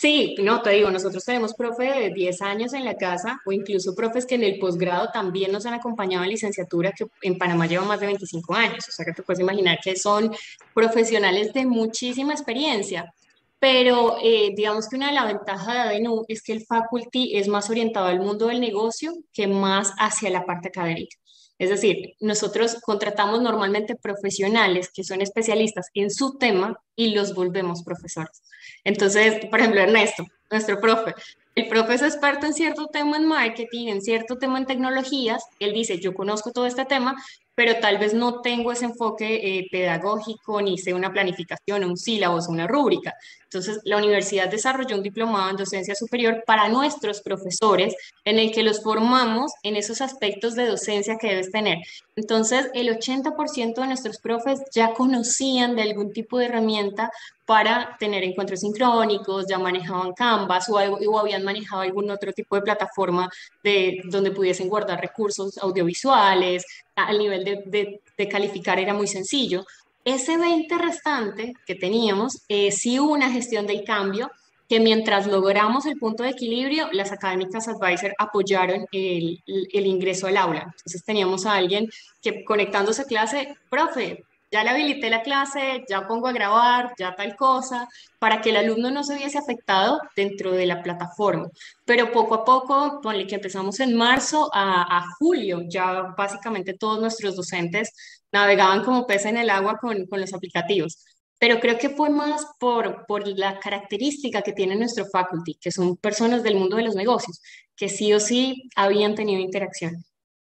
sí, 0.00 0.34
no, 0.42 0.62
te 0.62 0.70
digo, 0.70 0.90
nosotros 0.90 1.24
tenemos 1.24 1.54
profe 1.54 1.84
de 1.84 2.10
10 2.10 2.42
años 2.42 2.72
en 2.72 2.84
la 2.84 2.96
casa 2.96 3.40
o 3.44 3.52
incluso 3.52 3.94
profes 3.94 4.24
que 4.24 4.36
en 4.36 4.44
el 4.44 4.58
posgrado 4.58 5.10
también 5.12 5.52
nos 5.52 5.66
han 5.66 5.74
acompañado 5.74 6.24
en 6.24 6.30
licenciatura, 6.30 6.92
que 6.92 7.06
en 7.22 7.36
Panamá 7.38 7.66
llevan 7.66 7.88
más 7.88 8.00
de 8.00 8.06
25 8.06 8.54
años, 8.54 8.88
o 8.88 8.92
sea 8.92 9.04
que 9.04 9.12
te 9.12 9.22
puedes 9.22 9.40
imaginar 9.40 9.78
que 9.82 9.96
son 9.96 10.34
profesionales 10.74 11.52
de 11.52 11.66
muchísima 11.66 12.32
experiencia. 12.32 13.12
Pero 13.58 14.16
eh, 14.22 14.52
digamos 14.56 14.88
que 14.88 14.96
una 14.96 15.08
de 15.08 15.14
las 15.14 15.26
ventajas 15.26 15.74
de 15.74 15.96
ADNU 15.96 16.24
es 16.28 16.42
que 16.42 16.52
el 16.52 16.64
faculty 16.64 17.36
es 17.36 17.46
más 17.46 17.68
orientado 17.68 18.06
al 18.06 18.18
mundo 18.18 18.46
del 18.46 18.58
negocio 18.58 19.12
que 19.34 19.46
más 19.46 19.92
hacia 19.98 20.30
la 20.30 20.46
parte 20.46 20.68
académica. 20.68 21.19
Es 21.60 21.68
decir, 21.68 22.14
nosotros 22.20 22.78
contratamos 22.80 23.42
normalmente 23.42 23.94
profesionales 23.94 24.90
que 24.90 25.04
son 25.04 25.20
especialistas 25.20 25.88
en 25.92 26.10
su 26.10 26.38
tema 26.38 26.80
y 26.96 27.14
los 27.14 27.34
volvemos 27.34 27.82
profesores. 27.82 28.42
Entonces, 28.82 29.44
por 29.50 29.60
ejemplo, 29.60 29.82
Ernesto, 29.82 30.24
nuestro 30.50 30.80
profe, 30.80 31.14
el 31.54 31.68
profe 31.68 31.94
es 31.94 32.02
experto 32.02 32.46
en 32.46 32.54
cierto 32.54 32.86
tema 32.86 33.18
en 33.18 33.26
marketing, 33.26 33.88
en 33.88 34.00
cierto 34.00 34.38
tema 34.38 34.58
en 34.58 34.64
tecnologías. 34.64 35.44
Él 35.58 35.74
dice, 35.74 36.00
yo 36.00 36.14
conozco 36.14 36.50
todo 36.50 36.64
este 36.64 36.86
tema, 36.86 37.14
pero 37.60 37.78
tal 37.78 37.98
vez 37.98 38.14
no 38.14 38.40
tengo 38.40 38.72
ese 38.72 38.86
enfoque 38.86 39.34
eh, 39.34 39.68
pedagógico, 39.70 40.62
ni 40.62 40.78
sé 40.78 40.94
una 40.94 41.12
planificación, 41.12 41.84
un 41.84 41.98
sílabus, 41.98 42.48
una 42.48 42.66
rúbrica. 42.66 43.12
Entonces, 43.44 43.80
la 43.84 43.98
universidad 43.98 44.48
desarrolló 44.48 44.96
un 44.96 45.02
diplomado 45.02 45.50
en 45.50 45.56
docencia 45.56 45.94
superior 45.94 46.42
para 46.46 46.70
nuestros 46.70 47.20
profesores, 47.20 47.94
en 48.24 48.38
el 48.38 48.50
que 48.50 48.62
los 48.62 48.82
formamos 48.82 49.52
en 49.62 49.76
esos 49.76 50.00
aspectos 50.00 50.54
de 50.54 50.68
docencia 50.68 51.18
que 51.18 51.26
debes 51.26 51.50
tener. 51.50 51.78
Entonces, 52.16 52.70
el 52.72 52.88
80% 52.88 53.74
de 53.74 53.86
nuestros 53.88 54.18
profes 54.20 54.60
ya 54.72 54.94
conocían 54.94 55.76
de 55.76 55.82
algún 55.82 56.12
tipo 56.12 56.38
de 56.38 56.46
herramienta 56.46 57.10
para 57.44 57.96
tener 57.98 58.22
encuentros 58.22 58.60
sincrónicos, 58.60 59.46
ya 59.48 59.58
manejaban 59.58 60.12
Canvas 60.12 60.68
o, 60.68 60.76
o 60.76 61.18
habían 61.18 61.42
manejado 61.42 61.82
algún 61.82 62.08
otro 62.08 62.32
tipo 62.32 62.54
de 62.54 62.62
plataforma 62.62 63.28
de, 63.64 64.00
donde 64.04 64.30
pudiesen 64.30 64.68
guardar 64.68 65.00
recursos 65.00 65.58
audiovisuales, 65.58 66.64
al 66.96 67.18
nivel 67.18 67.44
de, 67.44 68.00
calificar 68.28 68.78
era 68.78 68.94
muy 68.94 69.06
sencillo. 69.06 69.64
Ese 70.04 70.36
20 70.36 70.76
restante 70.78 71.54
que 71.66 71.74
teníamos, 71.74 72.42
eh, 72.48 72.70
sí 72.70 72.98
hubo 72.98 73.12
una 73.12 73.30
gestión 73.30 73.66
del 73.66 73.84
cambio, 73.84 74.30
que 74.68 74.78
mientras 74.78 75.26
logramos 75.26 75.84
el 75.86 75.98
punto 75.98 76.22
de 76.22 76.30
equilibrio, 76.30 76.88
las 76.92 77.10
académicas 77.10 77.66
advisor 77.66 78.14
apoyaron 78.18 78.86
el, 78.92 79.42
el, 79.46 79.86
ingreso 79.86 80.28
al 80.28 80.36
aula. 80.36 80.62
Entonces 80.62 81.04
teníamos 81.04 81.44
a 81.44 81.54
alguien 81.54 81.88
que 82.22 82.44
conectándose 82.44 83.02
a 83.02 83.06
clase, 83.06 83.56
profe, 83.68 84.24
ya 84.50 84.64
le 84.64 84.70
habilité 84.70 85.10
la 85.10 85.22
clase, 85.22 85.84
ya 85.88 86.06
pongo 86.06 86.26
a 86.26 86.32
grabar, 86.32 86.92
ya 86.98 87.14
tal 87.14 87.36
cosa, 87.36 87.88
para 88.18 88.40
que 88.40 88.50
el 88.50 88.56
alumno 88.56 88.90
no 88.90 89.04
se 89.04 89.16
viese 89.16 89.38
afectado 89.38 90.00
dentro 90.16 90.52
de 90.52 90.66
la 90.66 90.82
plataforma. 90.82 91.48
Pero 91.84 92.10
poco 92.10 92.34
a 92.34 92.44
poco, 92.44 93.00
ponle 93.00 93.26
que 93.26 93.36
empezamos 93.36 93.78
en 93.80 93.96
marzo 93.96 94.50
a, 94.52 95.04
julio, 95.18 95.62
ya 95.68 96.14
básicamente 96.16 96.74
todos 96.74 97.00
nuestros 97.00 97.36
docentes 97.36 97.92
navegaban 98.32 98.84
como 98.84 99.06
pez 99.06 99.24
en 99.26 99.36
el 99.36 99.50
agua 99.50 99.78
con, 99.78 100.06
con 100.06 100.20
los 100.20 100.34
aplicativos. 100.34 101.04
Pero 101.38 101.58
creo 101.58 101.78
que 101.78 101.88
fue 101.88 102.10
más 102.10 102.44
por, 102.58 103.06
por 103.06 103.26
la 103.26 103.58
característica 103.58 104.42
que 104.42 104.52
tiene 104.52 104.76
nuestro 104.76 105.06
faculty, 105.06 105.54
que 105.54 105.70
son 105.70 105.96
personas 105.96 106.42
del 106.42 106.56
mundo 106.56 106.76
de 106.76 106.82
los 106.82 106.94
negocios, 106.94 107.40
que 107.76 107.88
sí 107.88 108.12
o 108.12 108.20
sí 108.20 108.68
habían 108.76 109.14
tenido 109.14 109.40
interacción. 109.40 110.04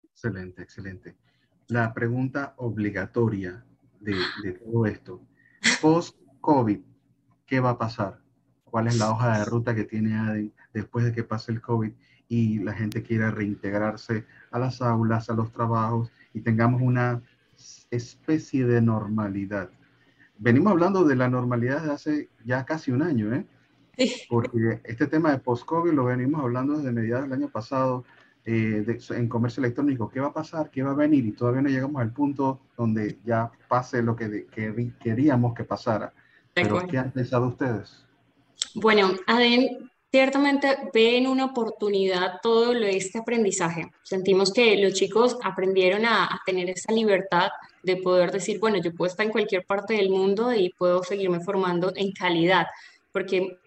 Excelente, 0.03 0.61
excelente. 0.61 1.15
La 1.67 1.93
pregunta 1.93 2.53
obligatoria 2.57 3.63
de, 4.03 4.51
todo 4.53 4.85
esto. 4.85 5.21
Post-COVID, 5.81 6.79
¿qué 7.45 7.59
va 7.59 7.71
a 7.71 7.77
pasar? 7.77 8.19
¿Cuál 8.65 8.87
es 8.87 8.97
la 8.97 9.11
hoja 9.11 9.39
de 9.39 9.45
ruta 9.45 9.75
que 9.75 9.83
tiene 9.83 10.15
ADEN 10.15 10.53
después 10.73 11.05
de 11.05 11.13
que 11.13 11.23
pase 11.23 11.51
el 11.51 11.61
COVID 11.61 11.91
y 12.27 12.59
la 12.59 12.73
gente 12.73 13.03
quiera 13.03 13.31
reintegrarse 13.31 14.25
a 14.51 14.59
las 14.59 14.81
aulas, 14.81 15.29
a 15.29 15.33
los 15.33 15.51
trabajos 15.51 16.11
y 16.33 16.41
tengamos 16.41 16.81
una 16.81 17.21
especie 17.91 18.65
de 18.65 18.81
normalidad? 18.81 19.69
Venimos 20.37 20.71
hablando 20.71 21.03
de 21.03 21.15
la 21.15 21.29
normalidad 21.29 21.81
desde 21.81 21.93
hace 21.93 22.29
ya 22.43 22.65
casi 22.65 22.91
un 22.91 23.03
año, 23.03 23.33
¿eh? 23.33 23.45
Porque 24.27 24.81
este 24.83 25.05
tema 25.07 25.31
de 25.31 25.37
post-COVID 25.37 25.93
lo 25.93 26.05
venimos 26.05 26.41
hablando 26.41 26.77
desde 26.77 26.91
mediados 26.91 27.25
del 27.25 27.33
año 27.33 27.49
pasado, 27.49 28.03
eh, 28.45 28.85
en 29.11 29.29
comercio 29.29 29.61
electrónico, 29.61 30.09
¿qué 30.09 30.19
va 30.19 30.27
a 30.27 30.33
pasar? 30.33 30.69
¿Qué 30.69 30.83
va 30.83 30.91
a 30.91 30.95
venir? 30.95 31.25
Y 31.25 31.31
todavía 31.31 31.61
no 31.61 31.69
llegamos 31.69 32.01
al 32.01 32.11
punto 32.11 32.59
donde 32.77 33.17
ya 33.23 33.49
pase 33.69 34.01
lo 34.01 34.15
que, 34.15 34.47
queríamos 35.01 35.53
que 35.53 35.63
pasara. 35.63 36.13
Pero 36.53 36.85
¿qué 36.87 36.97
han 36.97 37.11
pensado 37.11 37.47
ustedes? 37.47 38.05
Bueno, 38.75 39.11
Aden, 39.27 39.89
ciertamente 40.11 40.77
ven 40.93 41.27
una 41.27 41.45
oportunidad 41.45 42.39
todo 42.41 42.73
lo 42.73 42.81
de 42.81 42.97
este 42.97 43.19
aprendizaje. 43.19 43.89
Sentimos 44.03 44.51
que 44.51 44.75
los 44.77 44.93
chicos 44.93 45.37
aprendieron 45.43 46.05
a, 46.05 46.25
a, 46.25 46.41
tener 46.45 46.69
esa 46.69 46.91
libertad 46.91 47.49
de 47.81 47.95
poder 47.97 48.31
decir, 48.31 48.59
bueno, 48.59 48.77
yo 48.77 48.93
puedo 48.93 49.09
estar 49.09 49.25
en 49.25 49.31
cualquier 49.31 49.65
parte 49.65 49.93
del 49.93 50.09
mundo 50.09 50.53
y 50.53 50.69
puedo 50.77 51.01
seguirme 51.03 51.39
formando 51.39 51.93
en 51.95 52.11
calidad, 52.11 52.67
porque 53.11 53.57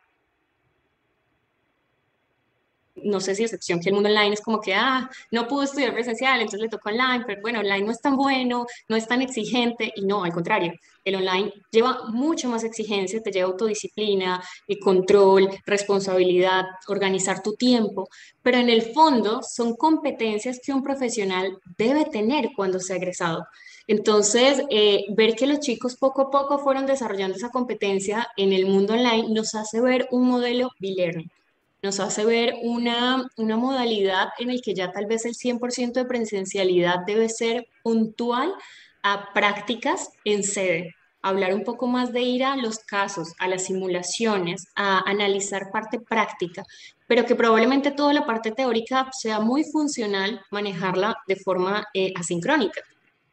no 3.03 3.20
sé 3.20 3.34
si 3.34 3.44
excepción 3.44 3.80
que 3.80 3.90
el 3.90 3.94
mundo 3.94 4.09
online 4.09 4.34
es 4.34 4.40
como 4.40 4.61
que, 4.61 4.74
ah, 4.74 5.09
no 5.30 5.47
pudo 5.47 5.62
estudiar 5.62 5.92
presencial, 5.92 6.40
entonces 6.40 6.61
le 6.61 6.68
tocó 6.68 6.90
online, 6.90 7.24
pero 7.26 7.40
bueno, 7.42 7.61
online 7.61 7.84
no 7.84 7.92
es 7.92 8.01
tan 8.01 8.16
bueno, 8.16 8.66
no 8.88 8.97
es 8.97 9.07
tan 9.07 9.22
exigente, 9.22 9.92
y 9.94 10.03
no, 10.03 10.24
al 10.24 10.32
contrario, 10.32 10.72
el 11.05 11.14
online 11.14 11.53
lleva 11.70 12.01
mucho 12.09 12.49
más 12.49 12.64
exigencia, 12.64 13.22
te 13.22 13.30
lleva 13.30 13.49
autodisciplina, 13.49 14.42
el 14.66 14.78
control, 14.80 15.49
responsabilidad, 15.64 16.64
organizar 16.88 17.42
tu 17.42 17.55
tiempo, 17.55 18.09
pero 18.42 18.59
en 18.59 18.68
el 18.68 18.82
fondo 18.92 19.40
son 19.42 19.76
competencias 19.76 20.61
que 20.64 20.72
un 20.72 20.82
profesional 20.82 21.59
debe 21.78 22.07
tener 22.07 22.51
cuando 22.57 22.80
se 22.80 22.92
ha 22.92 22.97
egresado. 22.97 23.47
Entonces, 23.86 24.62
eh, 24.70 25.05
ver 25.16 25.36
que 25.36 25.47
los 25.47 25.61
chicos 25.61 25.97
poco 25.97 26.22
a 26.22 26.30
poco 26.30 26.59
fueron 26.59 26.86
desarrollando 26.86 27.36
esa 27.36 27.51
competencia 27.51 28.28
en 28.36 28.53
el 28.53 28.66
mundo 28.66 28.94
online 28.94 29.28
nos 29.32 29.55
hace 29.55 29.80
ver 29.80 30.09
un 30.11 30.26
modelo 30.26 30.70
bilearning 30.80 31.30
nos 31.87 32.01
hace 32.01 32.24
ver 32.24 32.55
una, 32.62 33.28
una 33.37 33.57
modalidad 33.57 34.30
en 34.39 34.51
el 34.51 34.61
que 34.61 34.74
ya 34.74 34.91
tal 34.91 35.07
vez 35.07 35.24
el 35.24 35.34
100% 35.34 35.93
de 35.93 36.05
presencialidad 36.05 37.07
debe 37.07 37.28
ser 37.28 37.68
puntual 37.84 38.53
a 39.05 39.32
prácticas 39.32 40.11
en 40.24 40.43
sede, 40.43 40.97
hablar 41.22 41.55
un 41.55 41.62
poco 41.62 41.87
más 41.87 42.12
de 42.12 42.22
ir 42.22 42.45
a 42.45 42.57
los 42.57 42.80
casos, 42.80 43.34
a 43.39 43.47
las 43.47 43.66
simulaciones, 43.66 44.66
a 44.74 44.99
analizar 45.09 45.70
parte 45.70 46.01
práctica, 46.01 46.64
pero 47.07 47.24
que 47.24 47.37
probablemente 47.37 47.93
toda 47.93 48.12
la 48.12 48.26
parte 48.26 48.51
teórica 48.51 49.09
sea 49.12 49.39
muy 49.39 49.62
funcional 49.62 50.41
manejarla 50.51 51.16
de 51.28 51.37
forma 51.37 51.87
eh, 51.95 52.12
asincrónica. 52.16 52.80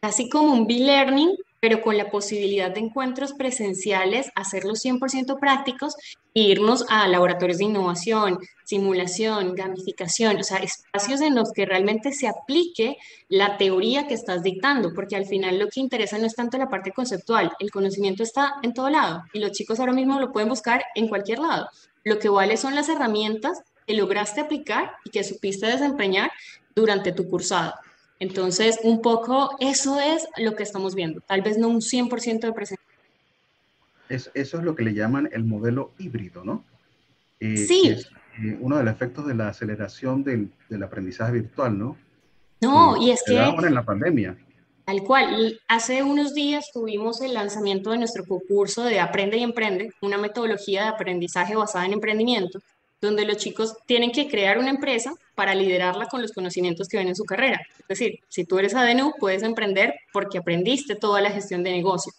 Así 0.01 0.29
como 0.29 0.53
un 0.53 0.67
B-Learning 0.67 1.35
pero 1.63 1.79
con 1.79 1.95
la 1.95 2.11
posibilidad 2.11 2.71
de 2.71 2.81
encuentros 2.81 3.31
presenciales, 3.31 4.29
hacerlos 4.35 4.83
100% 4.83 5.39
prácticos 5.39 5.95
e 6.33 6.41
irnos 6.41 6.83
a 6.89 7.07
laboratorios 7.07 7.59
de 7.59 7.63
innovación, 7.63 8.37
simulación, 8.65 9.55
gamificación, 9.55 10.35
o 10.35 10.43
sea, 10.43 10.57
espacios 10.57 11.21
en 11.21 11.35
los 11.35 11.53
que 11.53 11.65
realmente 11.65 12.11
se 12.11 12.27
aplique 12.27 12.97
la 13.29 13.55
teoría 13.55 14.07
que 14.07 14.13
estás 14.13 14.43
dictando, 14.43 14.93
porque 14.93 15.15
al 15.15 15.25
final 15.25 15.57
lo 15.57 15.69
que 15.69 15.79
interesa 15.79 16.17
no 16.17 16.25
es 16.25 16.35
tanto 16.35 16.57
la 16.57 16.67
parte 16.67 16.91
conceptual, 16.91 17.53
el 17.59 17.71
conocimiento 17.71 18.23
está 18.23 18.55
en 18.61 18.73
todo 18.73 18.89
lado 18.89 19.23
y 19.31 19.39
los 19.39 19.53
chicos 19.53 19.79
ahora 19.79 19.93
mismo 19.93 20.19
lo 20.19 20.33
pueden 20.33 20.49
buscar 20.49 20.83
en 20.95 21.07
cualquier 21.07 21.39
lado. 21.39 21.69
Lo 22.03 22.19
que 22.19 22.27
vale 22.27 22.57
son 22.57 22.75
las 22.75 22.89
herramientas 22.89 23.61
que 23.87 23.93
lograste 23.93 24.41
aplicar 24.41 24.91
y 25.05 25.11
que 25.11 25.23
supiste 25.23 25.67
desempeñar 25.67 26.29
durante 26.75 27.13
tu 27.13 27.29
cursado. 27.29 27.73
Entonces, 28.23 28.79
un 28.83 29.01
poco 29.01 29.57
eso 29.59 29.99
es 29.99 30.25
lo 30.37 30.55
que 30.55 30.63
estamos 30.63 30.95
viendo, 30.95 31.19
tal 31.19 31.41
vez 31.41 31.57
no 31.57 31.67
un 31.67 31.81
100% 31.81 32.39
de 32.39 32.53
presencia. 32.53 32.85
eso 34.07 34.31
es 34.33 34.63
lo 34.63 34.75
que 34.75 34.83
le 34.83 34.93
llaman 34.93 35.27
el 35.33 35.43
modelo 35.43 35.91
híbrido, 35.99 36.45
¿no? 36.45 36.63
Eh, 37.41 37.57
sí. 37.57 37.89
Es, 37.89 38.09
eh, 38.41 38.57
uno 38.61 38.77
de 38.77 38.85
los 38.85 38.93
efectos 38.93 39.27
de 39.27 39.35
la 39.35 39.49
aceleración 39.49 40.23
del, 40.23 40.49
del 40.69 40.83
aprendizaje 40.83 41.33
virtual, 41.33 41.77
¿no? 41.77 41.97
No, 42.61 42.95
y 42.95 43.11
es 43.11 43.23
que... 43.25 43.37
Ahora 43.37 43.67
en 43.67 43.73
la 43.75 43.83
pandemia. 43.83 44.37
Tal 44.85 45.03
cual. 45.03 45.59
Hace 45.67 46.01
unos 46.01 46.33
días 46.33 46.71
tuvimos 46.71 47.19
el 47.21 47.33
lanzamiento 47.33 47.91
de 47.91 47.97
nuestro 47.97 48.23
concurso 48.23 48.85
de 48.85 49.01
Aprende 49.01 49.35
y 49.35 49.43
Emprende, 49.43 49.91
una 50.01 50.17
metodología 50.17 50.83
de 50.83 50.89
aprendizaje 50.91 51.57
basada 51.57 51.85
en 51.85 51.91
emprendimiento, 51.91 52.59
donde 53.01 53.25
los 53.25 53.35
chicos 53.35 53.75
tienen 53.85 54.13
que 54.13 54.29
crear 54.29 54.59
una 54.59 54.69
empresa 54.69 55.13
para 55.35 55.55
liderarla 55.55 56.07
con 56.07 56.21
los 56.21 56.31
conocimientos 56.31 56.87
que 56.87 56.97
ven 56.97 57.07
en 57.07 57.15
su 57.15 57.23
carrera. 57.23 57.61
Es 57.79 57.87
decir, 57.87 58.19
si 58.29 58.45
tú 58.45 58.59
eres 58.59 58.75
ADNU, 58.75 59.13
puedes 59.19 59.43
emprender 59.43 59.95
porque 60.11 60.37
aprendiste 60.37 60.95
toda 60.95 61.21
la 61.21 61.31
gestión 61.31 61.63
de 61.63 61.71
negocio. 61.71 62.13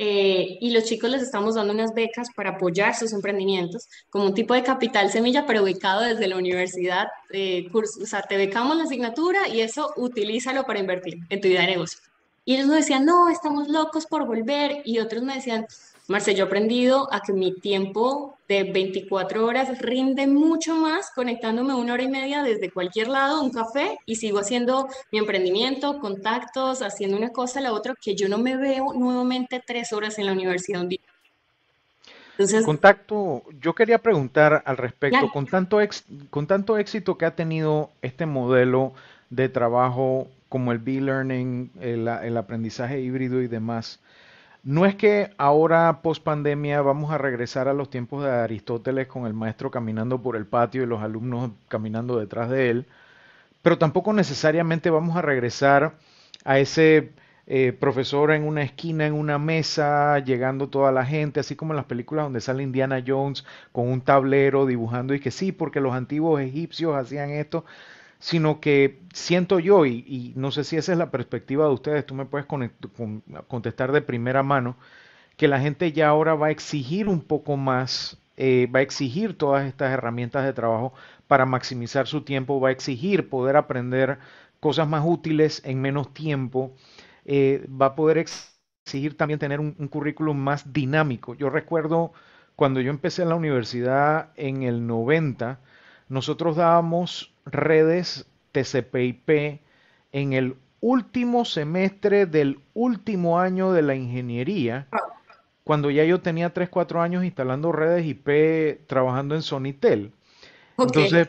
Eh, 0.00 0.58
y 0.60 0.70
los 0.70 0.84
chicos 0.84 1.10
les 1.10 1.22
estamos 1.22 1.56
dando 1.56 1.72
unas 1.72 1.92
becas 1.92 2.28
para 2.34 2.50
apoyar 2.50 2.94
sus 2.94 3.12
emprendimientos, 3.12 3.88
como 4.10 4.26
un 4.26 4.34
tipo 4.34 4.54
de 4.54 4.62
capital 4.62 5.10
semilla, 5.10 5.44
pero 5.44 5.64
ubicado 5.64 6.02
desde 6.02 6.28
la 6.28 6.36
universidad. 6.36 7.08
Eh, 7.32 7.68
curso, 7.72 8.00
o 8.02 8.06
sea, 8.06 8.22
te 8.22 8.36
becamos 8.36 8.76
la 8.76 8.84
asignatura 8.84 9.48
y 9.48 9.60
eso 9.60 9.92
utilízalo 9.96 10.64
para 10.64 10.78
invertir 10.78 11.18
en 11.28 11.40
tu 11.40 11.48
idea 11.48 11.62
de 11.62 11.68
negocio. 11.68 11.98
Y 12.44 12.54
ellos 12.54 12.68
nos 12.68 12.76
decían, 12.76 13.04
no, 13.04 13.28
estamos 13.28 13.68
locos 13.68 14.06
por 14.06 14.24
volver. 14.24 14.82
Y 14.84 15.00
otros 15.00 15.22
me 15.22 15.34
decían, 15.34 15.66
Marce, 16.08 16.34
yo 16.34 16.44
he 16.44 16.46
aprendido 16.46 17.12
a 17.12 17.20
que 17.20 17.34
mi 17.34 17.52
tiempo 17.52 18.38
de 18.48 18.64
24 18.64 19.44
horas 19.44 19.78
rinde 19.78 20.26
mucho 20.26 20.74
más 20.74 21.10
conectándome 21.14 21.74
una 21.74 21.92
hora 21.92 22.02
y 22.02 22.08
media 22.08 22.42
desde 22.42 22.70
cualquier 22.70 23.08
lado, 23.08 23.42
un 23.42 23.50
café, 23.50 23.98
y 24.06 24.16
sigo 24.16 24.38
haciendo 24.38 24.88
mi 25.12 25.18
emprendimiento, 25.18 25.98
contactos, 25.98 26.80
haciendo 26.80 27.18
una 27.18 27.28
cosa, 27.28 27.60
la 27.60 27.74
otra, 27.74 27.94
que 28.00 28.16
yo 28.16 28.26
no 28.26 28.38
me 28.38 28.56
veo 28.56 28.94
nuevamente 28.94 29.62
tres 29.64 29.92
horas 29.92 30.18
en 30.18 30.24
la 30.24 30.32
universidad 30.32 30.80
un 30.80 30.88
día. 30.88 31.00
Entonces, 32.38 32.64
Contacto, 32.64 33.42
yo 33.60 33.74
quería 33.74 33.98
preguntar 33.98 34.62
al 34.64 34.78
respecto, 34.78 35.28
con, 35.30 35.46
tanto 35.46 35.78
con 36.30 36.46
tanto 36.46 36.78
éxito 36.78 37.18
que 37.18 37.26
ha 37.26 37.34
tenido 37.34 37.90
este 38.00 38.24
modelo 38.24 38.94
de 39.28 39.50
trabajo 39.50 40.28
como 40.48 40.72
el 40.72 40.78
B-Learning, 40.78 41.70
el, 41.80 42.08
el 42.08 42.36
aprendizaje 42.38 43.00
híbrido 43.00 43.42
y 43.42 43.48
demás, 43.48 44.00
no 44.68 44.84
es 44.84 44.96
que 44.96 45.30
ahora, 45.38 46.02
post 46.02 46.22
pandemia, 46.22 46.82
vamos 46.82 47.10
a 47.10 47.16
regresar 47.16 47.68
a 47.68 47.72
los 47.72 47.88
tiempos 47.88 48.22
de 48.22 48.30
Aristóteles 48.30 49.06
con 49.06 49.24
el 49.24 49.32
maestro 49.32 49.70
caminando 49.70 50.20
por 50.20 50.36
el 50.36 50.44
patio 50.44 50.82
y 50.82 50.86
los 50.86 51.00
alumnos 51.00 51.52
caminando 51.68 52.18
detrás 52.18 52.50
de 52.50 52.68
él, 52.68 52.86
pero 53.62 53.78
tampoco 53.78 54.12
necesariamente 54.12 54.90
vamos 54.90 55.16
a 55.16 55.22
regresar 55.22 55.94
a 56.44 56.58
ese 56.58 57.12
eh, 57.46 57.72
profesor 57.72 58.30
en 58.30 58.42
una 58.44 58.62
esquina, 58.62 59.06
en 59.06 59.14
una 59.14 59.38
mesa, 59.38 60.18
llegando 60.18 60.68
toda 60.68 60.92
la 60.92 61.06
gente, 61.06 61.40
así 61.40 61.56
como 61.56 61.72
en 61.72 61.78
las 61.78 61.86
películas 61.86 62.26
donde 62.26 62.42
sale 62.42 62.62
Indiana 62.62 63.02
Jones 63.06 63.46
con 63.72 63.88
un 63.88 64.02
tablero 64.02 64.66
dibujando 64.66 65.14
y 65.14 65.20
que 65.20 65.30
sí, 65.30 65.50
porque 65.50 65.80
los 65.80 65.94
antiguos 65.94 66.42
egipcios 66.42 66.94
hacían 66.94 67.30
esto 67.30 67.64
sino 68.18 68.60
que 68.60 69.00
siento 69.12 69.58
yo, 69.58 69.86
y, 69.86 70.32
no 70.36 70.50
sé 70.50 70.64
si 70.64 70.76
esa 70.76 70.92
es 70.92 70.98
la 70.98 71.10
perspectiva 71.10 71.66
de 71.66 71.72
ustedes, 71.72 72.06
tú 72.06 72.14
me 72.14 72.26
puedes 72.26 72.46
contestar 73.48 73.92
de 73.92 74.02
primera 74.02 74.42
mano, 74.42 74.76
que 75.36 75.48
la 75.48 75.60
gente 75.60 75.92
ya 75.92 76.08
ahora 76.08 76.34
va 76.34 76.48
a 76.48 76.50
exigir 76.50 77.08
un 77.08 77.20
poco 77.20 77.56
más, 77.56 78.18
eh, 78.36 78.68
va 78.74 78.80
a 78.80 78.82
exigir 78.82 79.36
todas 79.38 79.66
estas 79.66 79.92
herramientas 79.92 80.44
de 80.44 80.52
trabajo 80.52 80.92
para 81.28 81.46
maximizar 81.46 82.06
su 82.06 82.22
tiempo, 82.22 82.60
va 82.60 82.70
a 82.70 82.72
exigir 82.72 83.28
poder 83.28 83.56
aprender 83.56 84.18
cosas 84.60 84.88
más 84.88 85.04
útiles 85.06 85.62
en 85.64 85.80
menos 85.80 86.12
tiempo, 86.12 86.74
eh, 87.24 87.66
va 87.70 87.86
a 87.86 87.94
poder 87.94 88.18
exigir 88.18 89.16
también 89.16 89.38
tener 89.38 89.60
un, 89.60 89.76
un 89.78 89.88
currículum 89.88 90.36
más 90.36 90.72
dinámico. 90.72 91.34
Yo 91.34 91.50
recuerdo 91.50 92.12
cuando 92.56 92.80
yo 92.80 92.90
empecé 92.90 93.22
en 93.22 93.28
la 93.28 93.36
universidad 93.36 94.32
en 94.36 94.64
el 94.64 94.86
90, 94.86 95.60
nosotros 96.08 96.56
dábamos 96.56 97.32
redes 97.50 98.26
TCP/IP 98.52 99.60
en 100.12 100.32
el 100.32 100.56
último 100.80 101.44
semestre 101.44 102.26
del 102.26 102.60
último 102.74 103.40
año 103.40 103.72
de 103.72 103.82
la 103.82 103.94
ingeniería, 103.94 104.88
cuando 105.64 105.90
ya 105.90 106.04
yo 106.04 106.20
tenía 106.20 106.52
3, 106.52 106.68
4 106.68 107.02
años 107.02 107.24
instalando 107.24 107.72
redes 107.72 108.06
IP 108.06 108.86
trabajando 108.86 109.34
en 109.34 109.42
Sonitel. 109.42 110.12
Entonces, 110.78 111.28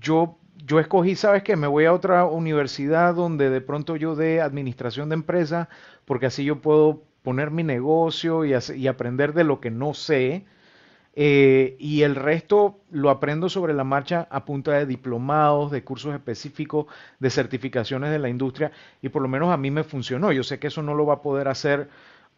yo, 0.00 0.38
yo 0.64 0.80
escogí, 0.80 1.14
¿sabes 1.14 1.42
qué? 1.42 1.56
Me 1.56 1.66
voy 1.66 1.84
a 1.84 1.92
otra 1.92 2.24
universidad 2.24 3.14
donde 3.14 3.50
de 3.50 3.60
pronto 3.60 3.96
yo 3.96 4.16
dé 4.16 4.40
administración 4.40 5.10
de 5.10 5.14
empresa, 5.14 5.68
porque 6.04 6.26
así 6.26 6.44
yo 6.44 6.60
puedo 6.60 7.02
poner 7.22 7.50
mi 7.50 7.62
negocio 7.62 8.44
y, 8.44 8.54
y 8.76 8.86
aprender 8.86 9.34
de 9.34 9.44
lo 9.44 9.60
que 9.60 9.70
no 9.70 9.94
sé 9.94 10.46
eh, 11.18 11.76
y 11.78 12.02
el 12.02 12.14
resto 12.14 12.80
lo 12.90 13.08
aprendo 13.08 13.48
sobre 13.48 13.72
la 13.72 13.84
marcha 13.84 14.28
a 14.30 14.44
punta 14.44 14.72
de 14.72 14.84
diplomados, 14.84 15.70
de 15.70 15.82
cursos 15.82 16.14
específicos, 16.14 16.86
de 17.18 17.30
certificaciones 17.30 18.10
de 18.10 18.18
la 18.18 18.28
industria 18.28 18.70
y 19.00 19.08
por 19.08 19.22
lo 19.22 19.28
menos 19.28 19.48
a 19.48 19.56
mí 19.56 19.70
me 19.70 19.82
funcionó. 19.82 20.30
Yo 20.30 20.44
sé 20.44 20.58
que 20.58 20.66
eso 20.66 20.82
no 20.82 20.94
lo 20.94 21.06
va 21.06 21.14
a 21.14 21.22
poder 21.22 21.48
hacer 21.48 21.88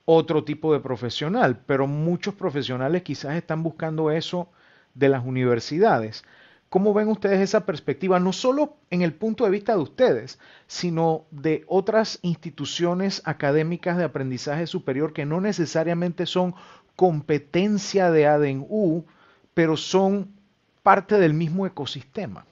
otro 0.05 0.45
tipo 0.45 0.73
de 0.73 0.79
profesional, 0.79 1.59
pero 1.67 1.89
muchos 1.89 2.35
profesionales 2.35 3.03
quizás 3.03 3.35
están 3.35 3.65
buscando 3.65 4.13
eso 4.13 4.49
de 4.95 5.09
las 5.09 5.27
universidades. 5.27 6.25
¿Cómo 6.69 6.95
ven 6.95 7.09
ustedes 7.09 7.41
esa 7.41 7.67
perspectiva, 7.67 8.21
no 8.21 8.33
solo 8.33 8.77
en 8.91 9.03
el 9.03 9.13
punto 9.13 9.45
de 9.45 9.51
vista 9.51 9.73
de 9.75 9.83
ustedes, 9.83 10.39
sino 10.69 11.25
de 11.31 11.65
otras 11.67 12.21
instituciones 12.23 13.23
académicas 13.25 13.97
de 13.97 14.05
aprendizaje 14.05 14.67
superior 14.69 15.13
que 15.13 15.25
no 15.25 15.41
necesariamente 15.41 16.27
son 16.27 16.55
competencia 16.99 18.11
de 18.11 18.27
ADENU, 18.27 19.05
pero 19.55 19.77
son 19.77 20.35
parte 20.83 21.17
del 21.17 21.33
mismo 21.33 21.65
ecosistema. 21.65 22.45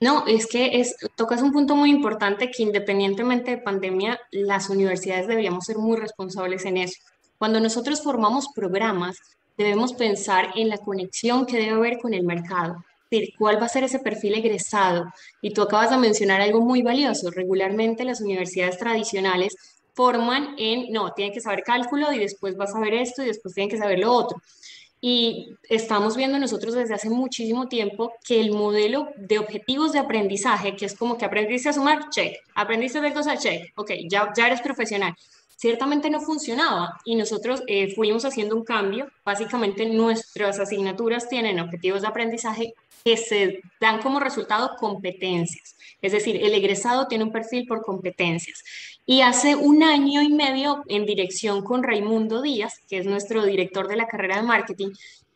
No, 0.00 0.26
es 0.26 0.48
que 0.48 0.80
es, 0.80 0.96
tocas 1.14 1.42
un 1.42 1.52
punto 1.52 1.76
muy 1.76 1.90
importante 1.90 2.50
que 2.50 2.64
independientemente 2.64 3.52
de 3.52 3.58
pandemia, 3.58 4.18
las 4.32 4.68
universidades 4.68 5.28
deberíamos 5.28 5.66
ser 5.66 5.78
muy 5.78 5.96
responsables 5.96 6.64
en 6.64 6.78
eso. 6.78 7.00
Cuando 7.38 7.60
nosotros 7.60 8.02
formamos 8.02 8.48
programas, 8.52 9.16
debemos 9.56 9.92
pensar 9.92 10.48
en 10.56 10.70
la 10.70 10.78
conexión 10.78 11.46
que 11.46 11.58
debe 11.58 11.70
haber 11.70 11.98
con 11.98 12.14
el 12.14 12.24
mercado. 12.24 12.84
Cuál 13.38 13.62
va 13.62 13.66
a 13.66 13.68
ser 13.68 13.84
ese 13.84 14.00
perfil 14.00 14.34
egresado. 14.34 15.04
Y 15.40 15.52
tú 15.52 15.62
acabas 15.62 15.90
de 15.90 15.98
mencionar 15.98 16.40
algo 16.40 16.60
muy 16.60 16.82
valioso. 16.82 17.30
Regularmente 17.30 18.04
las 18.04 18.20
universidades 18.20 18.76
tradicionales 18.76 19.54
forman 19.94 20.54
en, 20.58 20.92
no, 20.92 21.12
tienen 21.12 21.32
que 21.32 21.40
saber 21.40 21.62
cálculo 21.62 22.12
y 22.12 22.18
después 22.18 22.56
vas 22.56 22.74
a 22.74 22.80
ver 22.80 22.94
esto 22.94 23.22
y 23.22 23.26
después 23.26 23.54
tienen 23.54 23.70
que 23.70 23.78
saber 23.78 23.98
lo 23.98 24.12
otro. 24.12 24.40
y 25.00 25.54
estamos 25.68 26.16
viendo 26.16 26.38
nosotros 26.38 26.74
desde 26.74 26.94
hace 26.94 27.10
muchísimo 27.10 27.68
tiempo 27.68 28.12
que 28.26 28.40
el 28.40 28.52
modelo 28.52 29.08
de 29.16 29.38
objetivos 29.38 29.92
de 29.92 29.98
aprendizaje, 29.98 30.76
que 30.76 30.86
es 30.86 30.96
como 30.96 31.18
que 31.18 31.26
aprendiste 31.26 31.68
a 31.68 31.74
sumar, 31.74 32.08
check, 32.10 32.36
aprendiste 32.54 33.00
de 33.02 33.12
cosas, 33.12 33.42
check, 33.42 33.72
ok, 33.76 33.90
ya, 34.08 34.32
ya 34.34 34.46
eres 34.46 34.62
profesional, 34.62 35.14
ciertamente 35.56 36.10
no 36.10 36.20
funcionaba 36.20 37.00
y 37.04 37.16
nosotros 37.16 37.62
eh, 37.66 37.94
fuimos 37.94 38.24
haciendo 38.24 38.56
un 38.56 38.64
cambio. 38.64 39.08
Básicamente 39.24 39.86
nuestras 39.86 40.58
asignaturas 40.58 41.28
tienen 41.28 41.60
objetivos 41.60 42.02
de 42.02 42.08
aprendizaje 42.08 42.74
que 43.04 43.16
se 43.16 43.60
dan 43.80 44.00
como 44.00 44.20
resultado 44.20 44.76
competencias. 44.78 45.76
Es 46.00 46.12
decir, 46.12 46.36
el 46.36 46.54
egresado 46.54 47.06
tiene 47.06 47.24
un 47.24 47.32
perfil 47.32 47.66
por 47.66 47.82
competencias. 47.82 48.62
Y 49.06 49.20
hace 49.20 49.54
un 49.54 49.82
año 49.82 50.22
y 50.22 50.32
medio, 50.32 50.82
en 50.88 51.04
dirección 51.04 51.62
con 51.62 51.82
Raimundo 51.82 52.40
Díaz, 52.40 52.80
que 52.88 52.96
es 52.96 53.04
nuestro 53.04 53.44
director 53.44 53.86
de 53.86 53.96
la 53.96 54.06
carrera 54.06 54.36
de 54.36 54.44
marketing, 54.44 54.92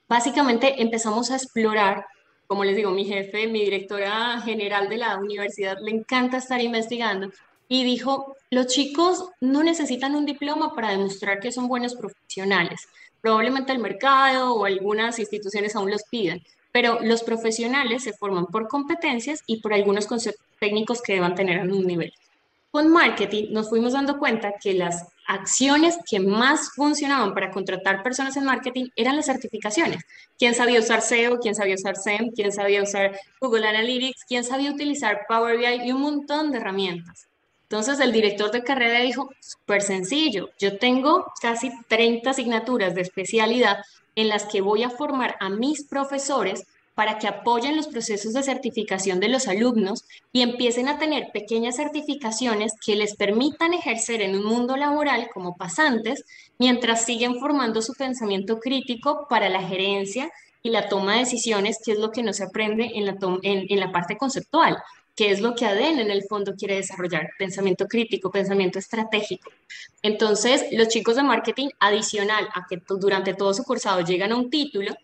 básicamente 0.08 0.80
empezamos 0.80 1.30
a 1.30 1.36
explorar, 1.36 2.06
como 2.46 2.64
les 2.64 2.76
digo, 2.76 2.90
mi 2.92 3.04
jefe, 3.04 3.46
mi 3.46 3.60
directora 3.60 4.40
general 4.40 4.88
de 4.88 4.96
la 4.96 5.18
universidad, 5.18 5.76
le 5.82 5.90
encanta 5.90 6.38
estar 6.38 6.62
investigando, 6.62 7.30
y 7.68 7.84
dijo, 7.84 8.34
los 8.50 8.68
chicos 8.68 9.28
no 9.42 9.62
necesitan 9.62 10.14
un 10.14 10.24
diploma 10.24 10.74
para 10.74 10.92
demostrar 10.92 11.38
que 11.38 11.52
son 11.52 11.68
buenos 11.68 11.94
profesionales. 11.94 12.88
Probablemente 13.20 13.72
el 13.72 13.80
mercado 13.80 14.54
o 14.54 14.64
algunas 14.64 15.18
instituciones 15.18 15.76
aún 15.76 15.90
los 15.90 16.04
piden, 16.04 16.42
pero 16.72 17.00
los 17.02 17.22
profesionales 17.22 18.04
se 18.04 18.14
forman 18.14 18.46
por 18.46 18.66
competencias 18.66 19.42
y 19.46 19.60
por 19.60 19.74
algunos 19.74 20.06
conceptos 20.06 20.46
técnicos 20.58 21.02
que 21.02 21.12
deban 21.12 21.34
tener 21.34 21.58
en 21.58 21.70
un 21.70 21.86
nivel 21.86 22.14
con 22.70 22.88
marketing 22.88 23.46
nos 23.50 23.68
fuimos 23.68 23.92
dando 23.92 24.18
cuenta 24.18 24.52
que 24.60 24.74
las 24.74 25.06
acciones 25.26 25.98
que 26.08 26.20
más 26.20 26.70
funcionaban 26.74 27.34
para 27.34 27.50
contratar 27.50 28.02
personas 28.02 28.36
en 28.36 28.44
marketing 28.44 28.86
eran 28.96 29.16
las 29.16 29.26
certificaciones. 29.26 30.02
¿Quién 30.38 30.54
sabía 30.54 30.80
usar 30.80 31.02
SEO? 31.02 31.38
¿Quién 31.38 31.54
sabía 31.54 31.74
usar 31.74 31.96
SEM? 31.96 32.30
¿Quién 32.34 32.52
sabía 32.52 32.82
usar 32.82 33.18
Google 33.40 33.66
Analytics? 33.66 34.24
¿Quién 34.26 34.44
sabía 34.44 34.70
utilizar 34.70 35.20
Power 35.28 35.58
BI? 35.58 35.86
Y 35.86 35.92
un 35.92 36.00
montón 36.00 36.50
de 36.50 36.58
herramientas. 36.58 37.28
Entonces 37.62 38.00
el 38.00 38.12
director 38.12 38.50
de 38.50 38.64
carrera 38.64 39.00
dijo, 39.00 39.30
súper 39.40 39.82
sencillo, 39.82 40.48
yo 40.58 40.78
tengo 40.78 41.26
casi 41.42 41.70
30 41.88 42.30
asignaturas 42.30 42.94
de 42.94 43.02
especialidad 43.02 43.78
en 44.14 44.28
las 44.28 44.46
que 44.46 44.62
voy 44.62 44.82
a 44.82 44.90
formar 44.90 45.36
a 45.40 45.50
mis 45.50 45.84
profesores 45.84 46.64
para 46.98 47.20
que 47.20 47.28
apoyen 47.28 47.76
los 47.76 47.86
procesos 47.86 48.32
de 48.32 48.42
certificación 48.42 49.20
de 49.20 49.28
los 49.28 49.46
alumnos 49.46 50.04
y 50.32 50.42
empiecen 50.42 50.88
a 50.88 50.98
tener 50.98 51.28
pequeñas 51.32 51.76
certificaciones 51.76 52.72
que 52.84 52.96
les 52.96 53.14
permitan 53.14 53.72
ejercer 53.72 54.20
en 54.20 54.34
un 54.34 54.44
mundo 54.44 54.76
laboral 54.76 55.28
como 55.32 55.56
pasantes 55.56 56.24
mientras 56.58 57.04
siguen 57.04 57.38
formando 57.38 57.82
su 57.82 57.92
pensamiento 57.92 58.58
crítico 58.58 59.28
para 59.30 59.48
la 59.48 59.62
gerencia 59.62 60.28
y 60.60 60.70
la 60.70 60.88
toma 60.88 61.12
de 61.12 61.20
decisiones, 61.20 61.78
que 61.84 61.92
es 61.92 62.00
lo 62.00 62.10
que 62.10 62.24
no 62.24 62.32
se 62.32 62.42
aprende 62.42 62.90
en 62.92 63.06
la, 63.06 63.16
en, 63.44 63.78
la 63.78 63.92
parte 63.92 64.16
conceptual 64.16 64.76
que 65.14 65.30
es 65.30 65.40
lo 65.40 65.54
que 65.54 65.66
ADEN 65.66 66.00
en 66.00 66.10
el 66.10 66.24
fondo 66.28 66.54
quiere 66.56 66.76
desarrollar, 66.76 67.30
pensamiento 67.38 67.86
crítico, 67.86 68.30
pensamiento 68.30 68.78
estratégico. 68.78 69.50
Entonces, 70.00 70.66
los 70.70 70.88
chicos 70.88 71.16
de 71.16 71.24
marketing, 71.24 71.70
adicional 71.80 72.48
a 72.54 72.66
que 72.68 72.80
durante 72.88 73.34
todo 73.34 73.52
su 73.52 73.64
cursado 73.64 74.00
llegan 74.02 74.30
a 74.30 74.36
un 74.36 74.48
título, 74.48 74.94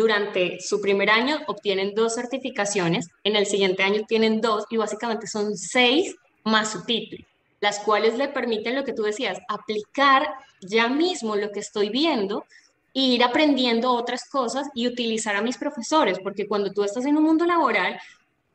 durante 0.00 0.60
su 0.60 0.80
primer 0.80 1.10
año 1.10 1.40
obtienen 1.46 1.94
dos 1.94 2.14
certificaciones, 2.14 3.08
en 3.22 3.36
el 3.36 3.44
siguiente 3.44 3.82
año 3.82 4.04
tienen 4.08 4.40
dos 4.40 4.64
y 4.70 4.78
básicamente 4.78 5.26
son 5.26 5.58
seis 5.58 6.16
más 6.42 6.72
su 6.72 6.84
título, 6.86 7.22
las 7.60 7.80
cuales 7.80 8.16
le 8.16 8.28
permiten 8.28 8.76
lo 8.76 8.84
que 8.84 8.94
tú 8.94 9.02
decías, 9.02 9.38
aplicar 9.46 10.26
ya 10.62 10.88
mismo 10.88 11.36
lo 11.36 11.52
que 11.52 11.60
estoy 11.60 11.90
viendo 11.90 12.46
e 12.94 13.00
ir 13.00 13.22
aprendiendo 13.22 13.92
otras 13.92 14.26
cosas 14.30 14.68
y 14.74 14.88
utilizar 14.88 15.36
a 15.36 15.42
mis 15.42 15.58
profesores, 15.58 16.18
porque 16.22 16.48
cuando 16.48 16.72
tú 16.72 16.82
estás 16.82 17.04
en 17.04 17.18
un 17.18 17.24
mundo 17.24 17.44
laboral 17.44 18.00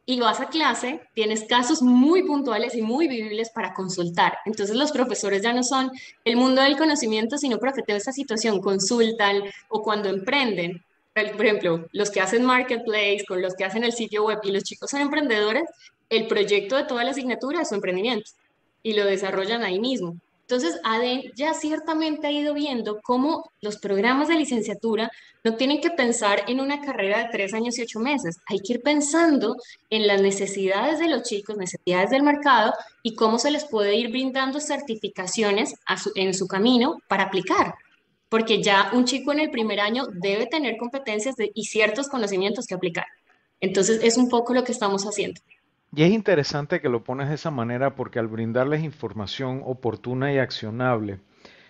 y 0.08 0.20
vas 0.20 0.40
a 0.40 0.50
clase, 0.50 1.00
tienes 1.14 1.44
casos 1.44 1.84
muy 1.84 2.24
puntuales 2.24 2.74
y 2.74 2.82
muy 2.82 3.08
vivibles 3.08 3.52
para 3.52 3.76
consultar. 3.76 4.40
Entonces 4.46 4.76
los 4.76 4.92
profesores 4.92 5.44
ya 5.44 5.54
no 5.54 5.62
son 5.62 5.92
el 6.24 6.38
mundo 6.38 6.64
del 6.64 6.76
conocimiento, 6.76 7.38
sino 7.38 7.60
tengo 7.60 7.98
esta 7.98 8.12
situación, 8.12 8.62
consultan 8.62 9.44
o 9.70 9.84
cuando 9.84 10.10
emprenden, 10.10 10.84
por 11.16 11.46
ejemplo, 11.46 11.88
los 11.94 12.12
que 12.12 12.20
hacen 12.20 12.44
marketplace, 12.44 13.24
con 13.26 13.42
los 13.42 13.56
que 13.56 13.64
hacen 13.64 13.86
el 13.86 13.94
sitio 13.94 14.26
web 14.26 14.40
y 14.44 14.52
los 14.52 14.64
chicos 14.64 14.90
son 14.90 15.00
emprendedores, 15.00 15.64
el 16.10 16.28
proyecto 16.28 16.76
de 16.76 16.84
toda 16.84 17.06
la 17.06 17.12
asignatura 17.12 17.62
es 17.62 17.70
su 17.70 17.76
emprendimiento 17.76 18.32
y 18.84 18.94
lo 18.94 19.06
desarrollan 19.06 19.64
ahí 19.64 19.80
mismo. 19.80 20.18
Entonces, 20.42 20.80
ADEN 20.84 21.32
ya 21.36 21.54
ciertamente 21.56 22.28
ha 22.28 22.32
ido 22.32 22.54
viendo 22.54 23.00
cómo 23.02 23.50
los 23.62 23.78
programas 23.78 24.28
de 24.28 24.36
licenciatura 24.36 25.10
no 25.44 25.56
tienen 25.56 25.82
que 25.82 25.90
pensar 25.90 26.44
en 26.48 26.60
una 26.60 26.82
carrera 26.82 27.20
de 27.20 27.30
tres 27.32 27.54
años 27.54 27.80
y 27.80 27.82
ocho 27.82 28.00
meses. 28.00 28.38
Hay 28.48 28.60
que 28.60 28.74
ir 28.74 28.82
pensando 28.84 29.56
en 29.90 30.06
las 30.06 30.22
necesidades 30.22 31.00
de 31.00 31.08
los 31.08 31.24
chicos, 31.24 31.58
necesidades 31.58 32.12
del 32.12 32.22
mercado 32.22 32.74
y 33.02 33.16
cómo 33.16 33.40
se 33.40 33.50
les 33.50 33.66
puede 33.66 33.96
ir 33.96 34.10
brindando 34.10 34.60
certificaciones 34.60 35.76
en 36.14 36.34
su 36.36 36.48
camino 36.48 37.02
para 37.08 37.24
aplicar 37.24 37.74
porque 38.36 38.62
ya 38.62 38.90
un 38.92 39.06
chico 39.06 39.32
en 39.32 39.40
el 39.40 39.50
primer 39.50 39.80
año 39.80 40.08
debe 40.12 40.46
tener 40.46 40.76
competencias 40.76 41.36
y 41.54 41.64
ciertos 41.64 42.10
conocimientos 42.10 42.68
que 42.68 42.76
aplicar. 42.76 43.06
Entonces 43.62 44.02
es 44.04 44.18
un 44.18 44.28
poco 44.28 44.54
lo 44.54 44.66
que 44.66 44.74
estamos 44.74 45.06
haciendo. 45.06 45.40
Y 45.96 46.04
es 46.04 46.12
interesante 46.12 46.82
que 46.82 46.90
lo 46.90 47.02
pones 47.02 47.30
de 47.30 47.36
esa 47.36 47.50
manera 47.50 47.96
porque 47.96 48.20
al 48.20 48.28
brindarles 48.28 48.84
información 48.84 49.62
oportuna 49.64 50.34
y 50.34 50.40
accionable, 50.40 51.20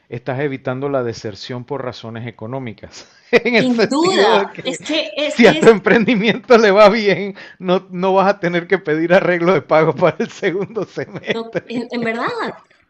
estás 0.10 0.40
evitando 0.40 0.90
la 0.90 1.04
deserción 1.04 1.66
por 1.66 1.86
razones 1.86 2.26
económicas. 2.26 3.08
Sin 3.44 3.78
duda, 3.88 4.52
es 4.64 4.80
que 4.80 5.32
si 5.36 5.46
a 5.46 5.60
tu 5.60 5.70
emprendimiento 5.70 6.58
le 6.58 6.72
va 6.72 6.90
bien, 6.90 7.36
no, 7.60 7.86
no 7.92 8.16
vas 8.16 8.28
a 8.28 8.40
tener 8.40 8.66
que 8.66 8.80
pedir 8.80 9.14
arreglo 9.14 9.54
de 9.54 9.62
pago 9.62 9.94
para 9.96 10.18
el 10.18 10.32
segundo 10.32 10.84
semestre. 10.86 11.64
en, 11.70 12.02
verdad, 12.02 12.26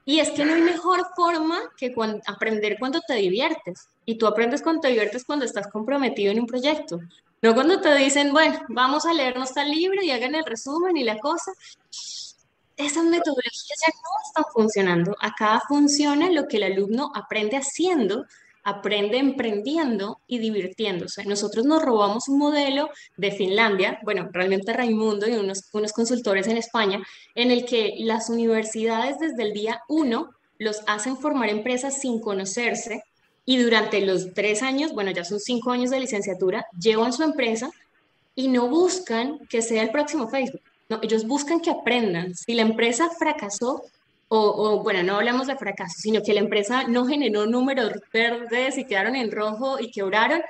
y 0.05 0.19
es 0.19 0.29
que 0.29 0.45
no 0.45 0.53
hay 0.53 0.61
mejor 0.61 1.07
forma 1.15 1.59
que 1.77 1.93
aprender 2.27 2.77
cuando 2.79 3.01
te 3.01 3.15
diviertes. 3.15 3.89
Y 4.05 4.17
tú 4.19 4.27
aprendes 4.27 4.61
cuando 4.61 4.81
te 4.81 4.89
diviertes 4.89 5.25
cuando 5.25 5.45
estás 5.45 5.67
comprometido 5.67 6.31
en 6.31 6.39
un 6.39 6.45
proyecto. 6.45 6.99
No 7.41 7.55
cuando 7.55 7.81
te 7.81 7.93
dicen, 7.95 8.31
bueno, 8.31 8.59
vamos 8.69 9.05
a 9.05 9.13
leernos 9.13 9.53
tal 9.53 9.69
libro 9.69 10.01
y 10.03 10.11
hagan 10.11 10.35
el 10.35 10.45
resumen 10.45 10.95
y 10.95 11.03
la 11.03 11.17
cosa. 11.17 11.51
Esas 12.77 13.05
metodologías 13.05 13.79
ya 13.85 13.93
no 13.93 14.27
están 14.27 14.45
funcionando. 14.53 15.15
Acá 15.19 15.61
funciona 15.67 16.29
lo 16.29 16.47
que 16.47 16.57
el 16.57 16.63
alumno 16.63 17.11
aprende 17.15 17.57
haciendo 17.57 18.25
aprende 18.65 19.17
emprendiendo 19.17 20.19
y 20.27 20.39
divirtiéndose. 20.39 21.23
Nosotros 21.23 21.65
nos 21.65 21.83
robamos 21.83 22.27
un 22.27 22.39
modelo 22.39 22.89
de 23.15 23.31
Finlandia, 23.31 23.99
bueno, 24.03 24.27
realmente 24.33 24.73
Raimundo 24.73 25.29
y 25.29 25.33
unos, 25.33 25.69
unos 25.71 25.93
consultores 25.93 26.47
en 26.47 26.57
España, 26.57 27.01
en 27.35 27.51
el 27.51 27.65
que 27.65 27.93
las 27.99 28.29
universidades 28.29 29.19
desde 29.19 29.43
el 29.43 29.53
día 29.53 29.81
uno 29.87 30.31
los 30.57 30.81
hacen 30.87 31.15
formar 31.15 31.49
empresas 31.49 32.01
sin 32.01 32.19
conocerse 32.19 33.03
y 33.45 33.57
durante 33.57 34.01
los 34.01 34.33
tres 34.33 34.63
años, 34.63 34.93
bueno, 34.93 35.11
ya 35.11 35.23
son 35.23 35.39
cinco 35.39 35.69
años 35.71 35.91
de 35.91 35.99
licenciatura, 35.99 36.65
llevan 36.79 37.13
su 37.13 37.21
empresa 37.21 37.69
y 38.33 38.47
no 38.47 38.67
buscan 38.67 39.39
que 39.47 39.61
sea 39.61 39.83
el 39.83 39.91
próximo 39.91 40.27
Facebook. 40.27 40.61
No, 40.89 40.99
ellos 41.03 41.27
buscan 41.27 41.59
que 41.59 41.69
aprendan. 41.69 42.35
Si 42.35 42.55
la 42.55 42.63
empresa 42.63 43.09
fracasó, 43.11 43.83
o, 44.27 44.81
bueno, 44.83 45.03
no 45.03 45.17
hablamos 45.17 45.47
de 45.47 45.55
fracaso, 45.55 45.95
sino 45.97 46.21
que 46.21 46.33
la 46.33 46.39
empresa 46.39 46.83
no 46.87 47.05
generó 47.05 47.45
números 47.45 47.91
verdes 48.11 48.77
y 48.77 48.85
quedaron 48.85 49.15
en 49.15 49.31
rojo 49.31 49.79
y 49.79 49.91
quebraron, 49.91 50.41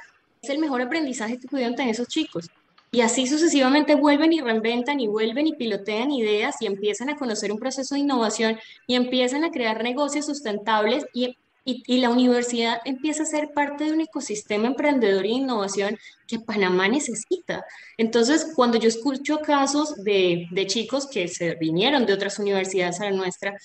es 0.42 0.50
el 0.50 0.60
mejor 0.60 0.82
aprendizaje 0.82 1.38
que 1.38 1.48
pudieron 1.48 1.76
tener 1.76 1.92
esos 1.92 2.08
chicos. 2.08 2.50
Y 2.92 3.02
así 3.02 3.28
sucesivamente 3.28 3.96
vuelven 3.96 4.32
y 4.32 4.40
reinventan 4.40 5.02
y 5.02 5.08
vuelven 5.08 5.48
y 5.48 5.56
pilotean 5.56 6.12
ideas 6.12 6.56
y 6.62 6.66
empiezan 6.66 7.10
a 7.10 7.18
conocer 7.18 7.52
un 7.52 7.60
proceso 7.60 7.96
de 7.96 8.02
innovación 8.02 8.58
y 8.88 8.96
empiezan 8.96 9.44
a 9.44 9.52
crear 9.52 9.84
negocios 9.84 10.26
sustentables 10.28 11.06
y, 11.14 11.38
y, 11.66 11.98
la 11.98 12.12
universidad 12.12 12.80
empieza 12.86 13.24
a 13.24 13.26
ser 13.26 13.52
parte 13.52 13.86
de 13.86 13.94
un 13.94 14.02
ecosistema 14.02 14.68
emprendedor 14.68 15.26
y 15.26 15.32
innovación 15.32 15.98
que 16.28 16.40
Panamá 16.40 16.88
necesita. 16.88 17.66
Entonces, 17.98 18.52
cuando 18.56 18.78
yo 18.78 18.88
escucho 18.88 19.40
casos 19.40 19.96
de, 20.04 20.48
de 20.52 20.68
chicos 20.68 21.08
que 21.08 21.28
se 21.28 21.56
vinieron 21.56 22.06
de 22.06 22.14
otras 22.14 22.38
universidades 22.38 23.02
a 23.02 23.06
la 23.06 23.12
nuestra, 23.12 23.58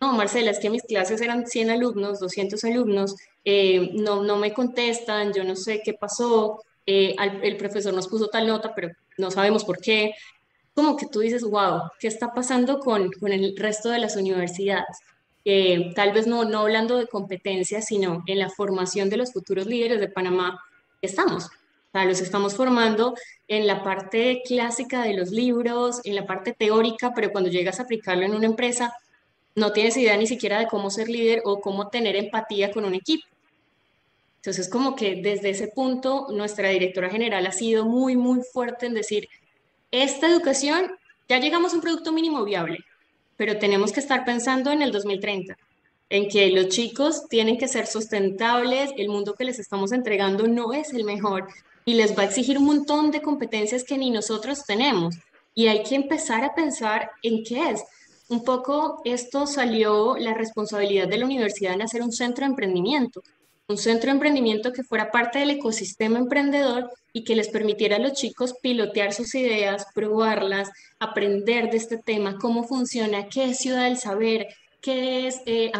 no, 0.00 0.14
Marcela, 0.14 0.50
es 0.50 0.58
que 0.58 0.70
mis 0.70 0.82
clases 0.82 1.20
eran 1.20 1.46
100 1.46 1.70
alumnos, 1.70 2.18
200 2.18 2.64
alumnos, 2.64 3.14
eh, 3.44 3.90
no, 3.92 4.24
no 4.24 4.36
me 4.36 4.52
contestan, 4.52 5.32
yo 5.32 5.44
no 5.44 5.54
sé 5.54 5.82
qué 5.84 5.92
pasó, 5.92 6.60
eh, 6.86 7.14
el 7.42 7.56
profesor 7.56 7.94
nos 7.94 8.08
puso 8.08 8.28
tal 8.28 8.46
nota, 8.46 8.74
pero 8.74 8.90
no 9.18 9.30
sabemos 9.30 9.62
por 9.64 9.78
qué. 9.78 10.12
Como 10.74 10.96
que 10.96 11.06
tú 11.06 11.20
dices, 11.20 11.44
wow, 11.44 11.82
¿qué 12.00 12.08
está 12.08 12.32
pasando 12.32 12.80
con, 12.80 13.12
con 13.12 13.30
el 13.30 13.54
resto 13.56 13.90
de 13.90 13.98
las 13.98 14.16
universidades? 14.16 14.96
Tal 15.94 16.12
vez 16.12 16.26
no, 16.26 16.44
no 16.44 16.60
hablando 16.60 16.96
de 16.96 17.06
competencias, 17.06 17.86
sino 17.86 18.22
en 18.26 18.38
la 18.38 18.50
formación 18.50 19.10
de 19.10 19.16
los 19.16 19.32
futuros 19.32 19.66
líderes 19.66 20.00
de 20.00 20.08
Panamá, 20.08 20.60
estamos. 21.00 21.50
O 21.94 22.04
los 22.04 22.20
estamos 22.20 22.54
formando 22.54 23.14
en 23.48 23.66
la 23.66 23.82
parte 23.82 24.42
clásica 24.46 25.02
de 25.02 25.14
los 25.14 25.30
libros, 25.30 26.00
en 26.04 26.14
la 26.14 26.26
parte 26.26 26.52
teórica, 26.52 27.12
pero 27.14 27.30
cuando 27.30 27.50
llegas 27.50 27.80
a 27.80 27.82
aplicarlo 27.82 28.24
en 28.24 28.34
una 28.34 28.46
empresa, 28.46 28.94
no 29.54 29.72
tienes 29.72 29.96
idea 29.98 30.16
ni 30.16 30.26
siquiera 30.26 30.58
de 30.58 30.68
cómo 30.68 30.90
ser 30.90 31.08
líder 31.08 31.42
o 31.44 31.60
cómo 31.60 31.88
tener 31.88 32.16
empatía 32.16 32.70
con 32.70 32.86
un 32.86 32.94
equipo. 32.94 33.26
Entonces, 34.36 34.68
como 34.68 34.96
que 34.96 35.20
desde 35.22 35.50
ese 35.50 35.68
punto, 35.68 36.28
nuestra 36.30 36.70
directora 36.70 37.10
general 37.10 37.46
ha 37.46 37.52
sido 37.52 37.84
muy, 37.84 38.16
muy 38.16 38.40
fuerte 38.40 38.86
en 38.86 38.94
decir, 38.94 39.28
esta 39.90 40.26
educación, 40.26 40.90
ya 41.28 41.38
llegamos 41.38 41.72
a 41.72 41.76
un 41.76 41.82
producto 41.82 42.10
mínimo 42.12 42.42
viable, 42.42 42.78
pero 43.36 43.58
tenemos 43.58 43.92
que 43.92 44.00
estar 44.00 44.24
pensando 44.24 44.70
en 44.70 44.82
el 44.82 44.92
2030, 44.92 45.56
en 46.08 46.28
que 46.28 46.50
los 46.50 46.68
chicos 46.68 47.28
tienen 47.28 47.58
que 47.58 47.68
ser 47.68 47.86
sustentables, 47.86 48.90
el 48.96 49.08
mundo 49.08 49.34
que 49.34 49.44
les 49.44 49.58
estamos 49.58 49.92
entregando 49.92 50.46
no 50.46 50.72
es 50.72 50.92
el 50.92 51.04
mejor 51.04 51.46
y 51.84 51.94
les 51.94 52.16
va 52.16 52.22
a 52.22 52.26
exigir 52.26 52.58
un 52.58 52.64
montón 52.64 53.10
de 53.10 53.22
competencias 53.22 53.84
que 53.84 53.98
ni 53.98 54.10
nosotros 54.10 54.64
tenemos. 54.64 55.16
Y 55.54 55.66
hay 55.66 55.82
que 55.82 55.94
empezar 55.94 56.44
a 56.44 56.54
pensar 56.54 57.10
en 57.22 57.42
qué 57.44 57.70
es. 57.70 57.82
Un 58.28 58.44
poco 58.44 59.02
esto 59.04 59.46
salió 59.46 60.16
la 60.16 60.34
responsabilidad 60.34 61.08
de 61.08 61.18
la 61.18 61.26
universidad 61.26 61.74
en 61.74 61.82
hacer 61.82 62.02
un 62.02 62.12
centro 62.12 62.44
de 62.44 62.50
emprendimiento 62.50 63.22
un 63.72 63.78
centro 63.78 64.08
de 64.08 64.12
emprendimiento 64.12 64.72
que 64.72 64.84
fuera 64.84 65.10
parte 65.10 65.38
del 65.38 65.50
ecosistema 65.50 66.18
emprendedor 66.18 66.90
y 67.12 67.24
que 67.24 67.34
les 67.34 67.48
permitiera 67.48 67.96
a 67.96 67.98
los 67.98 68.12
chicos 68.12 68.54
pilotear 68.62 69.12
sus 69.12 69.34
ideas, 69.34 69.86
probarlas, 69.94 70.70
aprender 70.98 71.70
de 71.70 71.78
este 71.78 71.96
tema, 71.96 72.38
cómo 72.38 72.64
funciona, 72.64 73.28
qué 73.28 73.50
es 73.50 73.58
Ciudad 73.58 73.84
del 73.84 73.98
Saber, 73.98 74.48
qué 74.80 75.26
es 75.26 75.40
eh, 75.46 75.72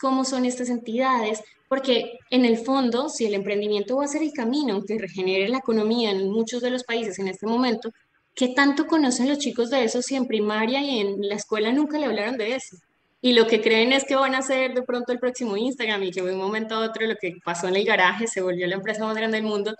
cómo 0.00 0.24
son 0.24 0.44
estas 0.44 0.68
entidades, 0.68 1.42
porque 1.68 2.18
en 2.30 2.44
el 2.44 2.58
fondo, 2.58 3.08
si 3.08 3.26
el 3.26 3.34
emprendimiento 3.34 3.96
va 3.96 4.04
a 4.04 4.08
ser 4.08 4.22
el 4.22 4.32
camino 4.32 4.82
que 4.84 4.98
regenere 4.98 5.48
la 5.48 5.58
economía 5.58 6.10
en 6.10 6.30
muchos 6.30 6.62
de 6.62 6.70
los 6.70 6.84
países 6.84 7.18
en 7.18 7.28
este 7.28 7.46
momento, 7.46 7.90
¿qué 8.34 8.48
tanto 8.48 8.86
conocen 8.86 9.28
los 9.28 9.38
chicos 9.38 9.70
de 9.70 9.84
eso 9.84 10.02
si 10.02 10.14
en 10.14 10.26
primaria 10.26 10.80
y 10.82 11.00
en 11.00 11.28
la 11.28 11.34
escuela 11.34 11.72
nunca 11.72 11.98
le 11.98 12.06
hablaron 12.06 12.36
de 12.36 12.54
eso? 12.56 12.76
Y 13.24 13.34
lo 13.34 13.46
que 13.46 13.62
creen 13.62 13.92
es 13.92 14.04
que 14.04 14.16
van 14.16 14.34
a 14.34 14.42
ser 14.42 14.74
de 14.74 14.82
pronto 14.82 15.12
el 15.12 15.20
próximo 15.20 15.56
Instagram 15.56 16.02
y 16.02 16.10
que 16.10 16.20
de 16.20 16.32
un 16.32 16.38
momento 16.40 16.74
a 16.74 16.80
otro 16.80 17.06
lo 17.06 17.14
que 17.14 17.36
pasó 17.44 17.68
en 17.68 17.76
el 17.76 17.84
garaje 17.84 18.26
se 18.26 18.42
volvió 18.42 18.66
la 18.66 18.74
empresa 18.74 19.04
más 19.04 19.16
grande 19.16 19.36
del 19.36 19.46
mundo. 19.46 19.76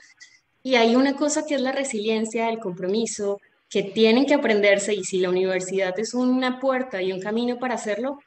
Y 0.63 0.77
hay 0.77 0.95
una 0.95 1.17
cosa 1.17 1.45
que 1.45 1.57
es 1.57 1.61
la 1.61 1.73
resiliencia, 1.73 2.49
el 2.49 2.61
compromiso, 2.61 3.41
que 3.69 3.83
tienen 3.83 4.27
que 4.27 4.35
aprenderse 4.35 4.95
y 4.95 5.03
si 5.03 5.19
la 5.19 5.29
universidad 5.29 5.99
es 5.99 6.15
una 6.15 6.61
puerta 6.61 7.03
y 7.03 7.13
un 7.13 7.21
camino 7.21 7.59
para 7.59 7.75
hacerlo, 7.75 8.21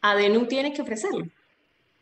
ADENU 0.00 0.46
tiene 0.46 0.72
que 0.72 0.82
ofrecerlo. 0.82 1.26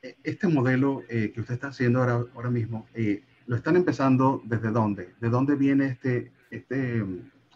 E, 0.03 0.17
este 0.23 0.49
modelo 0.49 1.05
eh, 1.09 1.33
que 1.33 1.41
usted 1.41 1.55
está 1.55 1.69
haciendo 1.69 2.01
ahora, 2.01 2.27
ahora 2.35 2.51
mismo, 2.51 2.87
eh, 2.95 3.23
¿lo 3.47 3.57
están 3.57 3.77
empezando 3.77 4.43
desde 4.45 4.71
dónde? 4.71 5.15
¿De 5.19 5.31
dónde 5.31 5.55
viene 5.55 5.87
este, 5.87 6.31
este, 6.51 7.03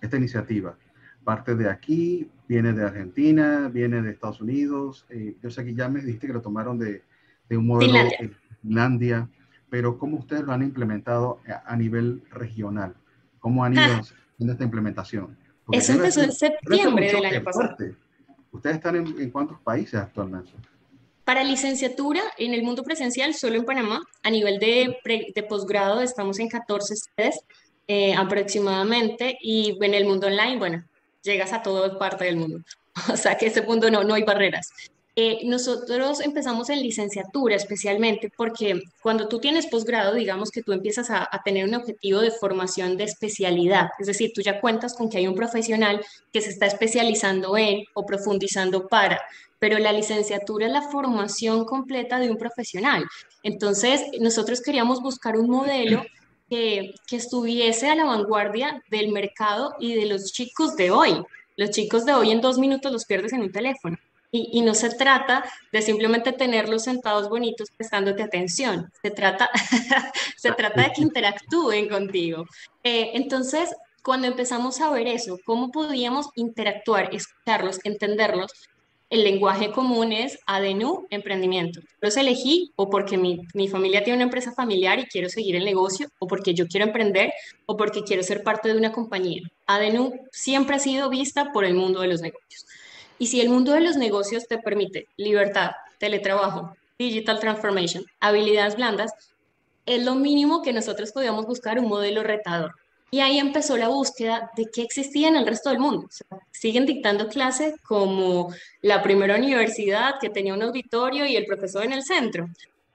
esta 0.01 0.17
iniciativa? 0.17 0.79
Parte 1.27 1.57
de 1.57 1.69
aquí, 1.69 2.31
viene 2.47 2.73
de 2.73 2.85
Argentina, 2.85 3.69
viene 3.69 4.01
de 4.01 4.13
Estados 4.13 4.41
Unidos. 4.41 5.05
Eh, 5.11 5.35
yo 5.43 5.51
sé 5.51 5.65
que 5.65 5.75
ya 5.75 5.89
me 5.89 6.01
dijiste 6.01 6.29
que 6.29 6.33
lo 6.33 6.41
tomaron 6.41 6.79
de, 6.79 7.03
de 7.49 7.57
un 7.57 7.67
modelo 7.67 7.93
de 7.95 8.31
Finlandia, 8.63 9.29
pero 9.69 9.99
¿cómo 9.99 10.19
ustedes 10.19 10.45
lo 10.45 10.53
han 10.53 10.63
implementado 10.63 11.41
a, 11.67 11.77
nivel 11.77 12.23
regional? 12.31 12.95
¿Cómo 13.41 13.65
han 13.65 13.73
ido 13.73 13.83
ah. 13.83 14.03
haciendo 14.35 14.53
esta 14.53 14.63
implementación? 14.63 15.37
Eso 15.73 15.95
empezó 15.95 16.23
en 16.23 16.31
septiembre 16.31 17.13
del 17.13 17.25
año 17.25 17.43
pasado. 17.43 17.77
¿Ustedes 18.53 18.77
están 18.77 18.95
en, 18.95 19.21
en 19.21 19.31
cuántos 19.31 19.59
países 19.61 19.95
actualmente? 19.95 20.53
Para 21.25 21.43
licenciatura 21.43 22.23
en 22.39 22.55
el 22.55 22.63
mundo 22.63 22.85
presencial, 22.85 23.35
solo 23.35 23.57
en 23.57 23.65
Panamá. 23.65 24.01
A 24.23 24.31
nivel 24.31 24.61
de, 24.61 24.97
de 25.35 25.43
posgrado 25.43 26.01
estamos 26.03 26.39
en 26.39 26.49
14 26.49 26.95
sedes 26.95 27.41
eh, 27.89 28.15
aproximadamente. 28.15 29.37
Y 29.41 29.77
en 29.81 29.93
el 29.93 30.05
mundo 30.05 30.29
online, 30.29 30.57
bueno, 30.57 30.85
llegas 31.27 31.53
a 31.53 31.63
toda 31.63 31.99
parte 31.99 32.25
del 32.25 32.37
mundo. 32.37 32.61
O 33.13 33.17
sea 33.19 33.37
que 33.37 33.49
ese 33.49 33.61
punto 33.61 33.91
no, 33.91 34.05
no 34.05 34.15
hay 34.15 34.23
barreras. 34.23 34.73
Eh, 35.19 35.41
nosotros 35.45 36.21
empezamos 36.21 36.69
en 36.69 36.83
licenciatura 36.83 37.57
especialmente 37.57 38.31
porque 38.37 38.83
cuando 39.03 39.29
tú 39.29 39.39
tienes 39.39 39.67
posgrado, 39.67 40.15
digamos 40.15 40.51
que 40.51 40.63
tú 40.63 40.73
empiezas 40.73 41.09
a, 41.11 41.27
a, 41.31 41.43
tener 41.43 41.67
un 41.67 41.75
objetivo 41.75 42.21
de 42.21 42.31
formación 42.31 42.99
de 42.99 43.05
especialidad, 43.05 43.89
es 43.99 44.09
decir, 44.09 44.33
tú 44.35 44.43
ya 44.43 44.61
cuentas 44.61 44.95
con 44.95 45.09
que 45.09 45.17
hay 45.17 45.27
un 45.27 45.35
profesional 45.35 46.05
que 46.35 46.43
se 46.43 46.51
está 46.51 46.67
especializando 46.67 47.57
en 47.57 47.85
o 47.95 48.05
profundizando 48.05 48.89
para, 48.89 49.23
pero 49.59 49.79
la 49.79 49.93
licenciatura 49.93 50.67
es 50.67 50.73
la 50.73 50.83
formación 50.83 51.65
completa 51.65 52.19
de 52.19 52.31
un 52.31 52.37
profesional. 52.37 53.07
Entonces, 53.43 54.03
nosotros 54.21 54.61
queríamos 54.61 55.01
buscar 55.01 55.39
un 55.39 55.49
modelo 55.49 56.05
que, 56.49 56.95
estuviese 57.11 57.89
a 57.89 57.95
la 57.95 58.05
vanguardia 58.05 58.83
del 58.91 59.11
mercado 59.11 59.75
y 59.79 59.95
de 59.95 60.07
los 60.07 60.33
chicos 60.33 60.77
de 60.77 60.91
hoy. 60.91 61.23
Los 61.57 61.71
chicos 61.71 62.05
de 62.05 62.13
hoy 62.13 62.31
en 62.31 62.41
dos 62.41 62.59
minutos 62.59 62.93
los 62.93 63.05
pierdes 63.05 63.33
en 63.33 63.43
un 63.43 63.53
teléfono. 63.53 63.97
Y, 64.33 64.61
no 64.61 64.75
se 64.75 64.91
trata 64.91 65.45
de 65.73 65.81
simplemente 65.81 66.33
tenerlos 66.33 66.85
sentados 66.85 67.31
bonitos 67.31 67.71
prestándote 67.71 68.23
atención, 68.23 68.93
se 69.01 69.11
trata, 69.11 69.49
se 70.37 70.53
trata 70.53 70.83
de 70.83 70.93
que 70.93 71.01
interactúen 71.01 71.89
contigo. 71.89 72.45
Eh, 72.83 73.13
entonces, 73.15 73.75
cuando 74.03 74.27
empezamos 74.27 74.81
a 74.81 74.91
ver 74.91 75.07
eso, 75.07 75.39
cómo 75.47 75.71
podíamos 75.71 76.29
interactuar, 76.35 77.15
escucharlos, 77.15 77.81
entenderlos, 77.85 78.53
el 79.09 79.23
lenguaje 79.23 79.71
común 79.71 80.13
es 80.13 80.39
ADNU, 80.47 81.07
emprendimiento. 81.11 81.81
Los 82.01 82.17
elegí 82.17 82.73
o 82.77 82.91
porque 82.91 83.17
mi, 83.17 83.41
mi, 83.55 83.69
familia 83.69 84.03
tiene 84.03 84.17
una 84.17 84.25
empresa 84.25 84.53
familiar 84.53 84.99
y 84.99 85.07
quiero 85.07 85.29
seguir 85.29 85.55
el 85.55 85.65
negocio, 85.65 86.09
o 86.19 86.27
porque 86.27 86.55
yo 86.55 86.67
quiero 86.67 86.87
emprender, 86.87 87.33
o 87.67 87.77
porque 87.77 88.03
quiero 88.03 88.23
ser 88.23 88.43
parte 88.43 88.69
de 88.69 88.77
una 88.77 88.93
compañía. 88.93 89.43
ADNU 89.67 90.13
siempre 90.33 90.77
ha 90.77 90.81
sido 90.81 91.09
vista 91.09 91.53
por 91.53 91.65
el 91.65 91.75
mundo 91.75 92.01
de 92.01 92.09
los 92.09 92.21
negocios. 92.21 92.67
Y 93.19 93.29
si 93.29 93.41
el 93.41 93.49
mundo 93.49 93.73
de 93.73 93.81
los 93.81 93.97
negocios 93.97 94.47
te 94.49 94.59
permite 94.59 95.07
libertad, 95.17 95.71
teletrabajo, 95.99 96.77
digital 96.99 97.39
transformation, 97.39 98.05
habilidades 98.21 98.77
blandas, 98.77 99.13
es 99.87 100.05
lo 100.05 100.17
mínimo 100.17 100.63
que 100.63 100.73
nosotros 100.73 101.13
podíamos 101.13 101.47
buscar 101.47 101.79
un 101.79 101.89
modelo 101.89 102.23
retador. 102.23 102.75
Y 103.11 103.21
ahí 103.21 103.39
empezó 103.39 103.77
la 103.77 103.89
búsqueda 103.89 104.51
de 104.57 104.67
qué 104.73 104.83
existía 104.83 105.29
en 105.29 105.37
el 105.37 105.47
resto 105.47 105.71
del 105.71 105.79
mundo. 105.79 106.09
siguen 106.51 106.87
dictando 106.87 107.29
clases 107.29 107.75
como 107.83 108.53
la 108.83 109.03
primera 109.03 109.37
universidad 109.37 110.15
que 110.21 110.31
tenía 110.31 110.55
un 110.55 110.63
auditorio 110.63 111.27
y 111.27 111.37
el 111.37 111.47
profesor 111.47 111.85
en 111.85 111.93
el 111.93 112.03
centro. 112.03 112.49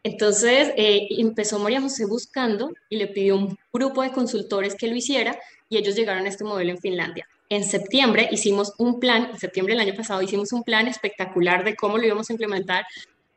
Entonces 0.03 0.74
eh, 0.78 1.07
empezó 1.18 1.59
María 1.59 1.82
José 1.82 2.05
buscando 2.05 2.72
y 2.89 2.97
le 2.97 3.07
pidió 3.07 3.36
un 3.36 3.57
grupo 3.72 4.01
de 4.01 4.12
consultores 4.12 4.76
que 4.76 4.88
lo 4.88 4.95
hiciera 4.95 5.38
y 5.70 5.78
ellos 5.78 5.95
llegaron 5.95 6.26
a 6.26 6.30
este 6.30 6.43
modelo 6.43 6.72
en 6.72 6.80
Finlandia. 6.80 7.28
En 7.49 7.64
septiembre 7.64 8.28
hicimos 8.32 8.74
un 8.78 8.99
plan, 8.99 9.30
en 9.32 9.39
septiembre 9.39 9.76
del 9.76 9.82
año 9.88 9.95
pasado 9.95 10.22
hicimos 10.22 10.53
un 10.53 10.64
plan 10.64 10.88
espectacular 10.88 11.64
de 11.64 11.76
cómo 11.76 11.97
lo 11.97 12.05
íbamos 12.05 12.30
a 12.30 12.34
implementar 12.34 12.86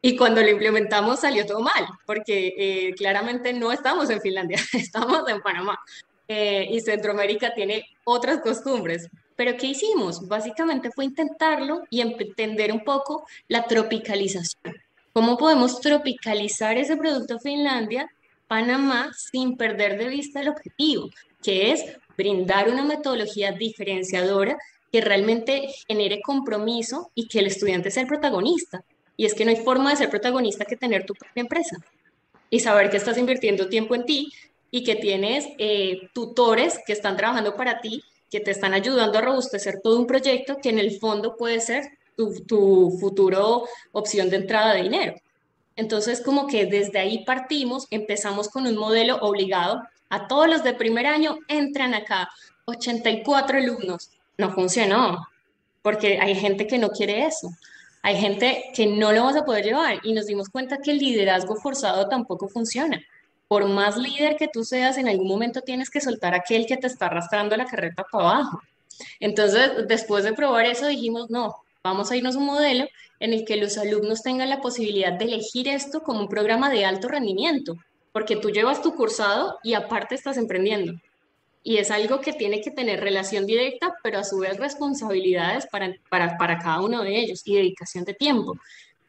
y 0.01 0.16
cuando 0.16 0.43
lo 0.43 0.51
implementamos 0.51 1.20
salió 1.20 1.47
todo 1.47 1.61
mal, 1.61 1.87
porque 2.07 2.55
eh, 2.57 2.95
claramente 2.95 3.53
no 3.53 3.72
estamos 3.72 4.11
en 4.11 4.20
Finlandia, 4.20 4.59
estamos 4.72 5.29
en 5.29 5.41
Panamá. 5.41 5.79
Eh, 6.27 6.68
y 6.70 6.81
Centroamérica 6.81 7.55
tiene 7.55 7.87
otras 8.05 8.41
costumbres. 8.41 9.09
Pero 9.37 9.57
¿qué 9.57 9.68
hicimos? 9.68 10.27
Básicamente 10.27 10.91
fue 10.91 11.05
intentarlo 11.05 11.83
y 11.91 12.01
entender 12.01 12.72
un 12.72 12.85
poco 12.85 13.27
la 13.49 13.64
tropicalización. 13.64 14.75
¿Cómo 15.12 15.37
podemos 15.37 15.81
tropicalizar 15.81 16.77
ese 16.79 16.97
producto 16.97 17.39
Finlandia, 17.39 18.09
Panamá, 18.49 19.12
sin 19.16 19.57
perder 19.57 19.99
de 19.99 20.09
vista 20.09 20.41
el 20.41 20.49
objetivo, 20.49 21.11
que 21.43 21.72
es 21.72 21.85
brindar 22.16 22.68
una 22.68 22.85
metodología 22.85 23.53
diferenciadora 23.53 24.57
que 24.91 25.01
realmente 25.01 25.68
genere 25.89 26.20
compromiso 26.22 27.11
y 27.14 27.27
que 27.27 27.41
el 27.41 27.47
estudiante 27.47 27.91
sea 27.91 28.03
el 28.03 28.09
protagonista? 28.09 28.85
Y 29.16 29.27
es 29.27 29.35
que 29.35 29.45
no 29.45 29.51
hay 29.51 29.57
forma 29.57 29.91
de 29.91 29.97
ser 29.97 30.11
protagonista 30.11 30.64
que 30.64 30.77
tener 30.77 31.05
tu 31.05 31.14
propia 31.14 31.43
empresa 31.43 31.77
y 32.51 32.61
saber 32.61 32.91
que 32.91 32.97
estás 32.97 33.18
invirtiendo 33.18 33.68
tiempo 33.68 33.95
en 33.95 34.05
ti, 34.05 34.33
y 34.75 34.83
que 34.83 34.97
tienes 34.97 35.47
eh, 35.59 36.11
tutores 36.12 36.81
que 36.85 36.95
están 36.95 37.16
trabajando 37.16 37.55
para 37.55 37.81
ti, 37.81 38.03
que 38.29 38.41
te 38.41 38.51
están 38.51 38.75
ayudando 38.75 39.16
a 39.16 39.20
robustecer 39.20 39.81
todo 39.81 40.01
un 40.01 40.09
proyecto 40.09 40.57
que 40.61 40.70
en 40.70 40.81
el 40.81 40.99
fondo 40.99 41.37
puede 41.37 41.61
ser 41.61 41.85
tu, 42.16 42.41
tu 42.45 42.99
futuro 42.99 43.68
opción 43.93 44.31
de 44.31 44.39
entrada 44.39 44.75
de 44.75 44.83
dinero. 44.83 45.14
Entonces, 45.77 46.20
como 46.20 46.49
que 46.49 46.66
desde 46.66 46.99
ahí 46.99 47.25
partimos, 47.25 47.87
empezamos 47.93 48.49
con 48.49 48.66
un 48.66 48.75
modelo 48.75 49.18
obligado. 49.18 49.81
A 50.11 50.27
todos 50.27 50.49
los 50.49 50.64
de 50.64 50.75
primer 50.75 51.07
año 51.07 51.39
entran 51.47 51.95
acá, 51.95 52.29
84 52.64 53.59
alumnos. 53.59 54.11
No 54.39 54.51
funcionó, 54.51 55.25
porque 55.83 56.18
hay 56.20 56.35
gente 56.35 56.66
que 56.66 56.79
no 56.79 56.89
quiere 56.89 57.27
eso. 57.27 57.49
Hay 58.03 58.16
gente 58.16 58.72
que 58.75 58.89
no 58.89 59.12
lo 59.12 59.22
vas 59.22 59.37
a 59.37 59.45
poder 59.45 59.66
llevar 59.66 60.01
y 60.03 60.14
nos 60.14 60.27
dimos 60.27 60.49
cuenta 60.49 60.79
que 60.79 60.91
el 60.91 60.99
liderazgo 60.99 61.55
forzado 61.55 62.09
tampoco 62.09 62.49
funciona 62.49 63.01
por 63.49 63.68
más 63.68 63.97
líder 63.97 64.36
que 64.36 64.49
tú 64.49 64.64
seas, 64.64 64.97
en 64.99 65.09
algún 65.09 65.28
momento 65.28 65.61
tienes 65.61 65.90
que 65.90 66.01
soltar 66.01 66.34
aquel 66.34 66.66
que 66.66 66.76
te 66.76 66.86
está 66.86 67.07
arrastrando 67.07 67.57
la 67.57 67.66
carreta 67.66 68.05
para 68.11 68.24
abajo. 68.24 68.61
Entonces, 69.20 69.86
después 69.86 70.24
de 70.24 70.32
probar 70.32 70.66
eso, 70.66 70.86
dijimos, 70.86 71.30
no, 71.30 71.57
vamos 71.82 72.11
a 72.11 72.16
irnos 72.16 72.36
a 72.36 72.38
un 72.38 72.47
modelo 72.47 72.86
en 73.20 73.32
el 73.32 73.45
que 73.45 73.57
los 73.57 73.78
alumnos 73.78 74.22
tengan 74.22 74.51
la 74.51 74.61
posibilidad 74.61 75.12
de 75.12 75.26
elegir 75.26 75.68
esto 75.68 76.03
como 76.03 76.20
un 76.20 76.28
programa 76.28 76.70
de 76.70 76.84
alto 76.84 77.09
rendimiento, 77.09 77.76
porque 78.12 78.36
tú 78.36 78.51
llevas 78.51 78.82
tu 78.82 78.95
cursado 78.95 79.59
y 79.62 79.74
aparte 79.74 80.14
estás 80.14 80.36
emprendiendo. 80.36 80.95
Y 81.62 81.78
es 81.78 81.90
algo 81.90 82.20
que 82.20 82.32
tiene 82.32 82.61
que 82.61 82.70
tener 82.70 83.01
relación 83.01 83.47
directa, 83.47 83.95
pero 84.03 84.18
a 84.18 84.24
su 84.24 84.38
vez 84.38 84.59
responsabilidades 84.59 85.66
para, 85.66 85.95
para, 86.11 86.36
para 86.36 86.59
cada 86.59 86.82
uno 86.82 87.03
de 87.03 87.18
ellos 87.18 87.42
y 87.47 87.57
dedicación 87.57 88.05
de 88.05 88.12
tiempo. 88.12 88.59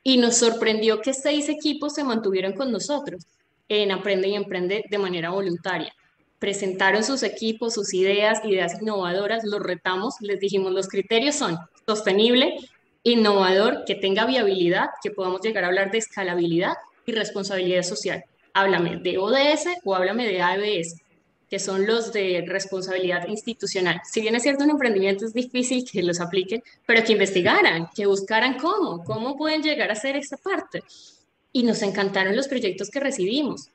Y 0.03 0.17
nos 0.17 0.37
sorprendió 0.37 1.01
que 1.01 1.13
seis 1.13 1.49
equipos 1.49 1.95
se 1.95 2.03
mantuvieron 2.03 2.53
con 2.53 2.71
nosotros 2.71 3.25
en 3.69 3.91
Aprende 3.91 4.27
y 4.27 4.35
Emprende 4.35 4.85
de 4.89 4.97
manera 4.97 5.29
voluntaria. 5.29 5.93
Presentaron 6.39 7.03
sus 7.03 7.23
equipos, 7.23 7.73
sus 7.73 7.93
ideas, 7.93 8.43
ideas 8.43 8.81
innovadoras, 8.81 9.43
los 9.43 9.61
retamos, 9.61 10.15
les 10.21 10.39
dijimos 10.39 10.71
los 10.71 10.87
criterios 10.87 11.35
son 11.35 11.57
sostenible, 11.85 12.55
innovador, 13.03 13.83
que 13.85 13.95
tenga 13.95 14.25
viabilidad, 14.25 14.89
que 15.01 15.11
podamos 15.11 15.41
llegar 15.41 15.63
a 15.63 15.67
hablar 15.67 15.91
de 15.91 15.99
escalabilidad 15.99 16.73
y 17.05 17.13
responsabilidad 17.13 17.83
social. 17.83 18.23
Háblame 18.53 18.97
de 18.97 19.17
ODS 19.17 19.67
o 19.83 19.95
háblame 19.95 20.27
de 20.27 20.41
ABS, 20.41 21.01
que 21.49 21.59
son 21.59 21.85
los 21.85 22.11
de 22.11 22.43
responsabilidad 22.47 23.27
institucional. 23.27 24.01
Si 24.03 24.21
bien 24.21 24.35
es 24.35 24.43
cierto, 24.43 24.63
un 24.63 24.71
emprendimiento 24.71 25.25
es 25.25 25.33
difícil 25.33 25.85
que 25.89 26.01
los 26.03 26.19
apliquen, 26.19 26.63
pero 26.85 27.03
que 27.03 27.13
investigaran, 27.13 27.89
que 27.95 28.07
buscaran 28.07 28.57
cómo, 28.57 29.03
cómo 29.03 29.37
pueden 29.37 29.61
llegar 29.61 29.89
a 29.89 29.93
hacer 29.93 30.15
esa 30.15 30.37
parte 30.37 30.83
y 31.55 31.63
nos 31.63 31.81
encantaron 31.83 32.35
los 32.35 32.49
proyectos 32.49 32.89
que 32.89 32.99
recibimos. 32.99 33.69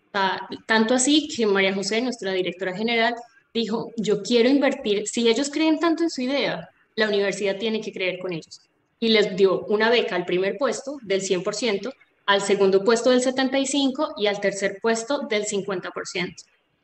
Tanto 0.67 0.93
así 0.93 1.29
que 1.29 1.47
María 1.47 1.75
José, 1.75 2.03
nuestra 2.03 2.31
directora 2.33 2.77
general, 2.77 3.15
dijo, 3.55 3.91
yo 3.97 4.23
quiero 4.23 4.51
invertir, 4.51 5.09
si 5.09 5.27
ellos 5.27 5.49
creen 5.49 5.79
tanto 5.79 6.03
en 6.03 6.11
su 6.11 6.21
idea, 6.21 6.69
la 6.95 7.09
universidad 7.09 7.57
tiene 7.57 7.81
que 7.81 7.91
creer 7.91 8.19
con 8.19 8.35
ellos. 8.35 8.61
Y 8.99 9.09
les 9.09 9.35
dio 9.35 9.65
una 9.65 9.89
beca 9.89 10.15
al 10.15 10.27
primer 10.27 10.59
puesto 10.59 10.99
del 11.01 11.23
100%, 11.23 11.91
al 12.27 12.43
segundo 12.43 12.85
puesto 12.85 13.09
del 13.09 13.23
75% 13.23 14.13
y 14.19 14.27
al 14.27 14.43
tercer 14.43 14.79
puesto 14.83 15.21
del 15.21 15.47
50%, 15.47 16.35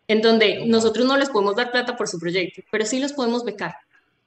en 0.09 0.23
donde 0.23 0.65
nosotros 0.65 1.05
no 1.05 1.19
les 1.19 1.29
podemos 1.29 1.57
dar 1.57 1.73
plata 1.73 1.95
por 1.95 2.09
su 2.09 2.19
proyecto, 2.19 2.63
pero 2.71 2.87
sí 2.87 3.01
los 3.01 3.13
podemos 3.13 3.45
becar. 3.45 3.75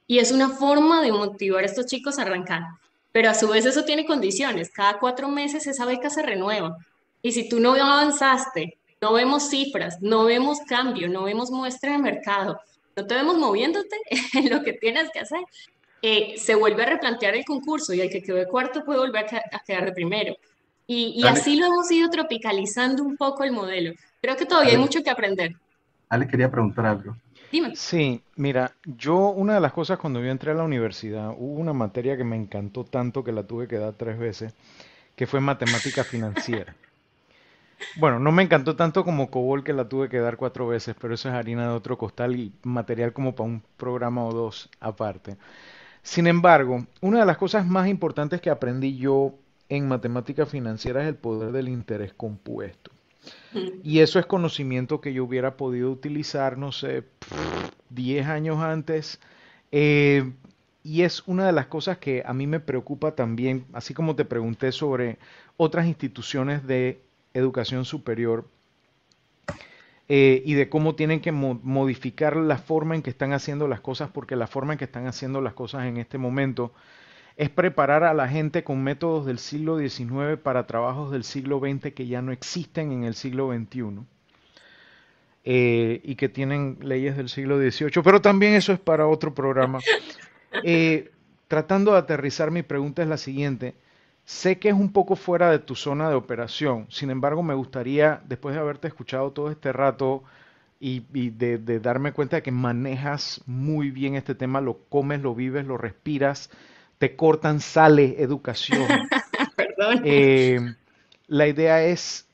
Y 0.05 0.19
es 0.19 0.31
una 0.31 0.49
forma 0.49 1.01
de 1.01 1.13
motivar 1.13 1.63
a 1.63 1.65
estos 1.65 1.87
chicos 1.87 2.19
a 2.19 2.21
arrancar 2.21 2.61
pero 3.11 3.29
a 3.29 3.33
su 3.33 3.47
vez 3.47 3.65
eso 3.65 3.85
tiene 3.85 4.05
condiciones. 4.05 4.69
Cada 4.69 4.99
cuatro 4.99 5.27
meses 5.27 5.67
esa 5.67 5.85
beca 5.85 6.09
se 6.09 6.21
renueva. 6.21 6.77
Y 7.21 7.31
si 7.31 7.49
tú 7.49 7.59
no 7.59 7.73
avanzaste, 7.73 8.77
no 9.01 9.13
vemos 9.13 9.49
cifras, 9.49 10.01
no 10.01 10.25
vemos 10.25 10.59
cambio, 10.67 11.09
no 11.09 11.23
vemos 11.23 11.51
muestra 11.51 11.93
de 11.93 11.97
mercado, 11.97 12.59
no 12.95 13.05
te 13.05 13.15
vemos 13.15 13.37
moviéndote 13.37 13.95
en 14.33 14.49
lo 14.49 14.63
que 14.63 14.73
tienes 14.73 15.09
que 15.11 15.19
hacer, 15.19 15.41
eh, 16.01 16.35
se 16.37 16.55
vuelve 16.55 16.83
a 16.83 16.87
replantear 16.87 17.35
el 17.35 17.45
concurso 17.45 17.93
y 17.93 18.01
el 18.01 18.09
que 18.09 18.21
quedó 18.21 18.37
de 18.37 18.47
cuarto 18.47 18.85
puede 18.85 18.99
volver 18.99 19.25
a, 19.25 19.59
quedar 19.59 19.85
de 19.85 19.91
primero. 19.91 20.35
Y, 20.87 21.23
así 21.27 21.55
lo 21.55 21.67
hemos 21.67 21.91
ido 21.91 22.09
tropicalizando 22.09 23.03
un 23.03 23.15
poco 23.15 23.43
el 23.43 23.51
modelo. 23.51 23.93
Creo 24.21 24.35
que 24.35 24.47
todavía 24.47 24.71
hay 24.71 24.79
mucho 24.79 25.03
que 25.03 25.11
aprender. 25.11 25.55
Ale 26.09 26.27
quería 26.27 26.49
preguntar 26.49 26.87
algo. 26.87 27.15
Sí, 27.73 28.23
mira, 28.35 28.75
yo 28.85 29.29
una 29.29 29.55
de 29.55 29.59
las 29.61 29.73
cosas 29.73 29.97
cuando 29.99 30.19
yo 30.21 30.27
entré 30.29 30.51
a 30.51 30.53
la 30.55 30.63
universidad, 30.63 31.31
hubo 31.31 31.59
una 31.59 31.73
materia 31.73 32.15
que 32.17 32.23
me 32.23 32.35
encantó 32.35 32.85
tanto 32.85 33.23
que 33.23 33.31
la 33.31 33.47
tuve 33.47 33.67
que 33.67 33.77
dar 33.79 33.93
tres 33.95 34.19
veces, 34.19 34.53
que 35.15 35.27
fue 35.27 35.41
matemática 35.41 36.03
financiera. 36.05 36.75
Bueno, 37.93 38.19
no 38.19 38.31
me 38.31 38.41
encantó 38.43 38.75
tanto 38.75 39.03
como 39.03 39.29
COBOL 39.29 39.63
que 39.63 39.73
la 39.73 39.87
tuve 39.87 40.09
que 40.09 40.19
dar 40.19 40.37
cuatro 40.37 40.67
veces, 40.67 40.95
pero 40.99 41.13
eso 41.13 41.29
es 41.29 41.35
harina 41.35 41.63
de 41.69 41.73
otro 41.75 41.97
costal 41.97 42.35
y 42.35 42.53
material 42.63 43.13
como 43.13 43.35
para 43.35 43.49
un 43.49 43.63
programa 43.77 44.25
o 44.25 44.33
dos 44.33 44.69
aparte. 44.79 45.37
Sin 46.03 46.27
embargo, 46.27 46.85
una 47.01 47.21
de 47.21 47.25
las 47.27 47.37
cosas 47.37 47.65
más 47.67 47.87
importantes 47.89 48.41
que 48.41 48.49
aprendí 48.51 48.97
yo 48.97 49.35
en 49.69 49.87
matemática 49.87 50.45
financiera 50.47 51.03
es 51.03 51.09
el 51.09 51.15
poder 51.15 51.51
del 51.53 51.69
interés 51.69 52.13
compuesto. 52.13 52.91
Y 53.83 53.99
eso 53.99 54.19
es 54.19 54.25
conocimiento 54.25 55.01
que 55.01 55.13
yo 55.13 55.23
hubiera 55.23 55.57
podido 55.57 55.91
utilizar, 55.91 56.57
no 56.57 56.71
sé, 56.71 57.03
10 57.89 58.27
años 58.27 58.59
antes. 58.61 59.19
Eh, 59.71 60.31
y 60.83 61.01
es 61.01 61.23
una 61.27 61.45
de 61.45 61.51
las 61.51 61.67
cosas 61.67 61.97
que 61.97 62.23
a 62.25 62.33
mí 62.33 62.47
me 62.47 62.59
preocupa 62.59 63.11
también, 63.11 63.65
así 63.73 63.93
como 63.93 64.15
te 64.15 64.25
pregunté 64.25 64.71
sobre 64.71 65.17
otras 65.57 65.87
instituciones 65.87 66.65
de 66.65 67.01
educación 67.33 67.85
superior 67.85 68.47
eh, 70.07 70.41
y 70.45 70.53
de 70.53 70.69
cómo 70.69 70.95
tienen 70.95 71.19
que 71.19 71.31
modificar 71.31 72.35
la 72.35 72.57
forma 72.57 72.95
en 72.95 73.01
que 73.01 73.11
están 73.11 73.33
haciendo 73.33 73.67
las 73.67 73.81
cosas, 73.81 74.09
porque 74.09 74.35
la 74.35 74.47
forma 74.47 74.73
en 74.73 74.79
que 74.79 74.85
están 74.85 75.05
haciendo 75.05 75.41
las 75.41 75.53
cosas 75.53 75.85
en 75.85 75.97
este 75.97 76.17
momento 76.17 76.73
es 77.39 77.49
preparar 77.49 78.03
a 78.03 78.13
la 78.13 78.27
gente 78.27 78.65
con 78.65 78.83
métodos 78.83 79.25
del 79.25 79.39
siglo 79.39 79.79
XIX 79.79 80.37
para 80.43 80.67
trabajos 80.67 81.09
del 81.09 81.23
siglo 81.23 81.61
XX 81.61 81.93
que 81.93 82.05
ya 82.05 82.21
no 82.21 82.33
existen 82.33 82.91
en 82.91 83.05
el 83.05 83.15
siglo 83.15 83.53
XXI 83.53 84.01
eh, 85.45 86.01
y 86.03 86.15
que 86.15 86.27
tienen 86.27 86.79
leyes 86.81 87.15
del 87.15 87.29
siglo 87.29 87.57
XVIII, 87.57 88.03
pero 88.03 88.21
también 88.21 88.55
eso 88.55 88.73
es 88.73 88.79
para 88.79 89.07
otro 89.07 89.33
programa. 89.33 89.79
Eh, 90.63 91.11
tratando 91.47 91.91
de 91.91 91.99
aterrizar, 91.99 92.49
mi 92.49 92.63
pregunta 92.63 93.03
es 93.03 93.07
la 93.07 93.17
siguiente. 93.17 93.75
Sé 94.25 94.57
que 94.57 94.69
es 94.69 94.73
un 94.73 94.91
poco 94.91 95.15
fuera 95.15 95.51
de 95.51 95.59
tu 95.59 95.75
zona 95.75 96.09
de 96.09 96.15
operación, 96.15 96.87
sin 96.89 97.11
embargo 97.11 97.43
me 97.43 97.53
gustaría, 97.53 98.19
después 98.25 98.55
de 98.55 98.61
haberte 98.61 98.87
escuchado 98.87 99.31
todo 99.31 99.51
este 99.51 99.71
rato 99.71 100.23
y, 100.79 101.01
de, 101.29 101.59
de 101.59 101.79
darme 101.79 102.13
cuenta 102.13 102.37
de 102.37 102.41
que 102.41 102.51
manejas 102.51 103.43
muy 103.45 103.91
bien 103.91 104.15
este 104.15 104.33
tema, 104.33 104.59
lo 104.59 104.79
comes, 104.89 105.21
lo 105.21 105.35
vives, 105.35 105.67
lo 105.67 105.77
respiras, 105.77 106.49
te 106.99 107.15
cortan, 107.15 107.59
sale 107.61 108.21
educación. 108.21 108.87
Perdón. 109.55 110.01
Eh, 110.03 110.59
la 111.27 111.47
idea 111.47 111.83
es, 111.83 112.27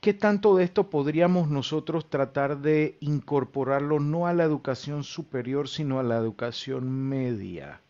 ¿qué 0.00 0.14
tanto 0.14 0.56
de 0.56 0.64
esto 0.64 0.90
podríamos 0.90 1.48
nosotros 1.48 2.08
tratar 2.08 2.58
de 2.58 2.98
incorporarlo 3.00 3.98
no 3.98 4.26
a 4.26 4.34
la 4.34 4.44
educación 4.44 5.02
superior, 5.02 5.68
sino 5.68 5.98
a 5.98 6.02
la 6.02 6.18
educación 6.18 7.08
media? 7.08 7.80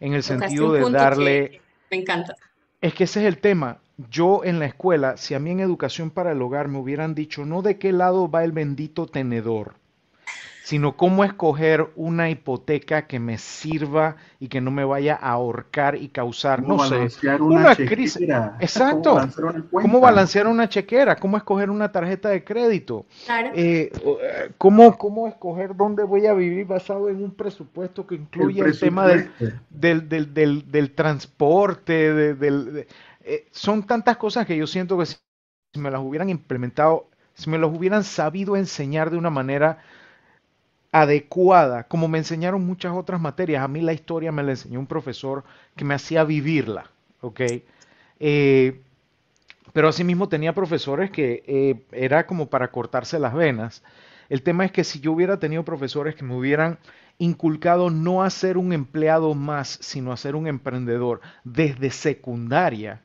En 0.00 0.14
el 0.14 0.22
sentido 0.22 0.72
de 0.72 0.90
darle... 0.90 1.60
Me 1.90 1.98
encanta. 1.98 2.34
Es 2.80 2.94
que 2.94 3.04
ese 3.04 3.20
es 3.20 3.26
el 3.26 3.38
tema. 3.38 3.78
Yo 4.10 4.44
en 4.44 4.58
la 4.60 4.66
escuela, 4.66 5.16
si 5.16 5.34
a 5.34 5.40
mí 5.40 5.50
en 5.50 5.60
educación 5.60 6.10
para 6.10 6.32
el 6.32 6.40
hogar 6.40 6.68
me 6.68 6.78
hubieran 6.78 7.14
dicho, 7.14 7.44
no 7.44 7.62
de 7.62 7.78
qué 7.78 7.92
lado 7.92 8.30
va 8.30 8.44
el 8.44 8.52
bendito 8.52 9.06
tenedor, 9.06 9.74
sino 10.68 10.98
cómo 10.98 11.24
escoger 11.24 11.88
una 11.96 12.28
hipoteca 12.28 13.06
que 13.06 13.18
me 13.18 13.38
sirva 13.38 14.16
y 14.38 14.48
que 14.48 14.60
no 14.60 14.70
me 14.70 14.84
vaya 14.84 15.14
a 15.14 15.30
ahorcar 15.30 15.96
y 15.96 16.10
causar, 16.10 16.62
no 16.62 16.78
sé, 16.80 17.08
una, 17.40 17.74
crisis. 17.74 18.28
Exacto. 18.60 19.18
¿Cómo 19.72 19.98
balancear, 19.98 20.46
una 20.46 20.68
chequera? 20.68 21.16
¿Cómo 21.16 21.38
escoger 21.38 21.70
una 21.70 21.90
tarjeta 21.90 22.28
de 22.28 22.44
crédito? 22.44 23.06
Eh, 23.54 23.90
eh, 23.94 24.50
¿cómo, 24.58 24.98
¿Cómo 24.98 25.26
escoger 25.26 25.74
dónde 25.74 26.02
voy 26.02 26.26
a 26.26 26.34
vivir 26.34 26.66
basado 26.66 27.08
en 27.08 27.24
un 27.24 27.30
presupuesto 27.30 28.06
que 28.06 28.16
incluye 28.16 28.60
el, 28.60 28.78
tema 28.78 29.06
del, 29.06 29.30
del, 29.70 30.34
del, 30.34 30.70
del, 30.70 30.94
transporte? 30.94 32.12
del, 32.34 32.86
eh, 33.22 33.46
son 33.52 33.84
tantas 33.84 34.18
cosas 34.18 34.44
que 34.44 34.54
yo 34.54 34.66
siento 34.66 34.98
que 34.98 35.06
si 35.06 35.16
me 35.78 35.90
las 35.90 36.02
hubieran 36.02 36.28
implementado, 36.28 37.08
si 37.32 37.48
me 37.48 37.56
las 37.56 37.74
hubieran 37.74 38.04
sabido 38.04 38.54
enseñar 38.54 39.10
de 39.10 39.16
una 39.16 39.30
manera 39.30 39.78
adecuada, 40.92 41.84
como 41.84 42.08
me 42.08 42.18
enseñaron 42.18 42.64
muchas 42.64 42.92
otras 42.92 43.20
materias. 43.20 43.62
A 43.62 43.68
mí 43.68 43.80
la 43.80 43.92
historia 43.92 44.32
me 44.32 44.42
la 44.42 44.52
enseñó 44.52 44.80
un 44.80 44.86
profesor 44.86 45.44
que 45.76 45.84
me 45.84 45.94
hacía 45.94 46.24
vivirla, 46.24 46.90
¿ok? 47.20 47.40
Eh, 48.20 48.80
pero 49.72 49.88
asimismo 49.88 50.28
tenía 50.28 50.54
profesores 50.54 51.10
que 51.10 51.44
eh, 51.46 51.82
era 51.92 52.26
como 52.26 52.48
para 52.48 52.70
cortarse 52.70 53.18
las 53.18 53.34
venas. 53.34 53.82
El 54.28 54.42
tema 54.42 54.64
es 54.64 54.72
que 54.72 54.84
si 54.84 55.00
yo 55.00 55.12
hubiera 55.12 55.38
tenido 55.38 55.64
profesores 55.64 56.14
que 56.14 56.24
me 56.24 56.34
hubieran 56.34 56.78
inculcado 57.18 57.90
no 57.90 58.22
a 58.22 58.30
ser 58.30 58.58
un 58.58 58.72
empleado 58.72 59.34
más, 59.34 59.78
sino 59.80 60.12
a 60.12 60.16
ser 60.16 60.36
un 60.36 60.46
emprendedor 60.46 61.20
desde 61.44 61.90
secundaria, 61.90 63.02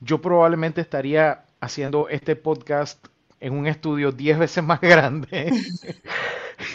yo 0.00 0.20
probablemente 0.20 0.80
estaría 0.80 1.44
haciendo 1.60 2.08
este 2.08 2.36
podcast 2.36 3.06
en 3.40 3.54
un 3.54 3.66
estudio 3.66 4.12
10 4.12 4.38
veces 4.38 4.64
más 4.64 4.80
grande 4.80 5.52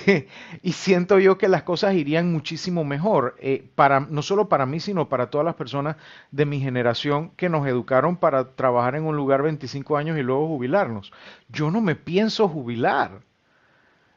y 0.61 0.71
siento 0.71 1.19
yo 1.19 1.37
que 1.37 1.47
las 1.47 1.63
cosas 1.63 1.95
irían 1.95 2.31
muchísimo 2.31 2.83
mejor, 2.83 3.35
eh, 3.39 3.69
para, 3.75 3.99
no 3.99 4.21
solo 4.21 4.47
para 4.49 4.65
mí, 4.65 4.79
sino 4.79 5.09
para 5.09 5.29
todas 5.29 5.45
las 5.45 5.55
personas 5.55 5.97
de 6.31 6.45
mi 6.45 6.59
generación 6.59 7.31
que 7.35 7.49
nos 7.49 7.67
educaron 7.67 8.17
para 8.17 8.55
trabajar 8.55 8.95
en 8.95 9.03
un 9.03 9.15
lugar 9.15 9.41
25 9.41 9.97
años 9.97 10.17
y 10.17 10.23
luego 10.23 10.47
jubilarnos. 10.47 11.11
Yo 11.49 11.71
no 11.71 11.81
me 11.81 11.95
pienso 11.95 12.47
jubilar. 12.47 13.21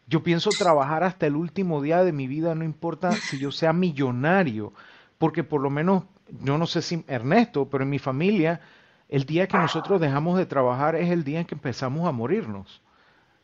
Yo 0.07 0.22
pienso 0.22 0.51
trabajar 0.51 1.05
hasta 1.05 1.26
el 1.26 1.36
último 1.36 1.80
día 1.80 2.03
de 2.03 2.12
mi 2.12 2.26
vida, 2.26 2.55
no 2.55 2.64
importa 2.64 3.12
si 3.12 3.38
yo 3.38 3.53
sea 3.53 3.72
millonario, 3.72 4.72
porque 5.18 5.45
por 5.45 5.61
lo 5.61 5.70
menos, 5.70 6.05
yo 6.43 6.59
no 6.59 6.66
sé 6.66 6.82
si 6.82 7.05
Ernesto, 7.07 7.68
pero 7.68 7.84
en 7.84 7.91
mi 7.91 8.01
familia, 8.01 8.61
el 9.09 9.24
día 9.24 9.47
que 9.47 9.57
nosotros 9.57 10.01
dejamos 10.01 10.36
de 10.36 10.47
trabajar 10.47 10.97
es 10.97 11.11
el 11.11 11.22
día 11.22 11.41
en 11.41 11.47
que 11.47 11.55
empezamos 11.55 12.09
a 12.09 12.12
morirnos. 12.12 12.82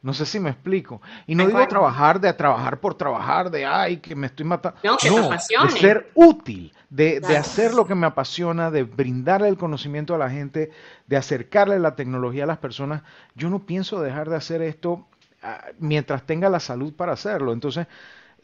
No 0.02 0.14
sé 0.14 0.26
si 0.26 0.38
me 0.38 0.50
explico. 0.50 1.00
Y 1.26 1.34
no 1.34 1.46
digo 1.46 1.66
trabajar 1.66 2.20
de 2.20 2.32
trabajar 2.32 2.78
por 2.78 2.94
trabajar, 2.94 3.50
de 3.50 3.66
ay, 3.66 3.96
que 3.96 4.14
me 4.14 4.28
estoy 4.28 4.46
matando. 4.46 4.78
No, 4.84 4.96
que 4.96 5.10
no, 5.10 5.30
de 5.30 5.38
ser 5.70 6.10
útil, 6.14 6.72
de, 6.90 7.18
de, 7.20 7.36
hacer 7.36 7.74
lo 7.74 7.86
que 7.86 7.94
me 7.94 8.06
apasiona, 8.06 8.70
de 8.70 8.84
brindarle 8.84 9.48
el 9.48 9.56
conocimiento 9.56 10.14
a 10.14 10.18
la 10.18 10.30
gente, 10.30 10.70
de 11.06 11.16
acercarle 11.16 11.78
la 11.78 11.96
tecnología 11.96 12.44
a 12.44 12.46
las 12.46 12.58
personas. 12.58 13.02
Yo 13.34 13.50
no 13.50 13.66
pienso 13.66 14.00
dejar 14.00 14.30
de 14.30 14.36
hacer 14.36 14.62
esto 14.62 15.06
ah, 15.42 15.64
mientras 15.78 16.22
tenga 16.22 16.48
la 16.48 16.60
salud 16.60 16.92
para 16.92 17.12
hacerlo. 17.12 17.52
Entonces, 17.52 17.88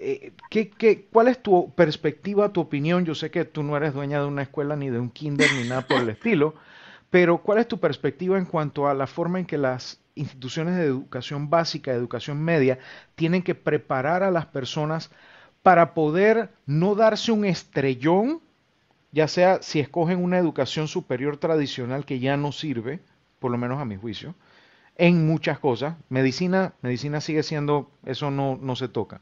eh, 0.05 0.32
¿qué, 0.50 0.68
qué, 0.68 1.07
cuál 1.12 1.28
es 1.28 1.40
tu 1.40 1.72
perspectiva, 1.76 2.53
tu 2.53 2.61
opinión? 2.61 3.05
Yo 3.05 3.14
sé 3.14 3.30
que 3.30 3.44
tú 3.44 3.62
no 3.62 3.76
eres 3.76 3.94
dueña 3.94 4.18
de 4.18 4.26
una 4.26 4.42
escuela 4.42 4.74
ni 4.74 4.90
de 4.90 4.98
un 4.98 5.11
kinder 5.11 5.48
ni 5.55 5.68
nada 5.68 5.82
por 5.82 5.98
el 6.00 6.09
estilo, 6.09 6.55
pero 7.09 7.38
¿cuál 7.38 7.59
es 7.59 7.68
tu 7.68 7.78
perspectiva 7.78 8.36
en 8.36 8.46
cuanto 8.46 8.88
a 8.88 8.94
la 8.94 9.07
forma 9.07 9.38
en 9.38 9.46
que 9.46 9.59
las 9.59 10.01
instituciones 10.14 10.76
de 10.76 10.84
educación 10.84 11.50
básica, 11.50 11.90
de 11.90 11.98
educación 11.98 12.42
media, 12.42 12.78
tienen 13.14 13.42
que 13.42 13.54
preparar 13.54 14.22
a 14.22 14.30
las 14.30 14.46
personas 14.46 15.10
para 15.62 15.94
poder 15.94 16.50
no 16.66 16.94
darse 16.94 17.32
un 17.32 17.44
estrellón, 17.44 18.40
ya 19.12 19.28
sea 19.28 19.62
si 19.62 19.80
escogen 19.80 20.22
una 20.22 20.38
educación 20.38 20.88
superior 20.88 21.36
tradicional 21.36 22.04
que 22.04 22.18
ya 22.18 22.36
no 22.36 22.52
sirve, 22.52 23.00
por 23.38 23.50
lo 23.50 23.58
menos 23.58 23.80
a 23.80 23.84
mi 23.84 23.96
juicio, 23.96 24.34
en 24.96 25.26
muchas 25.26 25.58
cosas. 25.58 25.96
Medicina, 26.08 26.74
medicina 26.82 27.20
sigue 27.20 27.42
siendo, 27.42 27.90
eso 28.04 28.30
no, 28.30 28.58
no 28.60 28.76
se 28.76 28.88
toca. 28.88 29.20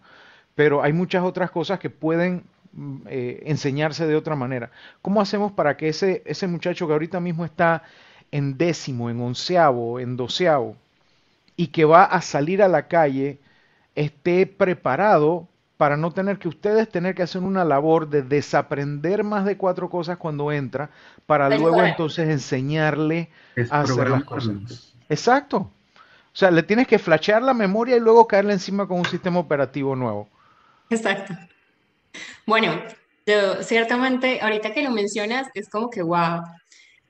Pero 0.55 0.83
hay 0.83 0.93
muchas 0.93 1.23
otras 1.25 1.51
cosas 1.51 1.79
que 1.79 1.91
pueden 1.91 2.45
mm, 2.73 2.97
eh, 3.07 3.43
enseñarse 3.47 4.07
de 4.07 4.17
otra 4.17 4.37
manera. 4.37 4.71
¿Cómo 5.03 5.21
hacemos 5.21 5.53
para 5.53 5.77
que 5.77 5.89
ese, 5.89 6.23
ese 6.27 6.47
muchacho 6.47 6.87
que 6.87 6.93
ahorita 6.93 7.21
mismo 7.21 7.45
está 7.45 7.83
en 8.33 8.57
décimo, 8.57 9.11
en 9.11 9.21
onceavo, 9.21 10.01
en 10.01 10.17
doceavo, 10.17 10.77
y 11.57 11.69
que 11.69 11.85
va 11.85 12.05
a 12.05 12.23
salir 12.23 12.63
a 12.63 12.69
la 12.69 12.89
calle, 12.89 13.39
esté 13.95 14.47
preparado 14.47 15.47
para 15.77 15.97
no 15.97 16.11
tener 16.13 16.39
que 16.39 16.49
ustedes 16.49 16.89
tener 16.91 17.15
que 17.15 17.23
hacer 17.23 17.43
una 17.43 17.65
labor 17.65 18.09
de 18.09 18.23
desaprender 18.23 19.25
más 19.25 19.47
de 19.47 19.57
cuatro 19.57 19.89
cosas 19.89 20.19
cuando 20.19 20.53
entra, 20.53 20.91
para 21.27 21.49
luego 21.49 21.83
entonces 21.83 22.29
enseñarle 22.29 23.31
a 23.71 23.81
hacer 23.81 24.11
las 24.11 24.25
cosas. 24.25 24.95
Exacto. 25.09 25.71
O 26.33 26.37
sea, 26.37 26.51
le 26.51 26.63
tienes 26.63 26.87
que 26.87 26.99
flashear 26.99 27.43
la 27.43 27.55
memoria 27.55 27.97
y 27.97 28.01
luego 28.01 28.27
caerle 28.29 28.53
encima 28.53 28.87
con 28.87 28.99
un 28.99 29.07
sistema 29.07 29.41
operativo 29.41 29.97
nuevo. 29.97 30.29
Exacto. 30.91 31.35
Bueno, 32.47 32.73
yo, 33.27 33.63
ciertamente, 33.63 34.41
ahorita 34.41 34.73
que 34.73 34.83
lo 34.83 34.91
mencionas, 34.91 35.49
es 35.55 35.69
como 35.69 35.89
que, 35.91 36.03
wow. 36.03 36.43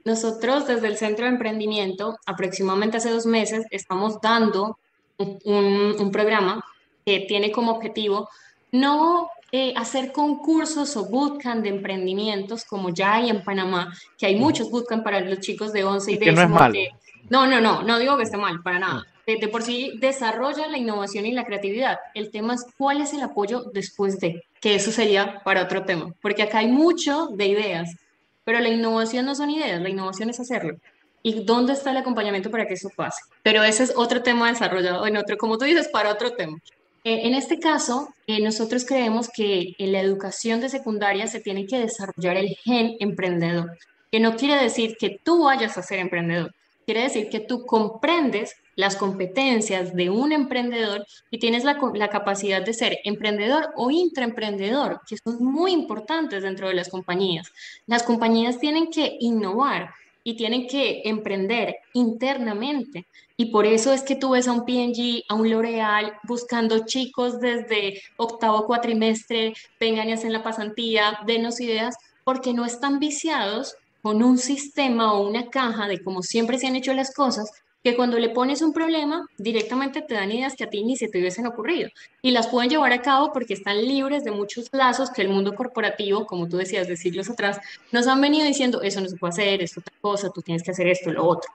Nosotros 0.04 0.66
desde 0.66 0.88
el 0.88 0.96
Centro 0.96 1.26
de 1.26 1.32
Emprendimiento, 1.32 2.18
aproximadamente 2.26 2.96
hace 2.96 3.10
dos 3.10 3.26
meses, 3.26 3.66
estamos 3.70 4.20
dando 4.20 4.78
un, 5.18 5.96
un 5.98 6.10
programa 6.10 6.64
que 7.04 7.20
tiene 7.20 7.52
como 7.52 7.72
objetivo 7.72 8.28
no 8.72 9.28
eh, 9.52 9.74
hacer 9.76 10.12
concursos 10.12 10.96
o 10.96 11.06
bootcamp 11.06 11.64
de 11.64 11.70
emprendimientos 11.70 12.64
como 12.64 12.90
ya 12.90 13.14
hay 13.14 13.30
en 13.30 13.42
Panamá, 13.42 13.92
que 14.16 14.26
hay 14.26 14.36
muchos 14.36 14.70
bootcamp 14.70 15.02
para 15.02 15.20
los 15.20 15.40
chicos 15.40 15.72
de 15.72 15.82
11 15.82 16.12
y, 16.12 16.14
y 16.14 16.32
no 16.32 16.42
es 16.42 16.48
malo. 16.48 16.78
No, 17.28 17.46
no, 17.46 17.60
no, 17.60 17.82
no 17.82 17.98
digo 17.98 18.16
que 18.16 18.22
esté 18.22 18.36
mal, 18.36 18.62
para 18.62 18.78
nada. 18.78 19.06
De, 19.26 19.48
por 19.48 19.62
sí 19.62 19.92
desarrolla 19.98 20.66
la 20.66 20.78
innovación 20.78 21.26
y 21.26 21.32
la 21.32 21.44
creatividad. 21.44 21.98
El 22.14 22.30
tema 22.30 22.54
es 22.54 22.66
cuál 22.76 23.00
es 23.00 23.12
el 23.12 23.22
apoyo 23.22 23.64
después 23.72 24.18
de, 24.18 24.44
que 24.60 24.74
eso 24.74 24.90
sería 24.90 25.40
para 25.44 25.62
otro 25.62 25.84
tema, 25.84 26.12
porque 26.20 26.42
acá 26.42 26.58
hay 26.58 26.68
mucho 26.68 27.28
de 27.28 27.46
ideas, 27.46 27.90
pero 28.50 28.58
la 28.58 28.68
innovación 28.68 29.26
no 29.26 29.36
son 29.36 29.48
ideas, 29.48 29.80
la 29.80 29.90
innovación 29.90 30.28
es 30.28 30.40
hacerlo. 30.40 30.76
¿Y 31.22 31.44
dónde 31.44 31.72
está 31.72 31.92
el 31.92 31.98
acompañamiento 31.98 32.50
para 32.50 32.66
que 32.66 32.74
eso 32.74 32.90
pase? 32.96 33.20
Pero 33.44 33.62
ese 33.62 33.84
es 33.84 33.92
otro 33.94 34.24
tema 34.24 34.50
desarrollado 34.50 35.06
en 35.06 35.16
otro, 35.16 35.38
como 35.38 35.56
tú 35.56 35.66
dices, 35.66 35.86
para 35.86 36.10
otro 36.10 36.32
tema. 36.32 36.58
Eh, 37.04 37.28
en 37.28 37.34
este 37.34 37.60
caso, 37.60 38.12
eh, 38.26 38.42
nosotros 38.42 38.84
creemos 38.84 39.28
que 39.28 39.76
en 39.78 39.92
la 39.92 40.00
educación 40.00 40.60
de 40.60 40.68
secundaria 40.68 41.28
se 41.28 41.38
tiene 41.38 41.64
que 41.64 41.78
desarrollar 41.78 42.38
el 42.38 42.48
gen 42.64 42.96
emprendedor, 42.98 43.78
que 44.10 44.18
no 44.18 44.34
quiere 44.34 44.60
decir 44.60 44.96
que 44.98 45.20
tú 45.22 45.44
vayas 45.44 45.78
a 45.78 45.84
ser 45.84 46.00
emprendedor, 46.00 46.52
Quiere 46.86 47.02
decir 47.02 47.28
que 47.28 47.38
tú 47.38 47.66
comprendes 47.66 48.56
las 48.80 48.96
competencias 48.96 49.94
de 49.94 50.10
un 50.10 50.32
emprendedor 50.32 51.06
y 51.30 51.38
tienes 51.38 51.64
la, 51.64 52.08
capacidad 52.08 52.64
de 52.64 52.72
ser 52.72 52.98
emprendedor 53.04 53.68
o 53.76 53.90
intraemprendedor, 53.90 55.02
que 55.06 55.18
son 55.18 55.44
muy 55.44 55.72
importantes 55.72 56.42
dentro 56.42 56.68
de 56.68 56.74
las 56.74 56.88
compañías. 56.88 57.52
Las 57.86 58.02
compañías 58.02 58.58
tienen 58.58 58.90
que 58.90 59.18
innovar 59.20 59.90
y 60.24 60.34
tienen 60.34 60.66
que 60.66 61.02
emprender 61.04 61.76
internamente. 61.92 63.06
Y 63.36 63.46
por 63.46 63.66
eso 63.66 63.92
es 63.92 64.02
que 64.02 64.16
tú 64.16 64.30
ves 64.30 64.48
a 64.48 64.52
un 64.52 64.64
P&G, 64.64 65.24
a 65.28 65.34
un 65.34 65.48
L'Oreal, 65.48 66.12
buscando 66.24 66.84
chicos 66.84 67.40
desde 67.40 68.02
octavo 68.16 68.66
cuatrimestre, 68.66 69.54
vengan 69.78 70.08
y 70.08 70.12
hacen 70.12 70.32
la 70.32 70.42
pasantía, 70.42 71.20
denos 71.26 71.60
ideas, 71.60 71.96
porque 72.24 72.52
no 72.52 72.64
están 72.64 72.98
viciados 72.98 73.76
con 74.02 74.22
un 74.22 74.38
sistema 74.38 75.12
o 75.12 75.26
una 75.28 75.48
caja 75.48 75.86
de 75.88 76.02
cómo 76.02 76.22
siempre 76.22 76.58
se 76.58 76.66
han 76.66 76.76
hecho 76.76 76.94
las 76.94 77.14
cosas, 77.14 77.50
que 77.82 77.96
cuando 77.96 78.18
le 78.18 78.28
pones 78.28 78.60
un 78.60 78.72
problema, 78.72 79.26
directamente 79.38 80.02
te 80.02 80.14
dan 80.14 80.30
ideas 80.30 80.54
que 80.54 80.64
a 80.64 80.70
ti 80.70 80.84
ni 80.84 80.96
se 80.96 81.08
te 81.08 81.18
hubiesen 81.18 81.46
ocurrido. 81.46 81.88
Y 82.20 82.30
las 82.30 82.48
pueden 82.48 82.68
llevar 82.68 82.92
a 82.92 83.00
cabo 83.00 83.32
porque 83.32 83.54
están 83.54 83.84
libres 83.86 84.22
de 84.24 84.30
muchos 84.30 84.68
lazos 84.72 85.10
que 85.10 85.22
el 85.22 85.30
mundo 85.30 85.54
corporativo, 85.54 86.26
como 86.26 86.48
tú 86.48 86.58
decías 86.58 86.88
de 86.88 86.96
siglos 86.96 87.30
atrás, 87.30 87.58
nos 87.90 88.06
han 88.06 88.20
venido 88.20 88.44
diciendo, 88.46 88.82
eso 88.82 89.00
no 89.00 89.08
se 89.08 89.16
puede 89.16 89.32
hacer, 89.32 89.62
esto 89.62 89.80
otra 89.80 89.94
cosa, 90.00 90.30
tú 90.30 90.42
tienes 90.42 90.62
que 90.62 90.72
hacer 90.72 90.88
esto, 90.88 91.10
lo 91.10 91.26
otro. 91.26 91.50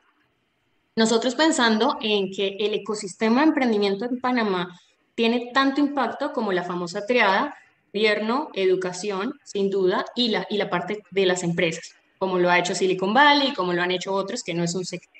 Nosotros 0.96 1.36
pensando 1.36 1.98
en 2.02 2.32
que 2.32 2.58
el 2.60 2.74
ecosistema 2.74 3.42
de 3.42 3.48
emprendimiento 3.48 4.06
en 4.06 4.20
Panamá 4.20 4.80
tiene 5.14 5.52
tanto 5.54 5.80
impacto 5.80 6.34
como 6.34 6.52
la 6.52 6.64
famosa 6.64 7.06
triada, 7.06 7.56
gobierno, 7.94 8.50
educación, 8.54 9.34
sin 9.44 9.70
duda, 9.70 10.06
y 10.16 10.30
la, 10.30 10.48
y 10.50 10.58
la 10.58 10.70
parte 10.70 11.04
de 11.12 11.26
las 11.26 11.44
empresas 11.44 11.96
como 12.18 12.40
lo 12.40 12.50
ha 12.50 12.60
hecho 12.60 12.74
Silicon 12.74 13.14
Valley, 13.14 13.54
como 13.54 13.74
lo 13.74 13.82
han 13.82 13.92
hecho 13.92 14.14
otros, 14.14 14.44
que 14.44 14.54
no 14.54 14.64
es 14.64 14.74
un 14.74 14.86
secreto. 14.86 15.15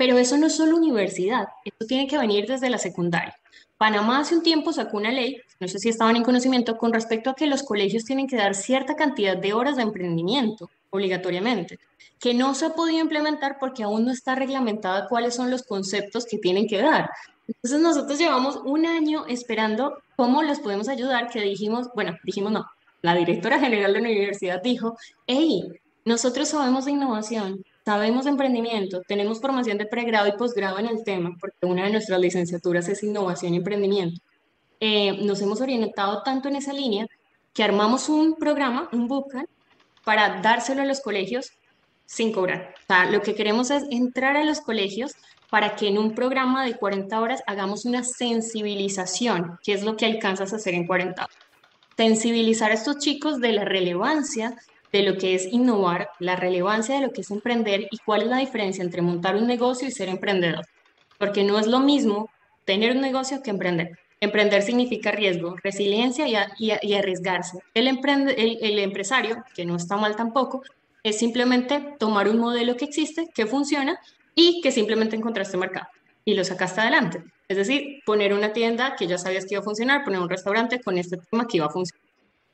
Pero 0.00 0.16
eso 0.16 0.38
no 0.38 0.46
es 0.46 0.56
solo 0.56 0.78
universidad, 0.78 1.48
esto 1.62 1.84
tiene 1.84 2.06
que 2.06 2.16
venir 2.16 2.46
desde 2.46 2.70
la 2.70 2.78
secundaria. 2.78 3.36
Panamá 3.76 4.20
hace 4.20 4.34
un 4.34 4.42
tiempo 4.42 4.72
sacó 4.72 4.96
una 4.96 5.12
ley, 5.12 5.36
no 5.60 5.68
sé 5.68 5.78
si 5.78 5.90
estaban 5.90 6.16
en 6.16 6.22
conocimiento, 6.22 6.78
con 6.78 6.94
respecto 6.94 7.28
a 7.28 7.34
que 7.34 7.46
los 7.46 7.62
colegios 7.62 8.06
tienen 8.06 8.26
que 8.26 8.36
dar 8.36 8.54
cierta 8.54 8.96
cantidad 8.96 9.36
de 9.36 9.52
horas 9.52 9.76
de 9.76 9.82
emprendimiento, 9.82 10.70
obligatoriamente, 10.88 11.78
que 12.18 12.32
no 12.32 12.54
se 12.54 12.64
ha 12.64 12.70
podido 12.70 12.98
implementar 12.98 13.58
porque 13.60 13.82
aún 13.82 14.06
no 14.06 14.10
está 14.10 14.34
reglamentada 14.34 15.06
cuáles 15.06 15.34
son 15.34 15.50
los 15.50 15.64
conceptos 15.64 16.24
que 16.24 16.38
tienen 16.38 16.66
que 16.66 16.80
dar. 16.80 17.10
Entonces 17.46 17.80
nosotros 17.82 18.18
llevamos 18.18 18.58
un 18.64 18.86
año 18.86 19.26
esperando 19.26 19.98
cómo 20.16 20.42
los 20.42 20.60
podemos 20.60 20.88
ayudar, 20.88 21.28
que 21.28 21.42
dijimos, 21.42 21.90
bueno, 21.94 22.16
dijimos 22.24 22.52
no, 22.52 22.64
la 23.02 23.14
directora 23.14 23.60
general 23.60 23.92
de 23.92 24.00
la 24.00 24.08
universidad 24.08 24.62
dijo, 24.62 24.96
hey, 25.26 25.62
nosotros 26.06 26.48
sabemos 26.48 26.86
de 26.86 26.92
innovación, 26.92 27.62
sabemos 27.84 28.26
emprendimiento, 28.26 29.02
tenemos 29.06 29.40
formación 29.40 29.78
de 29.78 29.86
pregrado 29.86 30.28
y 30.28 30.32
posgrado 30.32 30.78
en 30.78 30.86
el 30.86 31.04
tema, 31.04 31.36
porque 31.40 31.66
una 31.66 31.84
de 31.84 31.90
nuestras 31.90 32.20
licenciaturas 32.20 32.88
es 32.88 33.02
innovación 33.02 33.54
y 33.54 33.58
emprendimiento. 33.58 34.20
Eh, 34.80 35.18
nos 35.24 35.40
hemos 35.42 35.60
orientado 35.60 36.22
tanto 36.22 36.48
en 36.48 36.56
esa 36.56 36.72
línea 36.72 37.06
que 37.52 37.62
armamos 37.62 38.08
un 38.08 38.36
programa, 38.36 38.88
un 38.92 39.08
bootcamp, 39.08 39.48
para 40.04 40.40
dárselo 40.40 40.82
a 40.82 40.86
los 40.86 41.00
colegios 41.00 41.52
sin 42.06 42.32
cobrar. 42.32 42.74
O 42.82 42.86
sea, 42.86 43.10
lo 43.10 43.22
que 43.22 43.34
queremos 43.34 43.70
es 43.70 43.84
entrar 43.90 44.36
a 44.36 44.44
los 44.44 44.60
colegios 44.60 45.12
para 45.50 45.76
que 45.76 45.88
en 45.88 45.98
un 45.98 46.14
programa 46.14 46.64
de 46.64 46.76
40 46.76 47.20
horas 47.20 47.42
hagamos 47.46 47.84
una 47.84 48.02
sensibilización, 48.02 49.58
que 49.62 49.72
es 49.72 49.82
lo 49.82 49.96
que 49.96 50.06
alcanzas 50.06 50.52
a 50.52 50.56
hacer 50.56 50.74
en 50.74 50.86
40 50.86 51.24
horas. 51.24 51.36
Sensibilizar 51.96 52.70
a 52.70 52.74
estos 52.74 52.98
chicos 52.98 53.40
de 53.40 53.52
la 53.52 53.64
relevancia 53.64 54.56
de 54.92 55.02
lo 55.02 55.16
que 55.16 55.34
es 55.34 55.46
innovar, 55.52 56.10
la 56.18 56.36
relevancia 56.36 56.96
de 56.96 57.02
lo 57.02 57.12
que 57.12 57.20
es 57.20 57.30
emprender 57.30 57.86
y 57.90 57.98
cuál 57.98 58.22
es 58.22 58.28
la 58.28 58.38
diferencia 58.38 58.82
entre 58.82 59.02
montar 59.02 59.36
un 59.36 59.46
negocio 59.46 59.86
y 59.86 59.92
ser 59.92 60.08
emprendedor. 60.08 60.66
Porque 61.18 61.44
no 61.44 61.58
es 61.58 61.66
lo 61.66 61.80
mismo 61.80 62.30
tener 62.64 62.92
un 62.94 63.00
negocio 63.00 63.42
que 63.42 63.50
emprender. 63.50 63.98
Emprender 64.20 64.62
significa 64.62 65.12
riesgo, 65.12 65.56
resiliencia 65.62 66.26
y, 66.58 66.94
arriesgarse. 66.94 67.58
El, 67.72 67.88
el, 67.88 68.78
empresario, 68.78 69.42
que 69.54 69.64
no 69.64 69.76
está 69.76 69.96
mal 69.96 70.16
tampoco, 70.16 70.62
es 71.02 71.18
simplemente 71.18 71.94
tomar 71.98 72.28
un 72.28 72.38
modelo 72.38 72.76
que 72.76 72.84
existe, 72.84 73.28
que 73.34 73.46
funciona 73.46 73.98
y 74.34 74.60
que 74.60 74.72
simplemente 74.72 75.16
encontraste 75.16 75.56
mercado 75.56 75.88
y 76.24 76.34
lo 76.34 76.44
sacaste 76.44 76.80
adelante. 76.80 77.22
Es 77.48 77.56
decir, 77.56 78.02
poner 78.04 78.32
una 78.32 78.52
tienda 78.52 78.94
que 78.96 79.06
ya 79.06 79.18
sabías 79.18 79.44
que 79.44 79.54
iba 79.54 79.60
a 79.60 79.64
funcionar, 79.64 80.04
poner 80.04 80.20
un 80.20 80.28
restaurante 80.28 80.80
con 80.80 80.98
este 80.98 81.16
tema 81.16 81.46
que 81.46 81.56
iba 81.56 81.66
a 81.66 81.70
funcionar. 81.70 82.06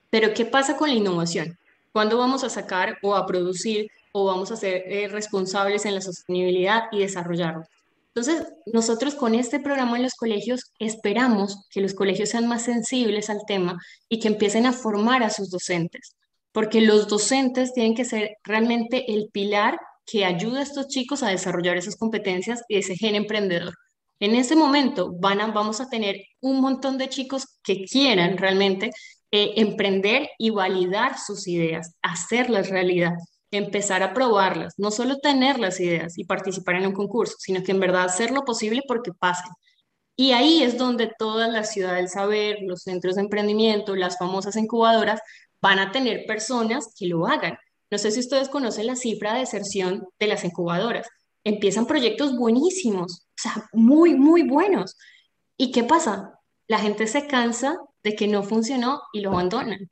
Pero 0.08 0.32
¿qué 0.32 0.44
pasa 0.44 0.76
con 0.76 0.88
la 0.88 0.94
innovación? 0.94 1.58
¿Cuándo 1.96 2.18
vamos 2.18 2.44
a 2.44 2.50
sacar 2.50 2.98
o 3.02 3.16
a 3.16 3.24
producir 3.24 3.90
o 4.12 4.26
vamos 4.26 4.52
a 4.52 4.56
ser 4.56 4.82
eh, 4.84 5.08
responsables 5.08 5.86
en 5.86 5.94
la 5.94 6.02
sostenibilidad 6.02 6.82
y 6.92 6.98
desarrollarlo? 6.98 7.62
Entonces, 8.08 8.52
nosotros 8.66 9.14
con 9.14 9.34
este 9.34 9.60
programa 9.60 9.96
en 9.96 10.02
los 10.02 10.12
colegios 10.12 10.72
esperamos 10.78 11.64
que 11.70 11.80
los 11.80 11.94
colegios 11.94 12.28
sean 12.28 12.48
más 12.48 12.64
sensibles 12.64 13.30
al 13.30 13.46
tema 13.46 13.80
y 14.10 14.20
que 14.20 14.28
empiecen 14.28 14.66
a 14.66 14.74
formar 14.74 15.22
a 15.22 15.30
sus 15.30 15.48
docentes, 15.48 16.14
porque 16.52 16.82
los 16.82 17.08
docentes 17.08 17.72
tienen 17.72 17.94
que 17.94 18.04
ser 18.04 18.36
realmente 18.44 19.10
el 19.14 19.30
pilar 19.32 19.80
que 20.04 20.26
ayuda 20.26 20.60
a 20.60 20.64
estos 20.64 20.88
chicos 20.88 21.22
a 21.22 21.30
desarrollar 21.30 21.78
esas 21.78 21.96
competencias 21.96 22.62
y 22.68 22.76
ese 22.76 22.94
gen 22.94 23.14
emprendedor. 23.14 23.72
En 24.20 24.34
ese 24.34 24.54
momento 24.54 25.14
van 25.18 25.40
a, 25.40 25.46
vamos 25.46 25.80
a 25.80 25.88
tener 25.88 26.26
un 26.42 26.60
montón 26.60 26.98
de 26.98 27.08
chicos 27.08 27.46
que 27.62 27.86
quieran 27.86 28.36
realmente 28.36 28.90
eh, 29.32 29.54
emprender 29.56 30.30
y 30.38 30.50
validar 30.50 31.18
sus 31.18 31.48
ideas, 31.48 31.94
hacerlas 32.02 32.70
realidad, 32.70 33.12
empezar 33.50 34.02
a 34.02 34.14
probarlas, 34.14 34.74
no 34.76 34.90
solo 34.90 35.18
tener 35.18 35.58
las 35.58 35.80
ideas 35.80 36.18
y 36.18 36.24
participar 36.24 36.76
en 36.76 36.86
un 36.86 36.92
concurso, 36.92 37.36
sino 37.38 37.62
que 37.62 37.72
en 37.72 37.80
verdad 37.80 38.04
hacer 38.04 38.30
lo 38.30 38.44
posible 38.44 38.82
porque 38.86 39.12
pasen. 39.12 39.50
Y 40.16 40.32
ahí 40.32 40.62
es 40.62 40.78
donde 40.78 41.12
toda 41.18 41.48
la 41.48 41.64
ciudad 41.64 41.94
del 41.96 42.08
saber, 42.08 42.58
los 42.62 42.82
centros 42.82 43.16
de 43.16 43.22
emprendimiento, 43.22 43.94
las 43.96 44.16
famosas 44.18 44.56
incubadoras, 44.56 45.20
van 45.60 45.78
a 45.78 45.92
tener 45.92 46.24
personas 46.26 46.94
que 46.98 47.06
lo 47.06 47.26
hagan. 47.26 47.58
No 47.90 47.98
sé 47.98 48.10
si 48.10 48.20
ustedes 48.20 48.48
conocen 48.48 48.86
la 48.86 48.96
cifra 48.96 49.34
de 49.34 49.40
deserción 49.40 50.06
de 50.18 50.26
las 50.26 50.44
incubadoras. 50.44 51.08
Empiezan 51.44 51.86
proyectos 51.86 52.36
buenísimos, 52.36 53.26
o 53.28 53.42
sea, 53.42 53.68
muy, 53.72 54.14
muy 54.14 54.42
buenos. 54.42 54.96
¿Y 55.56 55.70
qué 55.70 55.84
pasa? 55.84 56.40
La 56.68 56.78
gente 56.78 57.06
se 57.06 57.26
cansa 57.26 57.78
de 58.02 58.14
que 58.14 58.28
no 58.28 58.42
funcionó 58.42 59.02
y 59.12 59.20
lo 59.20 59.30
abandonan. 59.30 59.90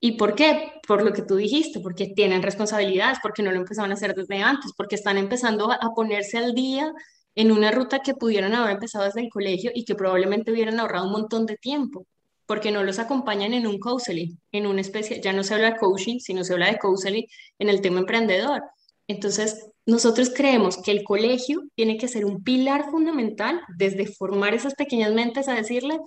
¿Y 0.00 0.12
por 0.12 0.34
qué? 0.34 0.72
Por 0.86 1.04
lo 1.04 1.12
que 1.12 1.22
tú 1.22 1.36
dijiste, 1.36 1.80
porque 1.80 2.08
tienen 2.08 2.42
responsabilidades, 2.42 3.18
porque 3.22 3.42
no 3.42 3.52
lo 3.52 3.58
empezaron 3.58 3.90
a 3.90 3.94
hacer 3.94 4.14
desde 4.14 4.42
antes, 4.42 4.72
porque 4.76 4.94
están 4.94 5.18
empezando 5.18 5.70
a 5.70 5.94
ponerse 5.94 6.38
al 6.38 6.54
día 6.54 6.90
en 7.34 7.52
una 7.52 7.70
ruta 7.70 8.00
que 8.00 8.14
pudieron 8.14 8.54
haber 8.54 8.72
empezado 8.72 9.04
desde 9.04 9.20
el 9.20 9.28
colegio 9.30 9.70
y 9.74 9.84
que 9.84 9.94
probablemente 9.94 10.52
hubieran 10.52 10.80
ahorrado 10.80 11.06
un 11.06 11.12
montón 11.12 11.46
de 11.46 11.56
tiempo, 11.56 12.06
porque 12.46 12.72
no 12.72 12.82
los 12.82 12.98
acompañan 12.98 13.52
en 13.54 13.66
un 13.66 13.78
counseling, 13.78 14.38
en 14.52 14.66
una 14.66 14.80
especie, 14.80 15.20
ya 15.20 15.32
no 15.32 15.44
se 15.44 15.54
habla 15.54 15.72
de 15.72 15.78
coaching, 15.78 16.18
sino 16.18 16.44
se 16.44 16.54
habla 16.54 16.70
de 16.70 16.78
counseling 16.78 17.26
en 17.58 17.68
el 17.68 17.80
tema 17.80 18.00
emprendedor. 18.00 18.62
Entonces, 19.10 19.68
nosotros 19.86 20.30
creemos 20.32 20.80
que 20.80 20.92
el 20.92 21.02
colegio 21.02 21.64
tiene 21.74 21.98
que 21.98 22.06
ser 22.06 22.24
un 22.24 22.44
pilar 22.44 22.92
fundamental 22.92 23.60
desde 23.76 24.06
formar 24.06 24.54
esas 24.54 24.76
pequeñas 24.76 25.12
mentes 25.12 25.48
a 25.48 25.54
decirle, 25.54 25.98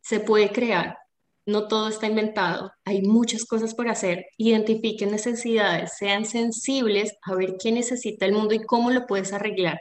se 0.00 0.20
puede 0.20 0.52
crear, 0.52 0.96
no 1.44 1.66
todo 1.66 1.88
está 1.88 2.06
inventado, 2.06 2.70
hay 2.84 3.02
muchas 3.02 3.44
cosas 3.46 3.74
por 3.74 3.88
hacer, 3.88 4.26
identifiquen 4.38 5.10
necesidades, 5.10 5.96
sean 5.98 6.24
sensibles 6.24 7.16
a 7.22 7.34
ver 7.34 7.56
qué 7.60 7.72
necesita 7.72 8.26
el 8.26 8.32
mundo 8.32 8.54
y 8.54 8.62
cómo 8.62 8.92
lo 8.92 9.08
puedes 9.08 9.32
arreglar. 9.32 9.80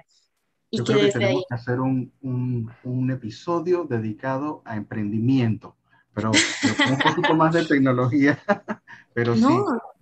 Y 0.71 0.79
Yo 0.79 0.83
que 0.83 0.93
creo 0.93 1.05
que 1.05 1.11
tenemos 1.11 1.43
que 1.47 1.53
hacer 1.55 1.79
un, 1.81 2.11
un, 2.21 2.71
un, 2.83 3.11
episodio 3.11 3.83
dedicado 3.83 4.63
a 4.65 4.75
emprendimiento, 4.75 5.75
pero 6.15 6.31
un 6.31 6.97
poquito 6.97 7.35
más 7.35 7.53
de 7.53 7.63
tecnología, 7.63 8.39
pero 9.13 9.35
sí. 9.35 9.45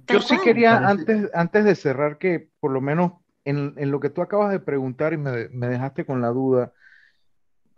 Yo 0.09 0.21
sí 0.21 0.37
quería, 0.43 0.77
antes, 0.77 1.29
antes 1.33 1.65
de 1.65 1.75
cerrar, 1.75 2.17
que 2.17 2.49
por 2.59 2.71
lo 2.71 2.81
menos 2.81 3.13
en, 3.45 3.73
en 3.77 3.91
lo 3.91 3.99
que 3.99 4.09
tú 4.09 4.21
acabas 4.21 4.51
de 4.51 4.59
preguntar 4.59 5.13
y 5.13 5.17
me, 5.17 5.49
me 5.49 5.67
dejaste 5.67 6.05
con 6.05 6.21
la 6.21 6.29
duda, 6.29 6.73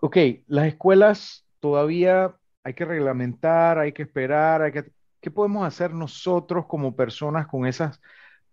ok, 0.02 0.18
las 0.48 0.68
escuelas 0.68 1.46
todavía 1.60 2.36
hay 2.64 2.74
que 2.74 2.86
reglamentar, 2.86 3.80
hay 3.80 3.92
que 3.94 4.04
esperar, 4.04 4.62
hay 4.62 4.72
que... 4.72 4.92
¿Qué 5.20 5.30
podemos 5.30 5.68
hacer 5.68 5.94
nosotros 5.94 6.66
como 6.66 6.96
personas 6.96 7.46
con 7.46 7.68
esas 7.68 8.02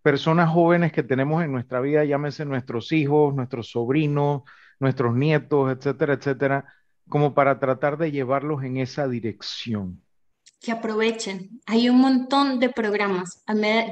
personas 0.02 0.50
jóvenes 0.50 0.92
que 0.92 1.02
tenemos 1.02 1.42
en 1.42 1.50
nuestra 1.50 1.80
vida, 1.80 2.04
llámense 2.04 2.44
nuestros 2.44 2.92
hijos, 2.92 3.34
nuestros 3.34 3.70
sobrinos, 3.70 4.42
nuestros 4.78 5.14
nietos, 5.14 5.72
etcétera, 5.72 6.14
etcétera, 6.14 6.64
como 7.08 7.34
para 7.34 7.58
tratar 7.58 7.96
de 7.96 8.10
llevarlos 8.10 8.62
en 8.64 8.76
esa 8.76 9.08
dirección? 9.08 10.02
Que 10.60 10.72
aprovechen. 10.72 11.60
Hay 11.66 11.88
un 11.88 11.98
montón 11.98 12.58
de 12.58 12.68
programas. 12.68 13.42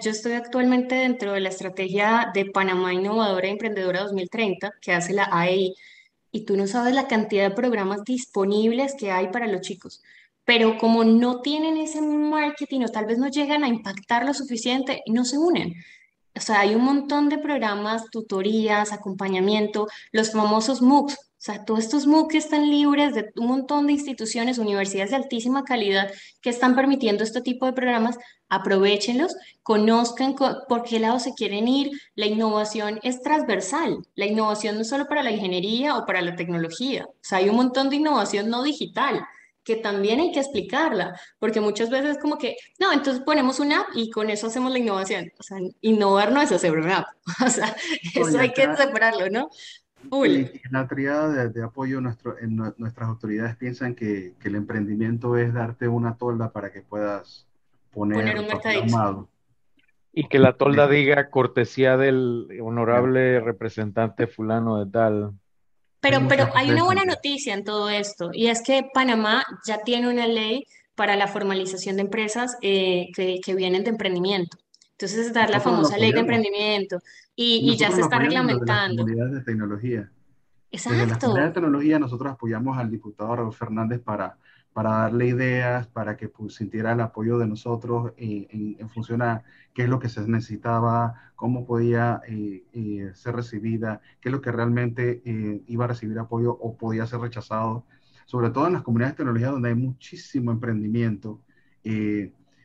Yo 0.02 0.10
estoy 0.10 0.32
actualmente 0.32 0.96
dentro 0.96 1.32
de 1.32 1.40
la 1.40 1.48
estrategia 1.48 2.30
de 2.34 2.46
Panamá 2.46 2.92
Innovadora 2.92 3.46
e 3.46 3.50
Emprendedora 3.50 4.02
2030 4.02 4.72
que 4.80 4.92
hace 4.92 5.12
la 5.12 5.28
AEI 5.30 5.74
y 6.32 6.44
tú 6.44 6.56
no 6.56 6.66
sabes 6.66 6.94
la 6.94 7.06
cantidad 7.06 7.48
de 7.48 7.54
programas 7.54 8.04
disponibles 8.04 8.94
que 8.98 9.10
hay 9.10 9.28
para 9.28 9.46
los 9.46 9.60
chicos. 9.62 10.02
Pero 10.44 10.76
como 10.78 11.04
no 11.04 11.40
tienen 11.40 11.76
ese 11.76 12.00
marketing 12.02 12.82
o 12.82 12.88
tal 12.88 13.06
vez 13.06 13.18
no 13.18 13.28
llegan 13.28 13.64
a 13.64 13.68
impactar 13.68 14.26
lo 14.26 14.34
suficiente, 14.34 15.02
no 15.06 15.24
se 15.24 15.38
unen. 15.38 15.74
O 16.36 16.40
sea, 16.40 16.60
hay 16.60 16.74
un 16.74 16.84
montón 16.84 17.28
de 17.28 17.38
programas, 17.38 18.10
tutorías, 18.10 18.92
acompañamiento, 18.92 19.88
los 20.12 20.32
famosos 20.32 20.82
MOOCs, 20.82 21.16
sea, 21.46 21.64
todos 21.64 21.80
estos 21.80 22.06
MOOC 22.06 22.34
están 22.34 22.68
libres 22.68 23.14
de 23.14 23.30
un 23.36 23.46
montón 23.46 23.86
de 23.86 23.92
instituciones, 23.92 24.58
universidades 24.58 25.10
de 25.10 25.16
altísima 25.16 25.64
calidad 25.64 26.10
que 26.40 26.50
están 26.50 26.74
permitiendo 26.74 27.22
este 27.22 27.40
tipo 27.40 27.66
de 27.66 27.72
programas, 27.72 28.18
aprovechenlos, 28.48 29.36
conozcan 29.62 30.34
por 30.34 30.82
qué 30.82 30.98
lado 30.98 31.20
se 31.20 31.34
quieren 31.34 31.68
ir. 31.68 31.90
La 32.16 32.26
innovación 32.26 32.98
es 33.02 33.22
transversal. 33.22 33.98
La 34.16 34.26
innovación 34.26 34.74
no 34.74 34.82
es 34.82 34.88
solo 34.88 35.06
para 35.06 35.22
la 35.22 35.30
ingeniería 35.30 35.96
o 35.96 36.04
para 36.04 36.20
la 36.20 36.34
tecnología. 36.34 37.06
O 37.06 37.14
sea, 37.20 37.38
hay 37.38 37.48
un 37.48 37.56
montón 37.56 37.90
de 37.90 37.96
innovación 37.96 38.50
no 38.50 38.62
digital 38.62 39.24
que 39.62 39.76
también 39.76 40.20
hay 40.20 40.30
que 40.30 40.38
explicarla, 40.38 41.20
porque 41.40 41.60
muchas 41.60 41.90
veces 41.90 42.18
como 42.22 42.38
que, 42.38 42.56
no, 42.78 42.92
entonces 42.92 43.24
ponemos 43.24 43.58
una 43.58 43.80
app 43.80 43.88
y 43.94 44.10
con 44.10 44.30
eso 44.30 44.46
hacemos 44.46 44.70
la 44.70 44.78
innovación. 44.78 45.32
O 45.40 45.42
sea, 45.42 45.58
innovar 45.80 46.30
no 46.30 46.40
es 46.40 46.52
hacer 46.52 46.72
una 46.72 46.98
app. 46.98 47.06
O 47.44 47.50
sea, 47.50 47.76
eso 48.14 48.38
hay 48.38 48.52
que 48.52 48.76
separarlo, 48.76 49.28
¿no? 49.28 49.50
En 50.12 50.50
la 50.70 50.86
triada 50.86 51.48
de, 51.48 51.62
apoyo, 51.62 52.00
nuestro, 52.00 52.38
en 52.38 52.56
nuestras 52.56 53.08
autoridades 53.08 53.56
piensan 53.56 53.94
que, 53.94 54.34
el 54.44 54.54
emprendimiento 54.54 55.36
es 55.36 55.52
darte 55.52 55.88
una 55.88 56.16
tolda 56.16 56.52
para 56.52 56.70
que 56.70 56.82
puedas 56.82 57.46
poner, 57.92 58.38
un 58.38 58.46
mercadito. 58.46 59.28
Y 60.12 60.28
que 60.28 60.38
la 60.38 60.56
tolda 60.56 60.88
diga 60.88 61.28
cortesía 61.28 61.96
del 61.96 62.48
honorable 62.62 63.40
representante 63.40 64.26
fulano 64.26 64.82
de 64.84 64.90
tal. 64.90 65.32
Pero, 66.00 66.20
pero 66.28 66.48
hay 66.54 66.70
una 66.70 66.84
buena 66.84 67.04
noticia 67.04 67.52
en 67.52 67.64
todo 67.64 67.90
esto, 67.90 68.30
y 68.32 68.46
es 68.46 68.62
que 68.62 68.88
Panamá 68.94 69.44
ya 69.66 69.82
tiene 69.82 70.08
una 70.08 70.26
ley 70.26 70.66
para 70.94 71.16
la 71.16 71.26
formalización 71.26 71.96
de 71.96 72.02
empresas 72.02 72.56
eh, 72.62 73.08
que, 73.14 73.40
que, 73.44 73.54
vienen 73.54 73.84
de 73.84 73.90
emprendimiento. 73.90 74.56
Entonces, 74.92 75.32
dar 75.32 75.50
la 75.50 75.60
famosa 75.60 75.98
ley 75.98 76.12
de 76.12 76.20
emprendimiento 76.20 77.00
y, 77.36 77.76
ya 77.76 77.90
se 77.92 78.00
está 78.00 78.18
reglamentando. 78.18 79.06
Las 79.06 79.32
de 79.32 79.40
tecnología. 79.42 80.10
Exacto. 80.70 80.98
Desde 80.98 81.12
la 81.12 81.18
comunidad 81.18 81.46
de 81.46 81.52
tecnología 81.52 81.98
nosotros 81.98 82.32
apoyamos 82.32 82.76
al 82.78 82.90
diputado 82.90 83.36
Raúl 83.36 83.52
Fernández 83.52 84.00
para, 84.00 84.38
para 84.72 84.90
darle 84.90 85.28
ideas, 85.28 85.86
para 85.86 86.16
que 86.16 86.28
pues, 86.28 86.54
sintiera 86.54 86.92
el 86.92 87.00
apoyo 87.00 87.38
de 87.38 87.46
nosotros 87.46 88.12
en, 88.16 88.76
en, 88.78 88.88
función 88.88 89.22
a 89.22 89.44
qué 89.74 89.84
es 89.84 89.88
lo 89.88 89.98
que 89.98 90.08
se 90.08 90.26
necesitaba, 90.26 91.32
cómo 91.36 91.66
podía 91.66 92.22
eh, 92.26 92.64
eh, 92.72 93.10
ser 93.14 93.36
recibida, 93.36 94.00
qué 94.20 94.30
es 94.30 94.32
lo 94.32 94.40
que 94.40 94.50
realmente 94.50 95.22
eh, 95.24 95.62
iba 95.66 95.84
a 95.84 95.88
recibir 95.88 96.18
apoyo 96.18 96.52
o 96.52 96.76
podía 96.76 97.06
ser 97.06 97.20
rechazado, 97.20 97.84
sobre 98.24 98.50
todo 98.50 98.66
en 98.66 98.72
las 98.72 98.82
comunidades 98.82 99.14
de 99.14 99.18
tecnología 99.18 99.50
donde 99.50 99.68
hay 99.68 99.74
muchísimo 99.74 100.50
emprendimiento 100.50 101.40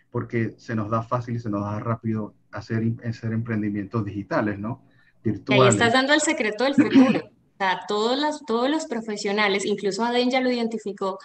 porque 0.09 0.55
se 0.57 0.75
nos 0.75 0.89
da 0.89 1.03
fácil 1.03 1.35
y 1.35 1.39
se 1.39 1.51
nos 1.51 1.61
da 1.61 1.79
rápido 1.79 2.33
hacer, 2.51 2.83
hacer 3.07 3.33
emprendimientos 3.33 4.05
digitales, 4.05 4.59
¿no? 4.59 4.81
Virtuales. 5.23 5.63
Ahí 5.63 5.69
estás 5.69 5.93
dando 5.93 6.13
el 6.13 6.21
secreto 6.21 6.63
del 6.63 6.75
futuro. 6.75 7.19
O 7.25 7.63
sea, 7.63 7.81
todos 7.87 8.19
los, 8.19 8.43
todos 8.45 8.69
los 8.69 8.85
profesionales, 8.85 9.65
incluso 9.65 10.03
Aden 10.03 10.31
ya 10.31 10.41
lo 10.41 10.49
identificó, 10.51 11.19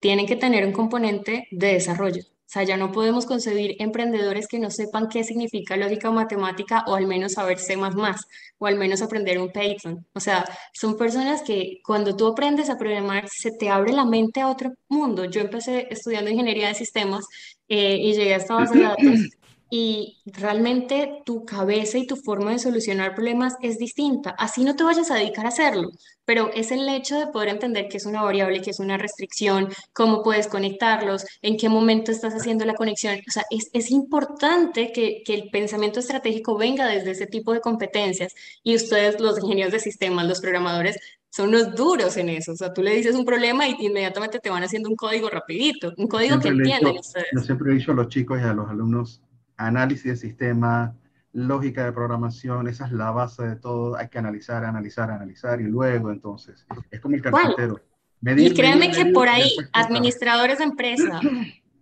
tienen 0.00 0.26
que 0.26 0.34
tener 0.34 0.66
un 0.66 0.72
componente 0.72 1.46
de 1.52 1.74
desarrollo. 1.74 2.22
O 2.48 2.50
sea, 2.50 2.62
ya 2.62 2.78
no 2.78 2.92
podemos 2.92 3.26
concebir 3.26 3.76
emprendedores 3.78 4.48
que 4.48 4.58
no 4.58 4.70
sepan 4.70 5.08
qué 5.10 5.22
significa 5.22 5.76
lógica 5.76 6.08
o 6.08 6.14
matemática 6.14 6.82
o 6.86 6.94
al 6.94 7.06
menos 7.06 7.32
saber 7.32 7.58
C++ 7.58 7.76
o 7.76 8.66
al 8.66 8.78
menos 8.78 9.02
aprender 9.02 9.38
un 9.38 9.52
Python. 9.52 10.06
O 10.14 10.20
sea, 10.20 10.46
son 10.72 10.96
personas 10.96 11.42
que 11.42 11.80
cuando 11.84 12.16
tú 12.16 12.26
aprendes 12.26 12.70
a 12.70 12.78
programar 12.78 13.28
se 13.28 13.52
te 13.52 13.68
abre 13.68 13.92
la 13.92 14.06
mente 14.06 14.40
a 14.40 14.48
otro 14.48 14.72
mundo. 14.88 15.26
Yo 15.26 15.42
empecé 15.42 15.88
estudiando 15.90 16.30
ingeniería 16.30 16.68
de 16.68 16.74
sistemas 16.74 17.26
eh, 17.68 17.98
y 18.00 18.14
llegué 18.14 18.32
a 18.32 18.38
esta 18.38 18.54
base 18.54 18.78
de 18.78 18.84
datos 18.84 19.37
y 19.70 20.18
realmente 20.24 21.22
tu 21.24 21.44
cabeza 21.44 21.98
y 21.98 22.06
tu 22.06 22.16
forma 22.16 22.52
de 22.52 22.58
solucionar 22.58 23.14
problemas 23.14 23.54
es 23.62 23.78
distinta. 23.78 24.30
Así 24.38 24.64
no 24.64 24.76
te 24.76 24.84
vayas 24.84 25.10
a 25.10 25.16
dedicar 25.16 25.44
a 25.44 25.50
hacerlo, 25.50 25.90
pero 26.24 26.50
es 26.54 26.70
el 26.70 26.88
hecho 26.88 27.18
de 27.18 27.26
poder 27.26 27.48
entender 27.48 27.88
que 27.88 27.98
es 27.98 28.06
una 28.06 28.22
variable, 28.22 28.62
que 28.62 28.70
es 28.70 28.80
una 28.80 28.96
restricción, 28.96 29.68
cómo 29.92 30.22
puedes 30.22 30.46
conectarlos, 30.46 31.24
en 31.42 31.56
qué 31.56 31.68
momento 31.68 32.12
estás 32.12 32.34
haciendo 32.34 32.64
la 32.64 32.74
conexión. 32.74 33.18
O 33.26 33.30
sea, 33.30 33.44
es, 33.50 33.68
es 33.72 33.90
importante 33.90 34.92
que, 34.92 35.22
que, 35.24 35.34
el 35.34 35.50
pensamiento 35.50 36.00
estratégico 36.00 36.56
venga 36.56 36.86
desde 36.86 37.10
ese 37.10 37.26
tipo 37.26 37.52
de 37.52 37.60
competencias 37.60 38.34
y 38.62 38.74
ustedes, 38.74 39.20
los 39.20 39.38
ingenieros 39.38 39.72
de 39.72 39.80
sistemas, 39.80 40.26
los 40.26 40.40
programadores, 40.40 40.96
son 41.30 41.50
unos 41.50 41.74
duros 41.74 42.16
en 42.16 42.30
eso. 42.30 42.52
O 42.52 42.56
sea, 42.56 42.72
tú 42.72 42.82
le 42.82 42.94
dices 42.94 43.14
un 43.14 43.24
problema 43.24 43.68
y 43.68 43.76
inmediatamente 43.78 44.38
te 44.38 44.50
van 44.50 44.64
haciendo 44.64 44.88
un 44.88 44.96
código 44.96 45.28
rapidito, 45.28 45.92
un 45.96 46.08
código 46.08 46.38
que 46.40 46.48
entienden 46.48 46.98
ustedes. 46.98 47.28
Yo 47.32 47.40
siempre 47.40 47.70
he 47.70 47.74
dicho 47.74 47.92
a 47.92 47.94
los 47.94 48.08
chicos 48.08 48.40
y 48.40 48.44
a 48.44 48.52
los 48.52 48.68
alumnos, 48.68 49.22
análisis 49.58 50.04
de 50.04 50.16
sistema, 50.16 50.96
lógica 51.32 51.84
de 51.84 51.92
programación, 51.92 52.68
esa 52.68 52.86
es 52.86 52.92
la 52.92 53.10
base 53.10 53.46
de 53.46 53.56
todo, 53.56 53.96
hay 53.96 54.08
que 54.08 54.18
analizar, 54.18 54.64
analizar, 54.64 55.10
analizar 55.10 55.60
y 55.60 55.64
luego 55.64 56.10
entonces, 56.10 56.66
es 56.90 57.00
como 57.00 57.14
el 57.14 57.22
carpintero. 57.22 57.80
y 58.22 58.54
créanme 58.54 58.90
que 58.90 59.06
por 59.06 59.28
ahí, 59.28 59.54
administradores 59.72 60.58
de 60.58 60.64
empresa, 60.64 61.20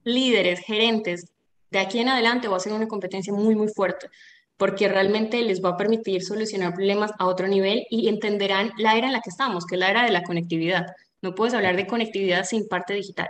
líderes, 0.04 0.60
gerentes, 0.60 1.32
de 1.70 1.78
aquí 1.78 1.98
en 1.98 2.08
adelante 2.08 2.48
va 2.48 2.56
a 2.56 2.60
ser 2.60 2.72
una 2.72 2.88
competencia 2.88 3.32
muy, 3.32 3.54
muy 3.54 3.68
fuerte, 3.68 4.08
porque 4.56 4.88
realmente 4.88 5.42
les 5.42 5.62
va 5.62 5.70
a 5.70 5.76
permitir 5.76 6.22
solucionar 6.22 6.74
problemas 6.74 7.12
a 7.18 7.26
otro 7.26 7.46
nivel 7.46 7.84
y 7.90 8.08
entenderán 8.08 8.72
la 8.78 8.96
era 8.96 9.08
en 9.08 9.12
la 9.12 9.20
que 9.20 9.30
estamos, 9.30 9.66
que 9.66 9.76
es 9.76 9.80
la 9.80 9.90
era 9.90 10.04
de 10.04 10.10
la 10.10 10.22
conectividad. 10.22 10.86
No 11.22 11.34
puedes 11.34 11.54
hablar 11.54 11.76
de 11.76 11.86
conectividad 11.86 12.44
sin 12.44 12.68
parte 12.68 12.94
digital. 12.94 13.28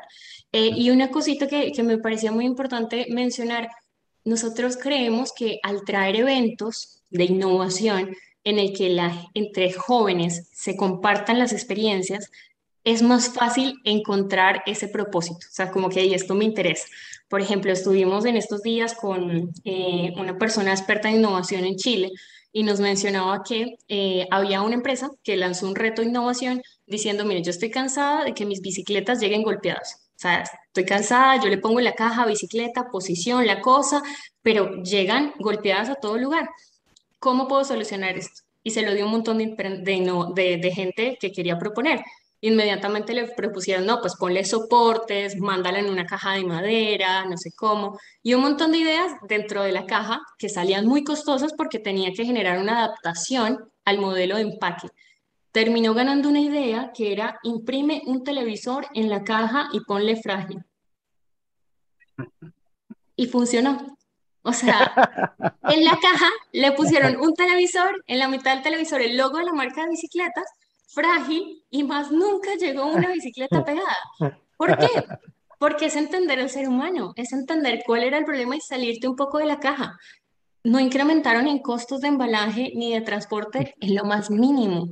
Eh, 0.53 0.71
y 0.75 0.91
una 0.91 1.11
cosita 1.11 1.47
que, 1.47 1.73
que 1.73 1.83
me 1.83 1.99
parecía 1.99 2.31
muy 2.31 2.45
importante 2.45 3.07
mencionar, 3.11 3.69
nosotros 4.27 4.77
creemos 4.77 5.33
que 5.33 5.61
al 5.63 5.85
traer 5.85 6.17
eventos 6.17 7.01
de 7.11 7.25
innovación 7.25 8.15
en 8.43 8.59
el 8.59 8.77
que 8.77 8.95
entre 9.35 9.73
jóvenes 9.73 10.49
se 10.53 10.77
compartan 10.77 11.39
las 11.39 11.53
experiencias, 11.53 12.31
es 12.83 13.03
más 13.03 13.29
fácil 13.31 13.81
encontrar 13.85 14.63
ese 14.67 14.89
propósito. 14.89 15.39
O 15.39 15.53
sea, 15.53 15.71
como 15.71 15.89
que 15.89 16.01
ahí 16.01 16.13
esto 16.13 16.35
me 16.35 16.45
interesa. 16.45 16.87
Por 17.29 17.41
ejemplo, 17.41 17.73
estuvimos 17.73 18.25
en 18.25 18.37
estos 18.37 18.63
días 18.63 18.95
con 18.95 19.53
eh, 19.65 20.13
una 20.17 20.39
persona 20.39 20.73
experta 20.73 21.09
en 21.09 21.17
innovación 21.17 21.65
en 21.65 21.77
Chile 21.77 22.11
y 22.53 22.65
nos 22.65 22.81
mencionaba 22.81 23.43
que 23.45 23.79
eh, 23.89 24.27
había 24.31 24.63
una 24.63 24.75
empresa 24.75 25.11
que 25.23 25.37
lanzó 25.37 25.69
un 25.69 25.77
reto 25.77 26.03
de 26.03 26.09
innovación 26.09 26.63
diciendo, 26.87 27.25
mire, 27.25 27.43
yo 27.43 27.51
estoy 27.51 27.71
cansada 27.71 28.25
de 28.25 28.35
que 28.35 28.47
mis 28.47 28.61
bicicletas 28.61 29.21
lleguen 29.21 29.43
golpeadas. 29.43 30.09
O 30.17 30.19
sea, 30.19 30.45
estoy 30.77 30.85
cansada, 30.85 31.41
yo 31.43 31.49
le 31.49 31.57
pongo 31.57 31.81
la 31.81 31.95
caja 31.95 32.27
bicicleta, 32.27 32.91
posición, 32.91 33.47
la 33.47 33.63
cosa, 33.63 34.03
pero 34.43 34.83
llegan 34.83 35.33
golpeadas 35.39 35.89
a 35.89 35.95
todo 35.95 36.19
lugar. 36.19 36.51
¿Cómo 37.19 37.49
puedo 37.49 37.65
solucionar 37.65 38.17
esto? 38.19 38.43
Y 38.63 38.73
se 38.73 38.83
lo 38.83 38.93
dio 38.93 39.07
un 39.07 39.13
montón 39.13 39.39
de, 39.39 39.47
de, 39.47 40.57
de 40.59 40.71
gente 40.73 41.17
que 41.19 41.33
quería 41.33 41.59
proponer 41.59 42.03
inmediatamente 42.43 43.15
le 43.15 43.29
propusieron, 43.29 43.87
no, 43.87 44.01
pues 44.01 44.15
ponle 44.17 44.45
soportes, 44.45 45.37
mándala 45.39 45.81
en 45.81 45.89
una 45.89 46.05
caja 46.05 46.35
de 46.35 46.45
madera, 46.45 47.25
no 47.25 47.37
sé 47.37 47.51
cómo, 47.57 47.99
y 48.23 48.35
un 48.35 48.43
montón 48.43 48.73
de 48.73 48.79
ideas 48.79 49.13
dentro 49.27 49.63
de 49.63 49.73
la 49.73 49.87
caja 49.87 50.21
que 50.39 50.49
salían 50.49 50.87
muy 50.87 51.03
costosas 51.03 51.55
porque 51.57 51.79
tenía 51.79 52.13
que 52.13 52.25
generar 52.25 52.59
una 52.61 52.85
adaptación 52.85 53.59
al 53.85 53.99
modelo 53.99 54.37
de 54.37 54.43
empaque. 54.43 54.89
Terminó 55.57 55.95
ganando 55.95 56.29
una 56.29 56.41
idea 56.41 56.93
que 56.93 57.15
era 57.15 57.39
imprime 57.43 58.03
un 58.05 58.23
televisor 58.23 58.87
en 58.93 59.09
la 59.09 59.25
caja 59.25 59.71
y 59.73 59.81
ponle 59.81 60.21
frágil. 60.21 60.63
Y 63.17 63.27
funcionó. 63.29 63.97
O 64.43 64.53
sea, 64.53 64.93
en 65.71 65.83
la 65.83 65.93
caja 65.93 66.29
le 66.53 66.73
pusieron 66.73 67.17
un 67.17 67.33
televisor, 67.33 68.05
en 68.07 68.19
la 68.19 68.29
mitad 68.29 68.53
del 68.53 68.65
televisor 68.65 69.01
el 69.01 69.17
logo 69.17 69.39
de 69.39 69.47
la 69.47 69.55
marca 69.55 69.81
de 69.81 69.89
bicicletas 69.89 70.45
frágil 70.89 71.65
y 71.71 71.85
más 71.85 72.13
nunca 72.13 72.51
llegó 72.57 72.85
una 72.85 73.09
bicicleta 73.09 73.65
pegada. 73.65 73.97
¿Por 74.59 74.77
qué? 74.77 74.89
Porque 75.59 75.87
es 75.87 75.97
entender 75.97 76.39
el 76.39 76.51
ser 76.51 76.69
humano, 76.69 77.15
es 77.17 77.33
entender 77.33 77.83
cuál 77.87 78.03
era 78.03 78.19
el 78.19 78.27
problema 78.27 78.57
y 78.57 78.61
salirte 78.61 79.09
un 79.09 79.17
poco 79.17 79.39
de 79.39 79.47
la 79.47 79.59
caja. 79.59 79.97
No 80.65 80.81
incrementaron 80.81 81.49
en 81.49 81.61
costos 81.61 82.03
de 82.03 82.09
embalaje 82.09 82.73
ni 82.75 82.93
de 82.93 83.01
transporte 83.01 83.75
en 83.81 83.95
lo 83.95 84.05
más 84.05 84.31
mínimo. 84.31 84.91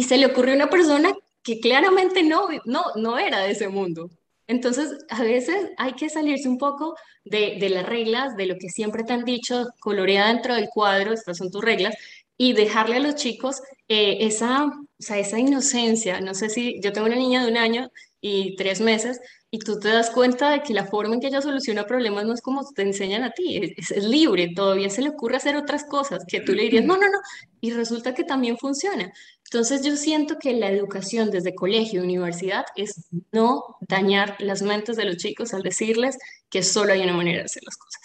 Y 0.00 0.04
se 0.04 0.16
le 0.16 0.24
ocurrió 0.24 0.54
a 0.54 0.56
una 0.56 0.70
persona 0.70 1.12
que 1.42 1.60
claramente 1.60 2.22
no, 2.22 2.48
no, 2.64 2.84
no 2.96 3.18
era 3.18 3.40
de 3.40 3.50
ese 3.50 3.68
mundo. 3.68 4.08
Entonces, 4.46 4.96
a 5.10 5.22
veces 5.22 5.72
hay 5.76 5.92
que 5.92 6.08
salirse 6.08 6.48
un 6.48 6.56
poco 6.56 6.96
de, 7.22 7.58
de, 7.60 7.68
las 7.68 7.84
reglas, 7.84 8.34
de 8.34 8.46
lo 8.46 8.56
que 8.56 8.70
siempre 8.70 9.04
te 9.04 9.12
han 9.12 9.26
dicho, 9.26 9.66
colorea 9.78 10.28
dentro 10.28 10.54
del 10.54 10.70
cuadro, 10.72 11.12
estas 11.12 11.36
son 11.36 11.50
tus 11.50 11.62
reglas, 11.62 11.94
y 12.38 12.54
dejarle 12.54 12.96
a 12.96 13.00
los 13.00 13.16
chicos 13.16 13.60
eh, 13.88 14.16
esa, 14.20 14.64
o 14.64 14.86
sea, 14.98 15.18
esa 15.18 15.38
inocencia. 15.38 16.22
No 16.22 16.32
sé 16.32 16.48
si 16.48 16.80
yo 16.82 16.94
tengo 16.94 17.06
una 17.06 17.16
niña 17.16 17.44
de 17.44 17.50
un 17.50 17.58
año 17.58 17.90
y 18.22 18.56
tres 18.56 18.80
meses 18.80 19.20
y 19.50 19.58
tú 19.58 19.78
te 19.78 19.88
das 19.88 20.10
cuenta 20.10 20.50
de 20.50 20.62
que 20.62 20.72
la 20.72 20.86
forma 20.86 21.14
en 21.14 21.20
que 21.20 21.26
ella 21.26 21.42
soluciona 21.42 21.84
problemas 21.84 22.24
no 22.24 22.32
es 22.32 22.40
como 22.40 22.64
te 22.72 22.82
enseñan 22.82 23.24
a 23.24 23.32
ti, 23.32 23.74
es, 23.76 23.90
es 23.90 24.04
libre, 24.04 24.52
todavía 24.54 24.88
se 24.88 25.02
le 25.02 25.10
ocurre 25.10 25.36
hacer 25.36 25.56
otras 25.56 25.84
cosas 25.84 26.24
que 26.26 26.40
tú 26.40 26.52
le 26.52 26.62
dirías, 26.62 26.84
no, 26.84 26.96
no, 26.96 27.10
no, 27.10 27.18
y 27.60 27.72
resulta 27.72 28.14
que 28.14 28.24
también 28.24 28.56
funciona. 28.56 29.12
Entonces 29.52 29.84
yo 29.84 29.96
siento 29.96 30.38
que 30.38 30.52
la 30.52 30.70
educación 30.70 31.32
desde 31.32 31.56
colegio, 31.56 32.04
universidad, 32.04 32.66
es 32.76 33.08
no 33.32 33.78
dañar 33.80 34.36
las 34.38 34.62
mentes 34.62 34.96
de 34.96 35.04
los 35.04 35.16
chicos 35.16 35.52
al 35.52 35.62
decirles 35.62 36.18
que 36.48 36.62
solo 36.62 36.92
hay 36.92 37.02
una 37.02 37.14
manera 37.16 37.38
de 37.38 37.44
hacer 37.46 37.64
las 37.64 37.76
cosas. 37.76 38.00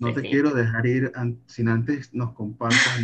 No 0.00 0.12
te 0.12 0.22
quiero 0.22 0.50
dejar 0.50 0.84
ir 0.86 1.12
sin 1.46 1.68
antes 1.68 2.12
nos 2.12 2.32
compartas 2.32 3.00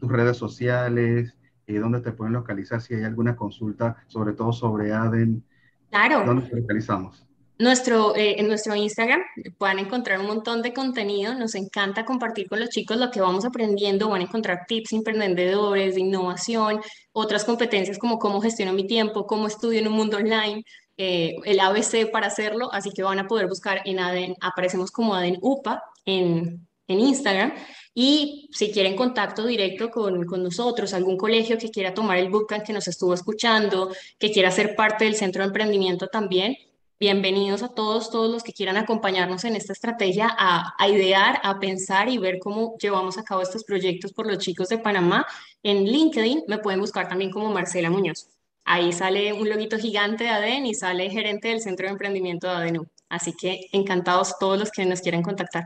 tus 0.00 0.10
redes 0.10 0.36
sociales, 0.36 1.32
y 1.68 1.76
eh, 1.76 1.78
dónde 1.78 2.00
te 2.00 2.12
pueden 2.12 2.32
localizar 2.32 2.80
si 2.80 2.94
hay 2.94 3.04
alguna 3.04 3.36
consulta, 3.36 4.04
sobre 4.08 4.32
todo 4.32 4.52
sobre 4.52 4.92
ADEN. 4.92 5.44
Claro. 5.90 6.24
¿Dónde 6.24 6.48
te 6.48 6.56
localizamos? 6.56 7.25
Nuestro, 7.58 8.14
eh, 8.14 8.38
en 8.38 8.48
nuestro 8.48 8.76
Instagram 8.76 9.22
pueden 9.56 9.78
encontrar 9.78 10.20
un 10.20 10.26
montón 10.26 10.60
de 10.60 10.74
contenido. 10.74 11.34
Nos 11.34 11.54
encanta 11.54 12.04
compartir 12.04 12.48
con 12.48 12.60
los 12.60 12.68
chicos 12.68 12.98
lo 12.98 13.10
que 13.10 13.22
vamos 13.22 13.46
aprendiendo. 13.46 14.10
Van 14.10 14.20
a 14.20 14.24
encontrar 14.24 14.66
tips 14.68 14.92
emprendedores, 14.92 15.94
de 15.94 16.00
innovación, 16.02 16.80
otras 17.12 17.44
competencias 17.44 17.98
como 17.98 18.18
cómo 18.18 18.42
gestiono 18.42 18.74
mi 18.74 18.86
tiempo, 18.86 19.26
cómo 19.26 19.46
estudio 19.46 19.80
en 19.80 19.88
un 19.88 19.94
mundo 19.94 20.18
online, 20.18 20.64
eh, 20.98 21.36
el 21.44 21.60
ABC 21.60 22.10
para 22.10 22.26
hacerlo. 22.26 22.68
Así 22.72 22.90
que 22.90 23.02
van 23.02 23.20
a 23.20 23.26
poder 23.26 23.46
buscar 23.46 23.80
en 23.86 24.00
ADEN, 24.00 24.34
aparecemos 24.42 24.90
como 24.90 25.14
ADEN 25.14 25.38
UPA 25.40 25.82
en, 26.04 26.68
en 26.88 27.00
Instagram. 27.00 27.54
Y 27.94 28.50
si 28.52 28.70
quieren 28.70 28.94
contacto 28.96 29.46
directo 29.46 29.90
con, 29.90 30.26
con, 30.26 30.42
nosotros, 30.42 30.92
algún 30.92 31.16
colegio 31.16 31.56
que 31.56 31.70
quiera 31.70 31.94
tomar 31.94 32.18
el 32.18 32.28
bootcamp 32.28 32.66
que 32.66 32.74
nos 32.74 32.86
estuvo 32.86 33.14
escuchando, 33.14 33.90
que 34.18 34.30
quiera 34.30 34.50
ser 34.50 34.76
parte 34.76 35.06
del 35.06 35.14
centro 35.14 35.42
de 35.42 35.46
emprendimiento 35.46 36.08
también, 36.08 36.54
bienvenidos 36.98 37.62
a 37.62 37.68
todos, 37.68 38.10
todos 38.10 38.30
los 38.30 38.42
que 38.42 38.52
quieran 38.52 38.78
acompañarnos 38.78 39.44
en 39.44 39.54
esta 39.54 39.72
estrategia 39.74 40.34
a, 40.38 40.74
a, 40.78 40.88
idear, 40.88 41.40
a 41.42 41.60
pensar 41.60 42.08
y 42.08 42.16
ver 42.16 42.38
cómo 42.38 42.76
llevamos 42.78 43.18
a 43.18 43.22
cabo 43.22 43.42
estos 43.42 43.64
proyectos 43.64 44.12
por 44.12 44.26
los 44.26 44.38
chicos 44.38 44.68
de 44.68 44.78
Panamá. 44.78 45.26
En 45.62 45.84
LinkedIn 45.84 46.44
me 46.48 46.58
pueden 46.58 46.80
buscar 46.80 47.08
también 47.08 47.30
como 47.30 47.52
Marcela 47.52 47.90
Muñoz. 47.90 48.28
Ahí 48.64 48.92
sale 48.92 49.32
un 49.32 49.48
loguito 49.48 49.78
gigante 49.78 50.24
de 50.24 50.30
ADEN 50.30 50.66
y 50.66 50.74
sale 50.74 51.10
gerente 51.10 51.48
del 51.48 51.60
centro 51.60 51.86
de 51.86 51.92
emprendimiento 51.92 52.48
de 52.48 52.54
ADENU. 52.54 52.86
Así 53.08 53.32
que 53.32 53.68
encantados 53.72 54.38
todos 54.38 54.58
los 54.58 54.70
que 54.70 54.84
nos 54.86 55.00
quieran 55.00 55.22
contactar. 55.22 55.64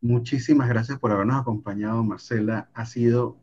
Muchísimas 0.00 0.68
gracias 0.68 0.98
por 0.98 1.10
habernos 1.10 1.40
acompañado, 1.40 2.02
Marcela. 2.02 2.70
Ha 2.74 2.86
sido, 2.86 3.38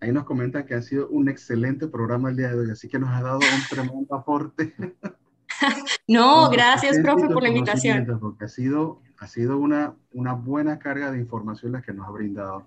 ahí 0.00 0.12
nos 0.12 0.24
comentan 0.24 0.66
que 0.66 0.74
ha 0.74 0.82
sido 0.82 1.08
un 1.08 1.28
excelente 1.28 1.86
programa 1.88 2.30
el 2.30 2.36
día 2.36 2.48
de 2.48 2.58
hoy, 2.58 2.70
así 2.70 2.88
que 2.88 2.98
nos 2.98 3.10
ha 3.10 3.22
dado 3.22 3.38
un 3.38 3.68
tremendo 3.68 4.14
aporte. 4.14 4.74
no, 6.08 6.50
gracias, 6.50 6.98
profe, 7.00 7.28
por 7.28 7.42
la 7.42 7.48
invitación. 7.48 8.18
Porque 8.20 8.44
ha 8.44 8.48
sido, 8.48 9.02
ha 9.18 9.26
sido 9.26 9.58
una, 9.58 9.94
una 10.12 10.34
buena 10.34 10.78
carga 10.78 11.10
de 11.10 11.18
información 11.18 11.72
la 11.72 11.82
que 11.82 11.92
nos 11.92 12.06
ha 12.06 12.10
brindado. 12.10 12.66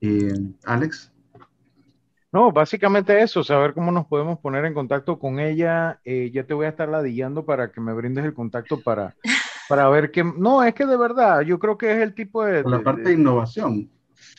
Eh, 0.00 0.32
Alex. 0.64 1.12
No, 2.30 2.52
básicamente 2.52 3.22
eso, 3.22 3.42
saber 3.42 3.72
cómo 3.72 3.90
nos 3.90 4.06
podemos 4.06 4.38
poner 4.38 4.64
en 4.66 4.74
contacto 4.74 5.18
con 5.18 5.40
ella. 5.40 6.00
Eh, 6.04 6.30
ya 6.32 6.44
te 6.44 6.54
voy 6.54 6.66
a 6.66 6.70
estar 6.70 6.88
ladillando 6.88 7.46
para 7.46 7.72
que 7.72 7.80
me 7.80 7.94
brindes 7.94 8.24
el 8.24 8.34
contacto 8.34 8.82
para 8.82 9.14
para 9.68 9.88
ver 9.90 10.10
qué... 10.10 10.24
No, 10.24 10.64
es 10.64 10.74
que 10.74 10.86
de 10.86 10.96
verdad, 10.96 11.42
yo 11.42 11.58
creo 11.58 11.76
que 11.78 11.92
es 11.92 11.98
el 11.98 12.14
tipo 12.14 12.42
de... 12.42 12.64
la 12.64 12.80
parte 12.80 13.02
de, 13.02 13.12
innovación. 13.12 13.90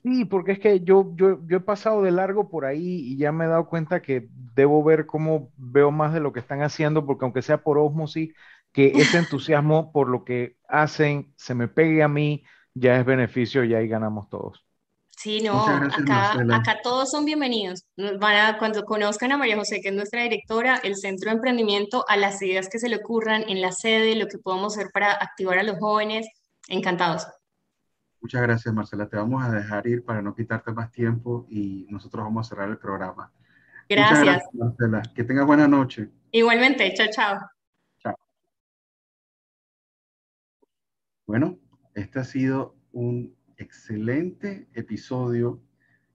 Sí, 0.04 0.26
porque 0.26 0.54
es 0.54 0.60
que 0.60 0.82
yo, 0.82 1.14
yo, 1.16 1.40
yo 1.48 1.58
he 1.58 1.62
pasado 1.62 2.02
de 2.02 2.12
largo 2.12 2.50
por 2.50 2.66
ahí 2.66 3.02
y 3.12 3.18
ya 3.18 3.32
me 3.32 3.46
he 3.46 3.48
dado 3.48 3.68
cuenta 3.68 4.02
que 4.02 4.28
debo 4.56 4.84
ver 4.84 5.06
cómo 5.06 5.52
veo 5.58 5.92
más 5.92 6.14
de 6.14 6.20
lo 6.20 6.32
que 6.34 6.40
están 6.40 6.62
haciendo, 6.62 7.06
porque 7.06 7.26
aunque 7.26 7.42
sea 7.42 7.64
por 7.64 7.78
osmosis, 7.78 8.34
que 8.72 9.02
ese 9.02 9.18
entusiasmo 9.18 9.92
por 9.92 10.10
lo 10.10 10.24
que 10.24 10.58
hacen 10.68 11.34
se 11.38 11.54
me 11.56 11.68
pegue 11.68 12.04
a 12.04 12.08
mí, 12.08 12.44
ya 12.74 12.98
es 12.98 13.06
beneficio 13.06 13.64
y 13.64 13.74
ahí 13.74 13.88
ganamos 13.88 14.30
todos. 14.30 14.64
Sí, 15.18 15.42
no, 15.42 15.66
acá, 15.66 16.32
acá 16.50 16.80
todos 16.82 17.12
son 17.12 17.26
bienvenidos. 17.26 17.84
Van 17.98 18.36
a, 18.38 18.58
cuando 18.58 18.86
conozcan 18.86 19.34
a 19.34 19.38
María 19.38 19.58
José, 19.58 19.82
que 19.82 19.90
es 19.90 19.94
nuestra 19.94 20.24
directora, 20.24 20.80
el 20.82 20.96
centro 20.96 21.30
de 21.30 21.36
emprendimiento, 21.36 22.06
a 22.08 22.16
las 22.16 22.42
ideas 22.42 22.70
que 22.70 22.80
se 22.80 22.88
le 22.88 22.96
ocurran 22.98 23.44
en 23.50 23.62
la 23.62 23.74
sede, 23.74 24.16
lo 24.16 24.28
que 24.28 24.38
podamos 24.38 24.78
hacer 24.78 24.92
para 24.94 25.12
activar 25.12 25.60
a 25.60 25.64
los 25.64 25.78
jóvenes, 25.78 26.26
encantados. 26.70 27.26
Muchas 28.22 28.42
gracias, 28.42 28.74
Marcela. 28.74 29.08
Te 29.08 29.18
vamos 29.18 29.44
a 29.44 29.52
dejar 29.52 29.88
ir 29.88 30.04
para 30.04 30.22
no 30.22 30.36
quitarte 30.36 30.72
más 30.72 30.92
tiempo 30.92 31.46
y 31.50 31.88
nosotros 31.90 32.24
vamos 32.24 32.46
a 32.46 32.50
cerrar 32.50 32.70
el 32.70 32.78
programa. 32.78 33.32
Gracias. 33.88 34.24
gracias 34.24 34.54
Marcela. 34.54 35.02
Que 35.16 35.24
tengas 35.24 35.46
buena 35.46 35.68
noche. 35.68 36.10
Igualmente. 36.32 36.94
Chao, 36.94 37.08
chao. 37.12 37.40
Chao. 38.00 38.16
Bueno, 41.26 41.58
este 41.96 42.20
ha 42.20 42.24
sido 42.24 42.76
un 42.92 43.36
excelente 43.58 44.68
episodio, 44.74 45.62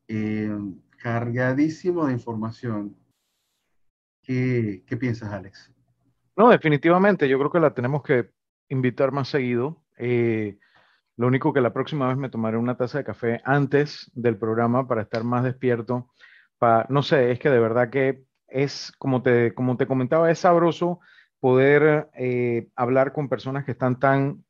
eh, 0.08 0.56
cargadísimo 0.98 2.06
de 2.06 2.12
información. 2.12 2.96
¿Qué, 4.22 4.82
¿Qué, 4.86 4.96
piensas, 4.96 5.32
Alex? 5.32 5.70
No, 6.36 6.48
definitivamente, 6.48 7.28
yo 7.28 7.38
creo 7.38 7.50
que 7.50 7.60
la 7.60 7.74
tenemos 7.74 8.02
que 8.02 8.30
invitar 8.68 9.12
más 9.12 9.28
seguido. 9.28 9.82
Eh, 9.98 10.58
lo 11.16 11.26
único 11.26 11.52
que 11.52 11.60
la 11.60 11.72
próxima 11.72 12.08
vez 12.08 12.16
me 12.16 12.28
tomaré 12.28 12.56
una 12.56 12.76
taza 12.76 12.98
de 12.98 13.04
café 13.04 13.40
antes 13.44 14.10
del 14.14 14.36
programa 14.36 14.88
para 14.88 15.02
estar 15.02 15.24
más 15.24 15.44
despierto. 15.44 16.10
Para, 16.58 16.86
no 16.88 17.02
sé, 17.02 17.30
es 17.30 17.38
que 17.38 17.50
de 17.50 17.60
verdad 17.60 17.90
que 17.90 18.24
es, 18.48 18.92
como 18.98 19.22
te, 19.22 19.54
como 19.54 19.76
te 19.76 19.86
comentaba, 19.86 20.30
es 20.30 20.40
sabroso 20.40 21.00
poder 21.40 22.08
eh, 22.14 22.68
hablar 22.74 23.12
con 23.12 23.28
personas 23.28 23.64
que 23.64 23.72
están 23.72 23.98
tan 23.98 24.44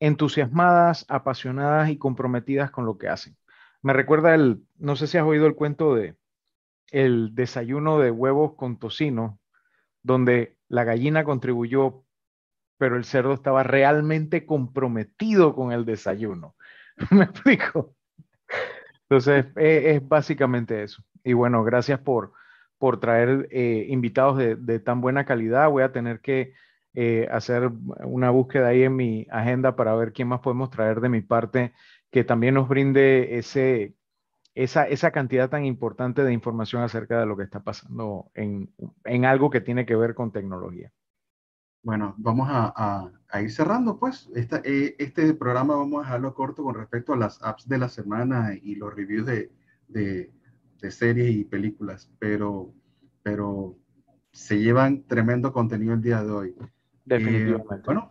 entusiasmadas, 0.00 1.04
apasionadas 1.08 1.90
y 1.90 1.98
comprometidas 1.98 2.70
con 2.70 2.84
lo 2.84 2.98
que 2.98 3.08
hacen. 3.08 3.36
Me 3.82 3.92
recuerda 3.92 4.34
el, 4.34 4.62
no 4.76 4.96
sé 4.96 5.06
si 5.06 5.18
has 5.18 5.24
oído 5.24 5.46
el 5.46 5.54
cuento 5.54 5.94
de 5.94 6.16
el 6.90 7.34
desayuno 7.34 7.98
de 7.98 8.10
huevos 8.10 8.54
con 8.54 8.78
tocino, 8.78 9.38
donde 10.02 10.56
la 10.68 10.84
gallina 10.84 11.24
contribuyó, 11.24 12.04
pero 12.78 12.96
el 12.96 13.04
cerdo 13.04 13.34
estaba 13.34 13.62
realmente 13.62 14.46
comprometido 14.46 15.54
con 15.54 15.72
el 15.72 15.84
desayuno. 15.84 16.54
¿Me 17.10 17.24
explico? 17.24 17.94
Entonces, 19.02 19.46
es, 19.56 19.84
es, 19.96 20.08
básicamente 20.08 20.82
eso. 20.82 21.02
Y 21.24 21.32
bueno, 21.32 21.64
gracias 21.64 22.00
por, 22.00 22.32
por 22.78 23.00
traer 23.00 23.48
eh, 23.50 23.86
invitados 23.88 24.38
de, 24.38 24.78
tan 24.80 25.00
buena 25.00 25.24
calidad. 25.24 25.70
Voy 25.70 25.82
a 25.82 25.92
tener 25.92 26.20
que 26.20 26.54
eh, 26.94 27.28
hacer 27.30 27.70
una 28.04 28.30
búsqueda 28.30 28.68
ahí 28.68 28.82
en 28.82 28.96
mi 28.96 29.26
agenda 29.30 29.76
para 29.76 29.94
ver 29.94 30.12
quién 30.12 30.28
más 30.28 30.40
podemos 30.40 30.70
traer 30.70 31.00
de 31.00 31.08
mi 31.08 31.20
parte 31.20 31.72
que 32.10 32.24
también 32.24 32.54
nos 32.54 32.68
brinde 32.68 33.38
ese, 33.38 33.94
esa, 34.54 34.88
esa 34.88 35.10
cantidad 35.10 35.50
tan 35.50 35.64
importante 35.64 36.24
de 36.24 36.32
información 36.32 36.82
acerca 36.82 37.20
de 37.20 37.26
lo 37.26 37.36
que 37.36 37.44
está 37.44 37.60
pasando 37.60 38.30
en, 38.34 38.72
en 39.04 39.24
algo 39.24 39.50
que 39.50 39.60
tiene 39.60 39.84
que 39.86 39.96
ver 39.96 40.14
con 40.14 40.32
tecnología. 40.32 40.92
Bueno, 41.82 42.14
vamos 42.18 42.48
a, 42.50 43.10
a, 43.30 43.42
ir 43.42 43.50
cerrando, 43.50 43.98
pues. 43.98 44.28
Esta, 44.34 44.60
eh, 44.64 44.96
este 44.98 45.32
programa 45.34 45.76
vamos 45.76 46.00
a 46.00 46.06
dejarlo 46.06 46.34
corto 46.34 46.62
con 46.62 46.74
respecto 46.74 47.12
a 47.12 47.16
las 47.16 47.42
apps 47.42 47.68
de 47.68 47.78
la 47.78 47.88
semana 47.88 48.54
y 48.60 48.74
los 48.74 48.94
reviews 48.94 49.26
de, 49.26 49.50
de, 49.88 50.30
de 50.80 50.90
series 50.90 51.34
y 51.34 51.44
películas, 51.44 52.10
pero, 52.18 52.72
pero 53.22 53.76
se 54.32 54.58
llevan 54.60 55.04
tremendo 55.04 55.52
contenido 55.52 55.94
el 55.94 56.02
día 56.02 56.22
de 56.22 56.30
hoy. 56.30 56.54
Definitivamente. 57.04 57.74
Eh, 57.74 57.82
bueno, 57.84 58.10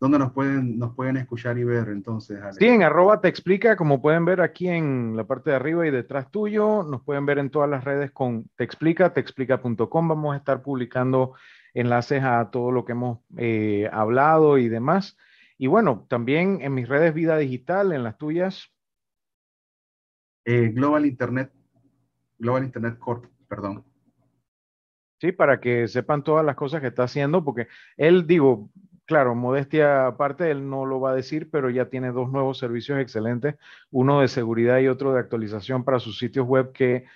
¿dónde 0.00 0.18
nos 0.18 0.32
pueden, 0.32 0.78
nos 0.78 0.94
pueden 0.94 1.16
escuchar 1.16 1.58
y 1.58 1.64
ver 1.64 1.88
entonces? 1.88 2.38
Sí, 2.58 2.66
en 2.66 2.82
arroba 2.82 3.20
te 3.20 3.28
explica, 3.28 3.76
como 3.76 4.00
pueden 4.00 4.24
ver 4.24 4.40
aquí 4.40 4.68
en 4.68 5.16
la 5.16 5.24
parte 5.24 5.50
de 5.50 5.56
arriba 5.56 5.86
y 5.86 5.90
detrás 5.90 6.30
tuyo, 6.30 6.82
nos 6.82 7.02
pueden 7.02 7.26
ver 7.26 7.38
en 7.38 7.50
todas 7.50 7.68
las 7.68 7.84
redes 7.84 8.10
con 8.12 8.48
te 8.56 8.64
explica, 8.64 9.12
teexplica.com. 9.12 10.08
Vamos 10.08 10.34
a 10.34 10.38
estar 10.38 10.62
publicando 10.62 11.34
enlaces 11.76 12.22
a 12.24 12.50
todo 12.50 12.72
lo 12.72 12.84
que 12.84 12.92
hemos 12.92 13.20
eh, 13.36 13.88
hablado 13.92 14.58
y 14.58 14.68
demás. 14.68 15.16
Y 15.58 15.66
bueno, 15.66 16.06
también 16.08 16.60
en 16.62 16.74
mis 16.74 16.88
redes 16.88 17.14
Vida 17.14 17.36
Digital, 17.36 17.92
en 17.92 18.02
las 18.02 18.16
tuyas. 18.16 18.72
Eh, 20.44 20.68
Global 20.68 21.06
Internet, 21.06 21.52
Global 22.38 22.64
Internet 22.64 22.98
Corp, 22.98 23.26
perdón. 23.48 23.84
Sí, 25.20 25.32
para 25.32 25.60
que 25.60 25.88
sepan 25.88 26.22
todas 26.22 26.44
las 26.44 26.56
cosas 26.56 26.80
que 26.80 26.88
está 26.88 27.04
haciendo, 27.04 27.44
porque 27.44 27.68
él, 27.96 28.26
digo, 28.26 28.70
claro, 29.06 29.34
modestia 29.34 30.06
aparte, 30.06 30.50
él 30.50 30.68
no 30.68 30.84
lo 30.84 31.00
va 31.00 31.10
a 31.12 31.14
decir, 31.14 31.50
pero 31.50 31.70
ya 31.70 31.88
tiene 31.88 32.12
dos 32.12 32.30
nuevos 32.30 32.58
servicios 32.58 32.98
excelentes, 32.98 33.56
uno 33.90 34.20
de 34.20 34.28
seguridad 34.28 34.78
y 34.78 34.88
otro 34.88 35.12
de 35.12 35.20
actualización 35.20 35.84
para 35.84 36.00
sus 36.00 36.18
sitios 36.18 36.46
web 36.46 36.72
que 36.72 37.06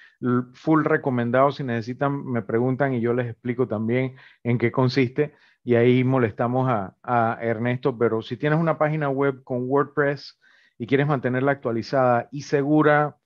full 0.55 0.85
recomendados, 0.85 1.57
si 1.57 1.65
necesitan, 1.65 2.25
me 2.25 2.43
preguntan 2.43 2.95
y 2.95 3.01
yo 3.01 3.13
les 3.15 3.29
explico 3.29 3.67
también 3.69 4.17
en 4.45 4.59
qué 4.59 4.71
consiste 4.71 5.35
y 5.65 5.75
ahí 5.75 6.05
molestamos 6.05 6.69
a, 6.71 6.97
a 7.03 7.39
Ernesto, 7.43 7.97
pero 7.99 8.23
si 8.23 8.37
tienes 8.37 8.59
una 8.59 8.79
página 8.79 9.09
web 9.11 9.43
con 9.45 9.69
WordPress 9.69 10.39
y 10.79 10.87
quieres 10.87 11.07
mantenerla 11.07 11.53
actualizada 11.53 12.29
y 12.33 12.43
segura, 12.43 13.17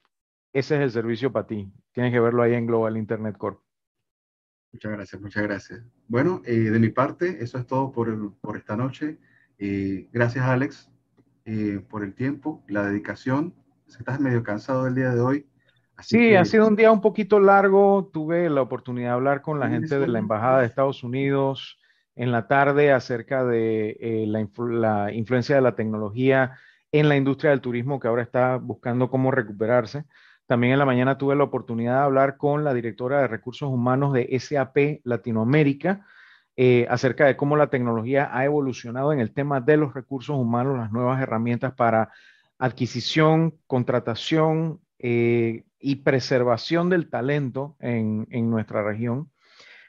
ese 0.52 0.76
es 0.76 0.82
el 0.82 0.90
servicio 0.92 1.32
para 1.32 1.46
ti. 1.46 1.72
Tienes 1.92 2.12
que 2.12 2.20
verlo 2.20 2.42
ahí 2.42 2.54
en 2.54 2.66
Global 2.66 2.96
Internet 2.96 3.36
Corp. 3.38 3.63
Muchas 4.74 4.90
gracias, 4.90 5.22
muchas 5.22 5.42
gracias. 5.44 5.82
Bueno, 6.08 6.42
eh, 6.44 6.52
de 6.56 6.80
mi 6.80 6.88
parte, 6.88 7.38
eso 7.40 7.58
es 7.58 7.66
todo 7.66 7.92
por, 7.92 8.34
por 8.40 8.56
esta 8.56 8.76
noche. 8.76 9.18
Eh, 9.56 10.08
gracias, 10.12 10.44
Alex, 10.44 10.90
eh, 11.44 11.80
por 11.88 12.02
el 12.02 12.12
tiempo, 12.12 12.64
la 12.66 12.84
dedicación. 12.84 13.54
Estás 13.86 14.18
medio 14.18 14.42
cansado 14.42 14.82
del 14.84 14.96
día 14.96 15.10
de 15.10 15.20
hoy. 15.20 15.46
sí, 16.00 16.34
ha 16.34 16.44
sido 16.44 16.66
un 16.66 16.74
día 16.74 16.90
un 16.90 17.00
poquito 17.00 17.38
largo. 17.38 18.10
Tuve 18.12 18.50
la 18.50 18.62
oportunidad 18.62 19.10
de 19.10 19.14
hablar 19.14 19.42
con 19.42 19.60
la 19.60 19.68
gente 19.68 19.96
de 19.96 20.08
la 20.08 20.18
Embajada 20.18 20.58
de 20.58 20.66
Estados 20.66 21.04
Unidos 21.04 21.78
en 22.16 22.32
la 22.32 22.48
tarde 22.48 22.90
acerca 22.90 23.44
de 23.44 24.24
la, 24.26 24.44
la 24.58 25.12
influencia 25.12 25.54
de 25.54 25.62
la 25.62 25.76
tecnología 25.76 26.58
en 26.90 27.08
la 27.08 27.16
industria 27.16 27.50
del 27.52 27.60
turismo 27.60 28.00
que 28.00 28.08
ahora 28.08 28.22
está 28.22 28.56
buscando 28.56 29.08
cómo 29.08 29.30
recuperarse. 29.30 30.04
También 30.46 30.74
en 30.74 30.78
la 30.78 30.84
mañana 30.84 31.16
tuve 31.16 31.36
la 31.36 31.44
oportunidad 31.44 31.98
de 31.98 32.04
hablar 32.04 32.36
con 32.36 32.64
la 32.64 32.74
directora 32.74 33.20
de 33.20 33.28
recursos 33.28 33.68
humanos 33.68 34.12
de 34.12 34.38
SAP 34.38 35.00
Latinoamérica 35.04 36.06
eh, 36.56 36.86
acerca 36.88 37.26
de 37.26 37.36
cómo 37.36 37.56
la 37.56 37.68
tecnología 37.68 38.30
ha 38.32 38.44
evolucionado 38.44 39.12
en 39.12 39.20
el 39.20 39.32
tema 39.32 39.60
de 39.60 39.76
los 39.76 39.94
recursos 39.94 40.36
humanos, 40.36 40.78
las 40.78 40.92
nuevas 40.92 41.20
herramientas 41.20 41.74
para 41.74 42.12
adquisición, 42.58 43.54
contratación 43.66 44.80
eh, 44.98 45.64
y 45.80 45.96
preservación 45.96 46.90
del 46.90 47.10
talento 47.10 47.76
en, 47.80 48.26
en 48.30 48.50
nuestra 48.50 48.82
región 48.82 49.30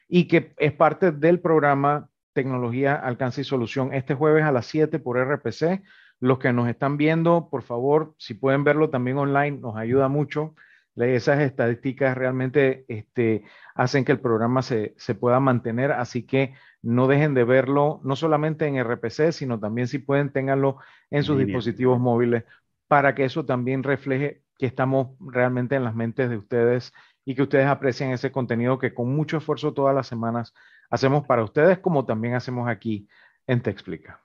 y 0.07 0.27
que 0.27 0.53
es 0.57 0.73
parte 0.73 1.11
del 1.11 1.39
programa 1.39 2.09
Tecnología, 2.33 2.95
Alcance 2.95 3.41
y 3.41 3.43
Solución 3.43 3.93
este 3.93 4.13
jueves 4.13 4.43
a 4.43 4.51
las 4.51 4.65
7 4.65 4.99
por 4.99 5.17
RPC 5.17 5.83
los 6.19 6.39
que 6.39 6.53
nos 6.53 6.67
están 6.69 6.97
viendo, 6.97 7.49
por 7.49 7.63
favor, 7.63 8.15
si 8.17 8.33
pueden 8.33 8.63
verlo 8.63 8.89
también 8.89 9.17
online, 9.17 9.59
nos 9.59 9.75
ayuda 9.75 10.07
mucho. 10.07 10.55
Esas 10.95 11.41
estadísticas 11.41 12.17
realmente 12.17 12.85
este, 12.87 13.43
hacen 13.75 14.05
que 14.05 14.13
el 14.13 14.21
programa 14.21 14.61
se, 14.61 14.95
pueda 15.19 15.41
mantener, 15.41 15.91
así 15.91 16.25
que 16.25 16.53
no 16.81 17.07
dejen 17.07 17.33
de 17.33 17.43
verlo, 17.43 17.99
no 18.03 18.15
solamente 18.15 18.65
en 18.65 18.77
RPC, 18.81 19.31
sino 19.33 19.59
también 19.59 19.87
si 19.87 19.99
pueden, 19.99 20.31
ténganlo 20.31 20.77
en 21.09 21.23
sus 21.23 21.37
dispositivos 21.37 21.99
móviles 21.99 22.45
para 22.87 23.15
que 23.15 23.25
eso 23.25 23.45
también 23.45 23.83
refleje 23.83 24.43
que 24.57 24.67
estamos 24.67 25.17
realmente 25.19 25.75
en 25.75 25.83
las 25.83 25.95
mentes 25.95 26.29
de 26.29 26.37
ustedes 26.37 26.93
y 27.25 27.35
que 27.35 27.41
ustedes 27.41 27.67
aprecien 27.67 28.11
ese 28.11 28.31
contenido 28.31 28.79
que 28.79 28.93
con 28.93 29.13
mucho 29.13 29.37
esfuerzo 29.37 29.73
todas 29.73 29.95
las 29.95 30.07
semanas 30.07 30.53
hacemos 30.89 31.25
para 31.25 31.43
ustedes, 31.43 31.79
como 31.79 32.05
también 32.05 32.35
hacemos 32.35 32.69
aquí 32.69 33.07
en 33.47 33.61
Te 33.61 33.71
Explica. 33.71 34.24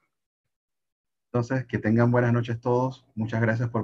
Entonces, 1.33 1.65
que 1.65 1.79
tengan 1.79 2.11
buenas 2.11 2.33
noches 2.33 2.61
todos. 2.61 3.07
Muchas 3.15 3.41
gracias 3.41 3.69
por 3.69 3.79